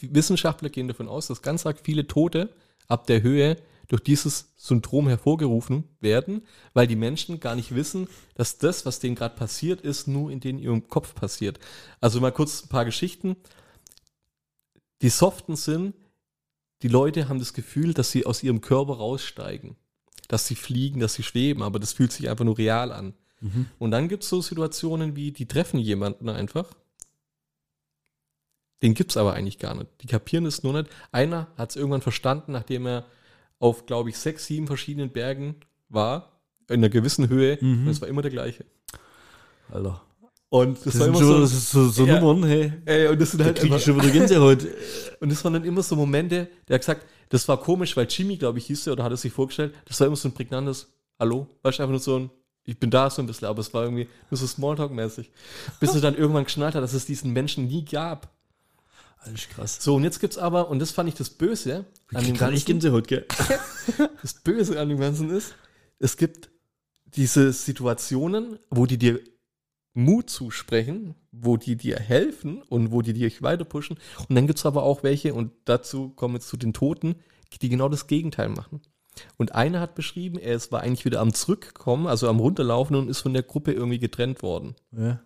[0.00, 2.52] Wissenschaftler gehen davon aus, dass ganz arg viele Tote
[2.88, 3.56] ab der Höhe
[3.88, 6.42] durch dieses Syndrom hervorgerufen werden,
[6.74, 10.40] weil die Menschen gar nicht wissen, dass das, was denen gerade passiert ist, nur in
[10.40, 11.58] denen ihrem Kopf passiert.
[12.00, 13.36] Also mal kurz ein paar Geschichten.
[15.02, 15.94] Die soften sind,
[16.82, 19.76] die Leute haben das Gefühl, dass sie aus ihrem Körper raussteigen,
[20.28, 23.14] dass sie fliegen, dass sie schweben, aber das fühlt sich einfach nur real an.
[23.78, 26.72] Und dann gibt es so Situationen wie, die treffen jemanden einfach.
[28.82, 29.88] Den gibt es aber eigentlich gar nicht.
[30.02, 30.90] Die kapieren es nur nicht.
[31.12, 33.06] Einer hat es irgendwann verstanden, nachdem er
[33.58, 35.56] auf, glaube ich, sechs, sieben verschiedenen Bergen
[35.88, 37.58] war, in einer gewissen Höhe.
[37.60, 38.64] Und es war immer der gleiche.
[39.70, 40.02] Alter.
[40.48, 42.20] Und das, Das, war immer schon, so, das ist so, so Ja.
[42.20, 42.72] Nummern, hey.
[42.84, 44.66] ey, und das sind Da halt ich schon wieder Gänsehaut.
[45.20, 48.36] und das waren dann immer so Momente, der hat gesagt, das war komisch, weil Jimmy,
[48.36, 50.92] glaube ich, hieß er oder hat er sich vorgestellt, das war immer so ein prägnantes
[51.18, 52.30] Hallo, weißt du, einfach nur so ein,
[52.64, 55.30] ich bin da so ein bisschen, aber es war irgendwie nur so Smalltalk-mäßig.
[55.80, 58.35] Bis er dann irgendwann geschnallt hat, dass es diesen Menschen nie gab.
[59.26, 59.78] Alles krass.
[59.82, 62.64] So, und jetzt gibt's aber, und das fand ich das Böse an dem Kann ich
[62.64, 63.26] Ganzen, Gänsehaut, gell?
[64.22, 65.54] das Böse an dem Ganzen ist,
[65.98, 66.50] es gibt
[67.04, 69.20] diese Situationen, wo die dir
[69.94, 73.96] Mut zusprechen, wo die dir helfen und wo die dich weiter pushen.
[74.28, 77.16] Und dann gibt's aber auch welche, und dazu kommen wir jetzt zu den Toten,
[77.62, 78.82] die genau das Gegenteil machen.
[79.38, 83.08] Und einer hat beschrieben, er ist- war eigentlich wieder am Zurückkommen, also am Runterlaufen und
[83.08, 84.74] ist von der Gruppe irgendwie getrennt worden.
[84.92, 85.20] Ja.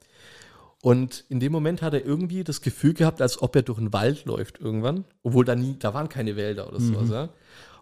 [0.83, 3.93] Und in dem Moment hat er irgendwie das Gefühl gehabt, als ob er durch einen
[3.93, 7.29] Wald läuft irgendwann, obwohl da nie, da waren keine Wälder oder sowas, ja.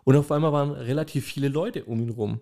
[0.05, 2.41] Und auf einmal waren relativ viele Leute um ihn rum.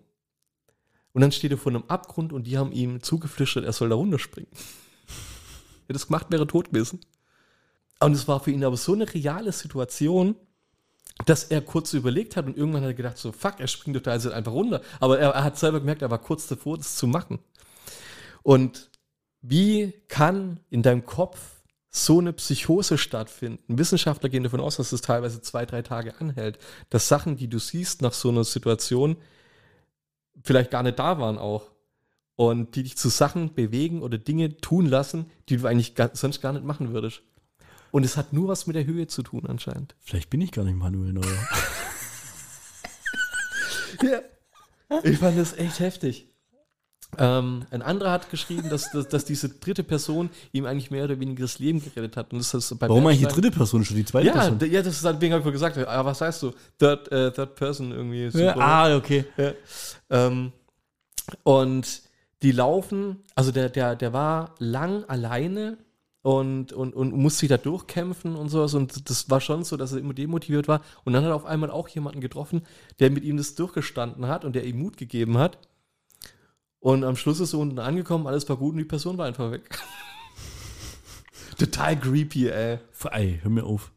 [1.12, 3.96] Und dann steht er vor einem Abgrund und die haben ihm zugeflüstert, er soll da
[3.96, 4.50] runterspringen.
[5.82, 7.00] Hätte das gemacht, wäre tot gewesen.
[8.00, 10.36] Und es war für ihn aber so eine reale Situation,
[11.24, 14.02] dass er kurz überlegt hat und irgendwann hat er gedacht, so fuck, er springt doch
[14.02, 14.82] da jetzt einfach runter.
[15.00, 17.38] Aber er, er hat selber gemerkt, er war kurz davor, das zu machen.
[18.42, 18.90] Und
[19.48, 23.78] wie kann in deinem Kopf so eine Psychose stattfinden?
[23.78, 26.58] Wissenschaftler gehen davon aus, dass es teilweise zwei, drei Tage anhält.
[26.90, 29.16] Dass Sachen, die du siehst nach so einer Situation,
[30.42, 31.70] vielleicht gar nicht da waren auch.
[32.34, 36.42] Und die dich zu Sachen bewegen oder Dinge tun lassen, die du eigentlich gar, sonst
[36.42, 37.22] gar nicht machen würdest.
[37.92, 39.94] Und es hat nur was mit der Höhe zu tun anscheinend.
[40.00, 41.24] Vielleicht bin ich gar nicht Manuel Neuer.
[44.02, 44.20] Ja.
[45.02, 46.28] Ich fand das echt heftig.
[47.18, 51.18] Ähm, ein anderer hat geschrieben, dass, dass, dass diese dritte Person ihm eigentlich mehr oder
[51.18, 52.32] weniger das Leben gerettet hat.
[52.32, 54.58] Und das ist bei Warum eigentlich die dritte Person schon, die zweite Ja, Person?
[54.70, 55.78] ja, das ist deswegen habe ich vorhin gesagt.
[55.78, 56.52] Aber was heißt du?
[56.78, 58.24] Third, äh, third Person irgendwie.
[58.24, 58.62] Ja, Syndrom.
[58.62, 59.24] ah, okay.
[59.36, 59.52] Ja.
[60.10, 60.52] Ähm,
[61.42, 62.02] und
[62.42, 65.78] die laufen, also der, der, der war lang alleine
[66.22, 68.74] und, und, und musste sich da durchkämpfen und sowas.
[68.74, 70.80] Und das war schon so, dass er immer demotiviert war.
[71.04, 72.62] Und dann hat er auf einmal auch jemanden getroffen,
[72.98, 75.58] der mit ihm das durchgestanden hat und der ihm Mut gegeben hat.
[76.80, 79.50] Und am Schluss ist er unten angekommen, alles war gut und die Person war einfach
[79.50, 79.68] weg.
[81.58, 82.78] Total creepy, ey.
[83.10, 83.90] Ey, hör mir auf.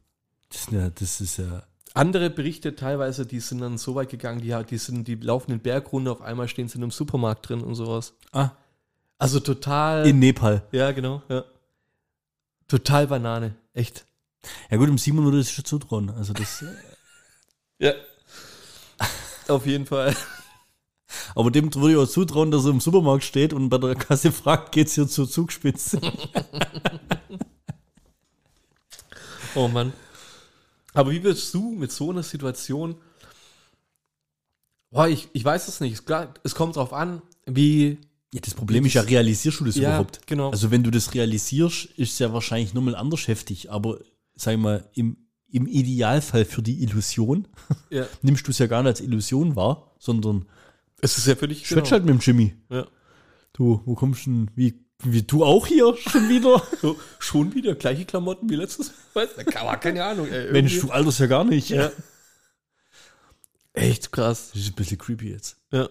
[0.50, 1.64] Das ist ja, das ist ja
[1.94, 5.60] Andere Berichte teilweise, die sind dann so weit gegangen, die, die, sind, die laufen den
[5.60, 8.14] Berg runter, auf einmal stehen sie in einem Supermarkt drin und sowas.
[8.32, 8.52] Ah,
[9.18, 10.08] Also total.
[10.08, 10.64] in Nepal.
[10.72, 11.44] ja, genau, ja.
[12.68, 14.06] Total Banane, echt.
[14.70, 16.10] Ja gut, im Simon würde es schon zutrauen.
[16.12, 16.64] Also das,
[17.80, 17.94] Ja.
[19.48, 20.16] Auf jeden Fall.
[21.36, 24.32] Aber dem würde ich auch zutrauen, dass er im Supermarkt steht und bei der Kasse
[24.34, 26.00] fragt, geht's hier zur Zugspitze?
[29.56, 29.94] Oh Mann.
[30.94, 32.96] Aber wie würdest du mit so einer Situation.
[34.92, 35.94] Boah, ich, ich weiß es nicht.
[35.94, 37.98] Es, klar, es kommt drauf an, wie.
[38.32, 40.28] Ja, das Problem ist ja, realisierst du das Ja, überhaupt?
[40.28, 40.52] genau.
[40.52, 43.98] Also wenn du das realisierst, ist es ja wahrscheinlich nochmal anders heftig, aber
[44.36, 45.18] sag ich mal, im,
[45.52, 47.48] im Idealfall für die Illusion
[47.90, 48.06] Ja.
[48.22, 50.46] nimmst du es ja gar nicht als Illusion wahr, sondern
[51.02, 51.66] Es ist ja für dich.
[51.68, 52.56] Schwätsch halt mit dem Jimmy.
[52.70, 52.86] Ja.
[53.54, 54.52] Du, wo kommst du denn?
[54.56, 56.62] Wie, wie du auch hier schon wieder?
[56.82, 59.28] So, schon wieder gleiche Klamotten wie letztes Mal.
[59.80, 60.28] Keine Ahnung.
[60.28, 61.70] Ey, Mensch, du alterst ja gar nicht.
[61.70, 61.92] Ja.
[63.74, 64.50] Echt krass.
[64.54, 65.58] Das ist ein bisschen creepy jetzt.
[65.72, 65.90] Ja.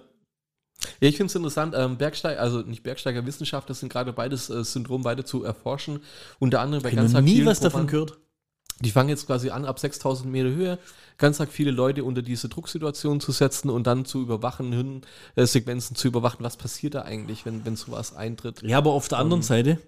[1.01, 4.63] Ja, ich finde es interessant, ähm, Bergsteiger, also nicht Bergsteiger, Wissenschaftler sind gerade beides äh,
[4.63, 6.01] Syndrom beide zu erforschen.
[6.39, 8.19] Unter anderem bei Ich habe ganz noch nie was davon Probanden- gehört.
[8.81, 10.79] Die fangen jetzt quasi an, ab 6000 Meter Höhe
[11.17, 14.73] ganz arg viele Leute unter diese Drucksituation zu setzen und dann zu überwachen,
[15.35, 16.45] Hirnsequenzen zu überwachen.
[16.45, 18.63] Was passiert da eigentlich, wenn, wenn sowas eintritt?
[18.63, 19.79] Ja, aber auf der anderen Seite,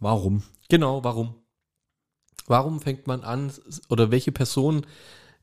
[0.00, 0.42] warum?
[0.70, 1.34] Genau, warum?
[2.46, 3.52] Warum fängt man an,
[3.88, 4.86] oder welche Person,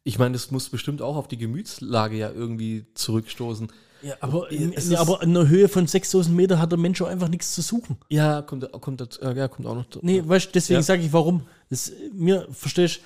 [0.04, 3.72] ich meine, das muss bestimmt auch auf die Gemütslage ja irgendwie zurückstoßen.
[4.04, 6.80] Ja, aber, in, Es in, ist- aber in einer Höhe von 6000 Meter hat der
[6.80, 7.98] Mensch auch einfach nichts zu suchen.
[8.10, 9.86] Ja, kommt, kommt, dazu- ja, kommt auch noch.
[10.02, 10.84] Nee, weißt du, deswegen Ja.
[10.84, 11.44] sage ich, warum.
[11.70, 13.02] Das, mir, verstehst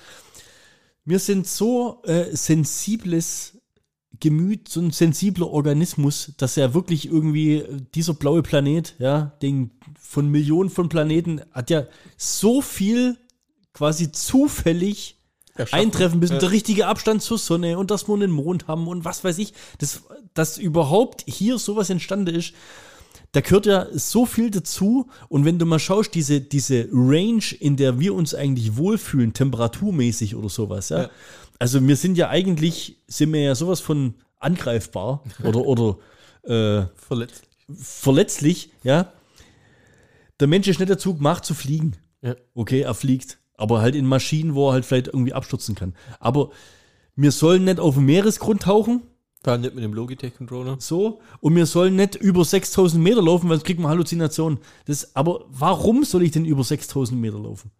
[1.04, 3.58] wir sind so äh, sensibles
[4.18, 9.70] Gemüt, so ein sensibler Organismus, dass er wirklich irgendwie äh, dieser blaue Planet, ja, den
[10.00, 11.84] von Millionen von Planeten, hat ja
[12.16, 13.18] so viel
[13.74, 15.15] quasi zufällig.
[15.72, 16.34] Eintreffen müssen.
[16.34, 16.40] Ja.
[16.40, 19.54] Der richtige Abstand zur Sonne und dass wir einen Mond haben und was weiß ich.
[19.78, 20.02] Das,
[20.34, 22.52] dass überhaupt hier sowas entstanden ist,
[23.32, 25.08] da gehört ja so viel dazu.
[25.28, 30.34] Und wenn du mal schaust, diese, diese Range, in der wir uns eigentlich wohlfühlen, temperaturmäßig
[30.36, 31.02] oder sowas, ja.
[31.02, 31.10] Ja.
[31.58, 35.98] Also wir sind ja eigentlich, sind wir ja sowas von angreifbar oder, oder
[36.44, 37.42] äh, Verletzt.
[37.68, 39.12] verletzlich, ja.
[40.38, 41.96] Der Mensch ist nicht dazu gemacht zu fliegen.
[42.22, 42.36] Ja.
[42.54, 43.38] Okay, er fliegt.
[43.56, 45.94] Aber halt in Maschinen, wo er halt vielleicht irgendwie abstürzen kann.
[46.20, 46.50] Aber
[47.14, 49.02] wir sollen nicht auf dem Meeresgrund tauchen,
[49.48, 50.76] allem nicht mit dem Logitech-Controller.
[50.80, 54.58] so, und wir sollen nicht über 6000 Meter laufen, weil sonst kriegt man Halluzinationen.
[54.86, 57.70] Das, aber warum soll ich denn über 6000 Meter laufen?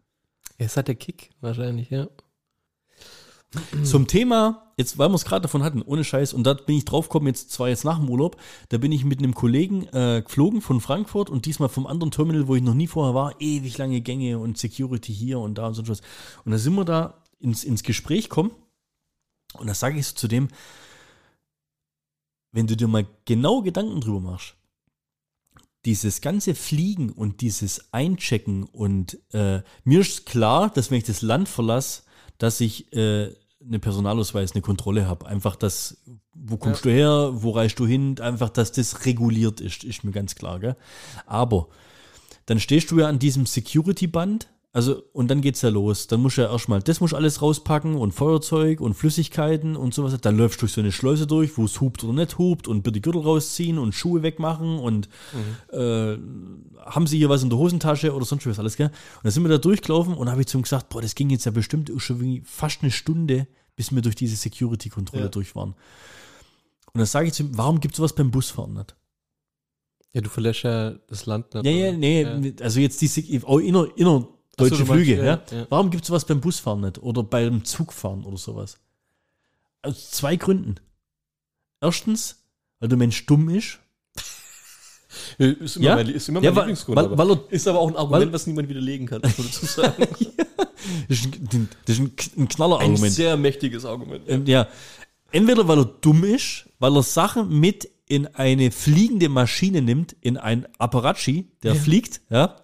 [0.59, 2.09] Es hat der Kick wahrscheinlich, ja.
[3.85, 6.85] Zum Thema, jetzt, weil wir es gerade davon hatten, ohne Scheiß, und da bin ich
[6.85, 8.37] drauf gekommen, jetzt zwar jetzt nach dem Urlaub,
[8.69, 12.49] da bin ich mit einem Kollegen äh, geflogen von Frankfurt und diesmal vom anderen Terminal,
[12.49, 15.75] wo ich noch nie vorher war, ewig lange Gänge und Security hier und da und
[15.75, 16.01] so was.
[16.45, 18.51] Und da sind wir da ins, ins Gespräch gekommen
[19.55, 20.49] und da sage ich so zu dem,
[22.53, 24.57] wenn du dir mal genau Gedanken drüber machst,
[25.85, 31.23] dieses ganze Fliegen und dieses Einchecken und äh, mir ist klar, dass wenn ich das
[31.23, 32.03] Land verlasse,
[32.39, 33.33] dass ich äh,
[33.67, 35.27] eine Personalausweis, eine Kontrolle habe.
[35.27, 35.99] Einfach das,
[36.35, 40.13] wo kommst du her, wo reist du hin, einfach, dass das reguliert ist, ist mir
[40.13, 40.61] ganz klar.
[40.61, 40.77] Gell?
[41.27, 41.69] Aber
[42.47, 46.07] dann stehst du ja an diesem Security-Band, also und dann geht's ja los.
[46.07, 49.95] Dann musst du ja erstmal, das musst du alles rauspacken und Feuerzeug und Flüssigkeiten und
[49.95, 50.15] sowas.
[50.21, 52.83] Dann läufst du durch so eine Schleuse durch, wo es hupt oder nicht hupt und
[52.83, 55.09] bitte Gürtel rausziehen und Schuhe wegmachen und
[55.73, 56.19] äh,
[56.85, 58.89] haben sie hier was in der Hosentasche oder sonst was alles, gell?
[58.89, 61.31] Und dann sind wir da durchgelaufen und habe ich zu ihm gesagt, boah, das ging
[61.31, 63.47] jetzt ja bestimmt schon fast eine Stunde,
[63.77, 65.29] bis wir durch diese Security-Kontrolle Ja.
[65.31, 65.71] durch waren.
[66.93, 68.95] Und dann sage ich zu ihm, warum gibt es sowas beim Busfahren nicht?
[70.13, 71.65] Ja, du verlässt ja das Land nicht.
[71.65, 72.41] Ja, ja, nee, Ja.
[72.63, 75.67] also jetzt diese auch inner, inner deutsche meinst, Flüge, ja, ja, ja.
[75.69, 76.99] Warum gibt es sowas beim Busfahren nicht?
[77.03, 78.79] Oder beim Zugfahren oder sowas?
[79.83, 80.77] Aus zwei Gründen.
[81.81, 82.43] Erstens,
[82.81, 83.79] weil der Mensch dumm ist.
[85.39, 85.95] Ist immer Ja?
[85.97, 86.97] mein, ist immer Ja, mein weil- Lieblingsgrund.
[86.97, 90.07] weil- weil er- ist aber auch ein Argument, weil- was niemand widerlegen kann, dazu sagen.
[91.09, 93.13] Das ist ein, das ist ein, ein Ein Knallerargument.
[93.13, 94.23] sehr mächtiges Argument.
[94.29, 94.69] Ähm, ja.
[95.33, 100.37] Entweder weil er dumm ist, weil er Sachen mit in eine fliegende Maschine nimmt, in
[100.37, 102.55] ein Apparatschi, der fliegt, ja,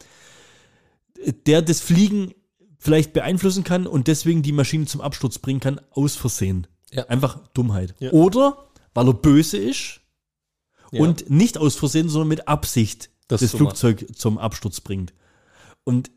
[1.47, 2.35] der das Fliegen
[2.79, 6.66] vielleicht beeinflussen kann und deswegen die Maschine zum Absturz bringen kann, aus Versehen.
[6.91, 7.07] Ja.
[7.07, 7.95] Einfach Dummheit.
[8.01, 8.11] Ja.
[8.11, 10.01] Oder weil er böse ist
[10.91, 11.01] Ja.
[11.01, 15.14] und nicht aus Versehen, sondern mit Absicht Das das, Flugzeug zum Absturz bringt.
[15.85, 16.11] Und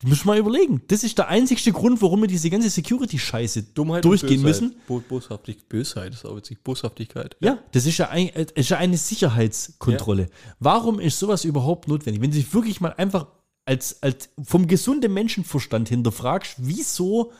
[0.00, 4.04] du musst mal überlegen, das ist der einzigste Grund, warum wir diese ganze Security-Scheiße Dummheit
[4.04, 4.76] durchgehen müssen.
[4.88, 6.64] Bo Boshaftig, Bösheit ist auch witzig.
[6.64, 7.36] Boshaftigkeit.
[7.40, 10.30] Ja, das ist ja, ein, äh, ist ja eine Sicherheitskontrolle.
[10.58, 12.22] Warum ist sowas überhaupt notwendig?
[12.22, 13.26] Wenn du dich wirklich mal einfach
[13.66, 17.32] als, als vom gesunden Menschenverstand hinterfragst, wieso,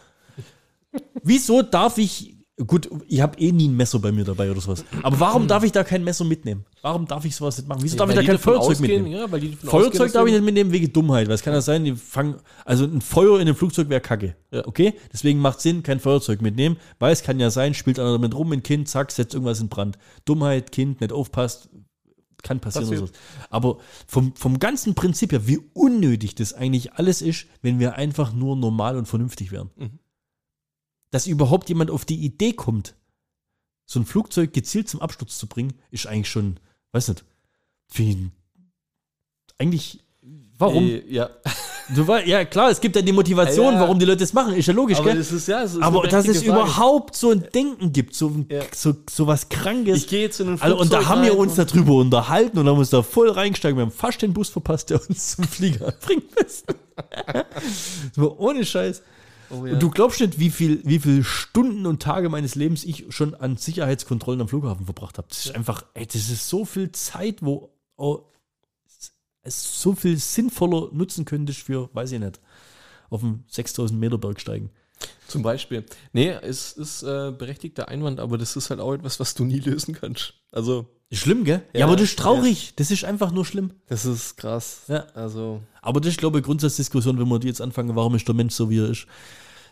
[1.22, 4.84] wieso darf ich, gut, ich habe eh nie ein Messer bei mir dabei oder sowas,
[5.02, 6.64] aber warum darf ich da kein Messer mitnehmen?
[6.82, 7.82] Warum darf ich sowas nicht machen?
[7.82, 9.18] Wieso darf ich da kein Feuerzeug ausgehen, mitnehmen?
[9.18, 11.94] Ja, Feuerzeug ausgehen, darf ich nicht mitnehmen wegen Dummheit, weil es kann ja sein, die
[11.94, 14.36] fangen, also ein Feuer in einem Flugzeug wäre kacke.
[14.50, 14.66] Ja.
[14.66, 14.94] Okay?
[15.12, 18.52] Deswegen macht Sinn, kein Feuerzeug mitnehmen, weil es kann ja sein, spielt einer damit rum,
[18.52, 19.98] ein Kind, zack, setzt irgendwas in Brand.
[20.24, 21.68] Dummheit, Kind, nicht aufpasst,
[22.44, 23.02] kann passieren Passiert.
[23.02, 23.46] oder so.
[23.50, 28.32] Aber vom, vom ganzen Prinzip her, wie unnötig das eigentlich alles ist, wenn wir einfach
[28.32, 29.70] nur normal und vernünftig wären.
[29.74, 29.98] Mhm.
[31.10, 32.94] Dass überhaupt jemand auf die Idee kommt,
[33.86, 36.60] so ein Flugzeug gezielt zum Absturz zu bringen, ist eigentlich schon,
[36.92, 37.24] weiß nicht,
[37.88, 38.32] für ihn,
[39.58, 40.00] eigentlich,
[40.56, 40.84] warum?
[40.84, 41.30] Äh, ja.
[41.94, 43.80] Du war, ja, klar, es gibt ja die Motivation, Ja.
[43.80, 44.54] warum die Leute das machen.
[44.54, 45.18] Ist ja logisch, Aber gell?
[45.18, 46.48] das ist ja, das ist Aber dass es Frage.
[46.50, 48.62] überhaupt so ein Denken gibt, so, Ja.
[48.74, 49.98] so, so was Krankes.
[49.98, 52.68] Ich gehe jetzt in ein also, und da Flugzeug haben wir uns darüber unterhalten und
[52.68, 53.76] haben uns da voll reingesteigen.
[53.76, 56.64] Wir haben fast den Bus verpasst, der uns zum Flieger bringen müssen.
[58.14, 59.02] so, ohne Scheiß.
[59.50, 59.74] Oh, ja.
[59.74, 63.34] Und du glaubst nicht, wie viel, wie viel Stunden und Tage meines Lebens ich schon
[63.34, 65.28] an Sicherheitskontrollen am Flughafen verbracht habe.
[65.28, 68.20] Das ist einfach, ey, das ist so viel Zeit, wo oh,
[69.44, 72.40] es so viel sinnvoller nutzen könntest für, weiß ich nicht,
[73.10, 74.70] auf dem 6000 Meter Berg steigen.
[75.28, 75.84] Zum Beispiel.
[76.12, 79.58] Nee, es ist äh, berechtigter Einwand, aber das ist halt auch etwas, was du nie
[79.58, 80.34] lösen kannst.
[80.52, 81.62] Also, schlimm, gell?
[81.72, 82.74] Ja, Ja, aber das ist traurig.
[82.76, 83.72] Das ist einfach nur schlimm.
[83.86, 84.82] das ist krass.
[84.88, 85.06] Ja.
[85.14, 88.34] Also, Aber das ist, glaube ich, Grundsatzdiskussion, wenn wir die jetzt anfangen, warum ist der
[88.34, 89.06] Mensch so, wie er ist.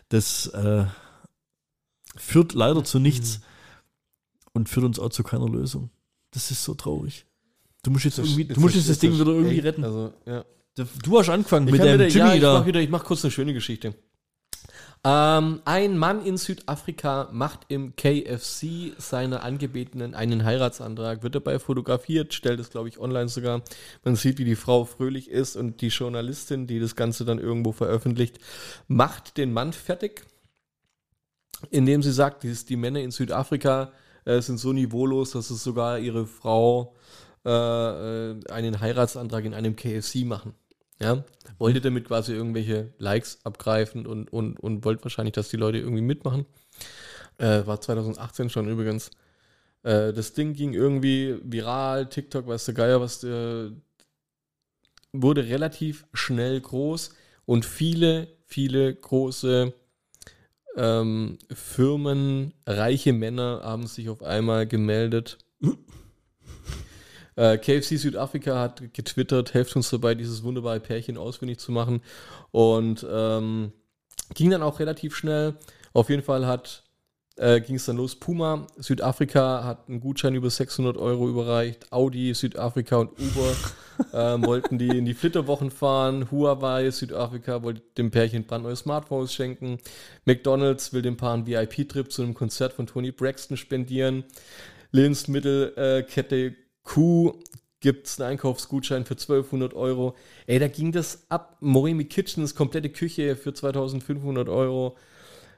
[0.09, 0.85] Das äh,
[2.15, 3.39] führt leider zu nichts
[4.53, 5.89] und führt uns auch zu keiner Lösung.
[6.31, 7.25] Das ist so traurig.
[7.83, 9.83] Du musst jetzt, irgendwie, du musst jetzt das Ding wieder irgendwie echt, retten.
[9.83, 10.45] Also, ja.
[10.75, 12.59] Du hast angefangen mit kann dem wieder, Jimmy ja, ich da.
[12.59, 13.93] mach wieder, ich mach kurz eine schöne Geschichte.
[15.05, 22.33] Ähm, ein Mann in Südafrika macht im KFC seiner Angebetenen einen Heiratsantrag, wird dabei fotografiert,
[22.33, 23.63] stellt es, glaube ich, online sogar.
[24.05, 27.73] Man sieht, wie die Frau fröhlich ist und die Journalistin, die das Ganze dann irgendwo
[27.73, 28.39] veröffentlicht,
[28.87, 30.25] macht den Mann fertig,
[31.69, 33.91] indem sie sagt, die Männer in Südafrika
[34.23, 36.95] äh, sind so niveaulos, dass es sogar ihre Frau
[37.45, 40.53] äh, äh, einen Heiratsantrag in einem KFC machen.
[40.99, 41.23] Ja,
[41.57, 46.03] wollte damit quasi irgendwelche Likes abgreifen und, und, und wollte wahrscheinlich, dass die Leute irgendwie
[46.03, 46.45] mitmachen.
[47.37, 49.11] Äh, war 2018 schon übrigens.
[49.81, 53.71] Äh, das Ding ging irgendwie viral, TikTok, weiß der Geier, was äh,
[55.11, 57.11] wurde relativ schnell groß
[57.45, 59.73] und viele, viele große
[60.75, 65.37] ähm, Firmen, reiche Männer haben sich auf einmal gemeldet.
[67.35, 72.01] Äh, KFC Südafrika hat getwittert, helft uns dabei, dieses wunderbare Pärchen ausfindig zu machen.
[72.51, 73.71] Und ähm,
[74.33, 75.55] ging dann auch relativ schnell.
[75.93, 76.83] Auf jeden Fall hat
[77.35, 78.15] äh, ging es dann los.
[78.15, 81.91] Puma Südafrika hat einen Gutschein über 600 Euro überreicht.
[81.91, 83.55] Audi Südafrika und Uber
[84.13, 86.29] ähm, wollten die in die Flitterwochen fahren.
[86.31, 89.79] Huawei Südafrika wollte dem Pärchen brandneue Smartphones schenken.
[90.25, 94.23] McDonald's will dem Paar einen VIP-Trip zu einem Konzert von Tony Braxton spendieren.
[94.91, 97.39] Lebensmittelkette Q
[97.79, 100.15] gibt es einen Einkaufsgutschein für 1200 Euro.
[100.47, 101.57] Ey, da ging das ab.
[101.59, 104.97] Morimi Kitchens, komplette Küche für 2500 Euro.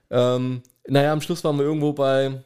[0.10, 2.44] Ähm, naja, am Schluss waren wir irgendwo bei,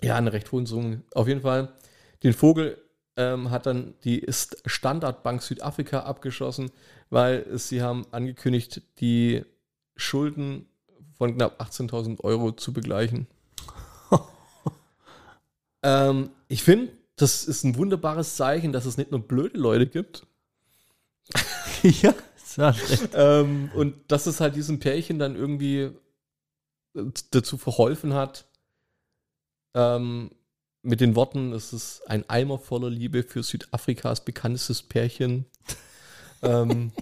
[0.00, 1.02] ja, einer recht hohen Summe.
[1.14, 1.74] Auf jeden Fall,
[2.22, 2.82] den Vogel
[3.16, 4.26] ähm, hat dann die
[4.64, 6.70] Standardbank Südafrika abgeschossen,
[7.10, 9.44] weil sie haben angekündigt, die
[9.94, 10.66] Schulden
[11.18, 13.26] von knapp 18.000 Euro zu begleichen.
[15.82, 16.92] ähm, ich finde,
[17.22, 20.26] das ist ein wunderbares Zeichen, dass es nicht nur blöde Leute gibt,
[21.82, 22.14] ja,
[23.14, 25.90] ähm, und dass es halt diesem Pärchen dann irgendwie
[26.94, 28.46] äh, dazu verholfen hat,
[29.74, 30.30] ähm,
[30.82, 35.46] mit den Worten, es ist ein Eimer voller Liebe für Südafrikas bekanntestes Pärchen,
[36.42, 36.92] ähm,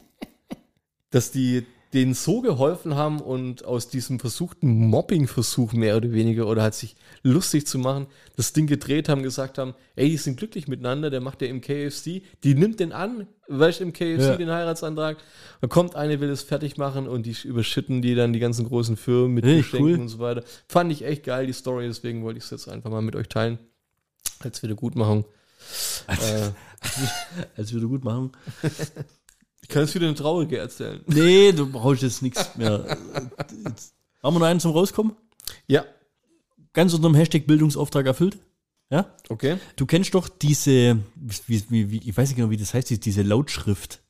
[1.10, 6.62] dass die denen so geholfen haben und aus diesem versuchten Mobbing-Versuch mehr oder weniger oder
[6.62, 10.68] halt sich lustig zu machen, das Ding gedreht haben, gesagt haben, ey, die sind glücklich
[10.68, 14.36] miteinander, der macht ja im KFC, die nimmt den an, weißt im KFC Ja.
[14.36, 15.16] den Heiratsantrag,
[15.60, 18.96] da kommt eine, will es fertig machen und die überschütten die dann die ganzen großen
[18.96, 20.00] Firmen mit Hey, Geschenken cool.
[20.00, 20.44] und so weiter.
[20.68, 23.28] Fand ich echt geil, die Story, deswegen wollte ich es jetzt einfach mal mit euch
[23.28, 23.58] teilen,
[24.38, 25.24] als Wiedergutmachung.
[26.06, 26.50] Äh,
[27.56, 28.32] Als würde gut machen.
[29.62, 31.00] Ich kann jetzt wieder eine traurige erzählen.
[31.06, 32.96] Nee, du brauchst jetzt nichts mehr.
[33.66, 35.12] Jetzt, haben wir noch einen zum Rauskommen?
[35.66, 35.84] Ja,
[36.72, 38.38] Ganz unter dem Hashtag Bildungsauftrag erfüllt?
[38.90, 39.06] Ja?
[39.28, 39.56] okay.
[39.76, 43.22] Du kennst doch diese, wie, wie, wie, ich weiß nicht genau, wie das heißt, diese-
[43.22, 44.00] Lautschrift.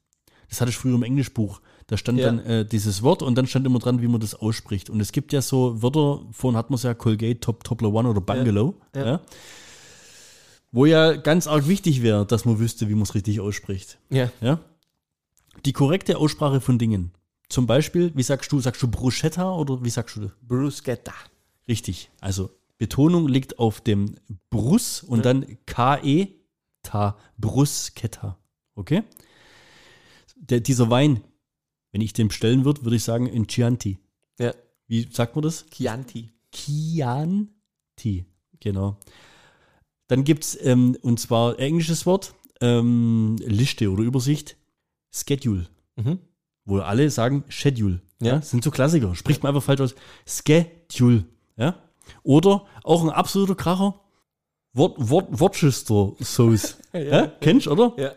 [0.51, 1.61] Das hatte ich früher im Englischbuch.
[1.87, 2.27] Da stand Ja.
[2.27, 4.91] dann äh, dieses Wort und dann stand immer dran, wie man das ausspricht.
[4.91, 8.09] Und es gibt ja so Wörter, vorhin hat man es ja Colgate, Top, Topler One
[8.09, 8.75] oder Bungalow.
[8.95, 9.05] Ja.
[9.07, 9.21] Ja.
[10.73, 13.99] Wo ja ganz arg wichtig wäre, dass man wüsste, wie man es richtig ausspricht.
[14.11, 14.61] Ja, Ja?
[15.65, 17.13] Die korrekte Aussprache von Dingen.
[17.49, 20.33] Zum Beispiel, wie sagst du, sagst du Bruschetta oder wie sagst du das?
[20.43, 21.15] Bruschetta.
[21.67, 22.11] Richtig.
[22.21, 24.15] Also Betonung liegt auf dem
[24.49, 26.29] Brus und dann KE,
[26.83, 28.39] ta, Bruschetta.
[28.75, 29.03] Okay?
[30.37, 31.23] Der, dieser Wein,
[31.93, 33.99] wenn ich den bestellen würde, würde ich sagen in Chianti.
[34.39, 34.55] Ja,
[34.87, 35.67] Wie sagt man das?
[35.71, 36.31] Chianti.
[36.53, 38.25] Chianti.
[38.61, 38.99] Genau.
[40.07, 44.57] Dann gibt es, ähm, und zwar englisches Wort, ähm, Liste oder Übersicht,
[45.11, 45.67] Schedule.
[45.97, 46.19] Mhm.
[46.65, 48.01] Wo alle sagen Schedule.
[48.21, 48.35] Ja.
[48.35, 48.43] Ja.
[48.43, 49.15] Sind so Klassiker.
[49.15, 49.95] Spricht man einfach falsch aus.
[50.27, 51.25] Schedule.
[51.57, 51.77] Ja.
[52.23, 54.01] Oder auch ein absoluter Kracher.
[54.73, 56.77] Wort, Wort, Worcester Sauce.
[56.93, 57.27] ja.
[57.41, 57.95] Kennst du, oder?
[57.97, 58.13] Ja.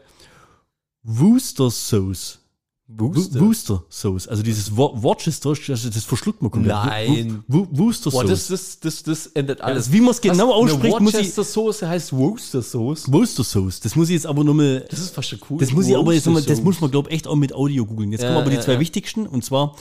[1.04, 2.40] Worcester Sauce.
[2.88, 3.40] Wooster.
[3.40, 4.28] Wo- Worcester Sauce.
[4.28, 6.76] Also dieses Wo- Worcester, das, das verschluckt man komplett.
[6.76, 7.44] Nein.
[7.48, 8.48] Wo- Wo- Worcester Boah, Sauce.
[8.48, 9.86] das, das, das, das ändert alles.
[9.86, 10.56] Also wie man es genau Was?
[10.72, 13.12] ausspricht, muss ich- Worcester Soße heißt Worcester Sauce.
[13.12, 13.80] Worcester Sauce.
[13.80, 14.86] Das muss ich jetzt aber nochmal.
[14.90, 15.60] Das ist fast schon cool.
[15.60, 17.86] Das muss ich aber jetzt nochmal, das muss man, glaube ich, echt auch mit Audio
[17.86, 18.12] googeln.
[18.12, 18.80] Jetzt kommen Ja, aber die ja, zwei ja.
[18.80, 19.76] wichtigsten, und zwar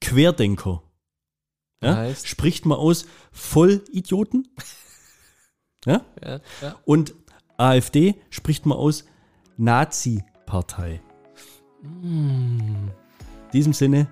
[0.00, 0.82] Querdenker.
[1.82, 1.96] Ja?
[1.96, 2.26] Heißt?
[2.26, 4.48] Spricht man aus Vollidioten.
[5.84, 6.00] ja?
[6.24, 6.76] Ja, ja.
[6.86, 7.14] Und
[7.58, 9.04] AfD spricht man aus
[9.58, 11.02] Nazi-Partei.
[11.82, 12.90] In
[13.52, 14.08] diesem Sinne.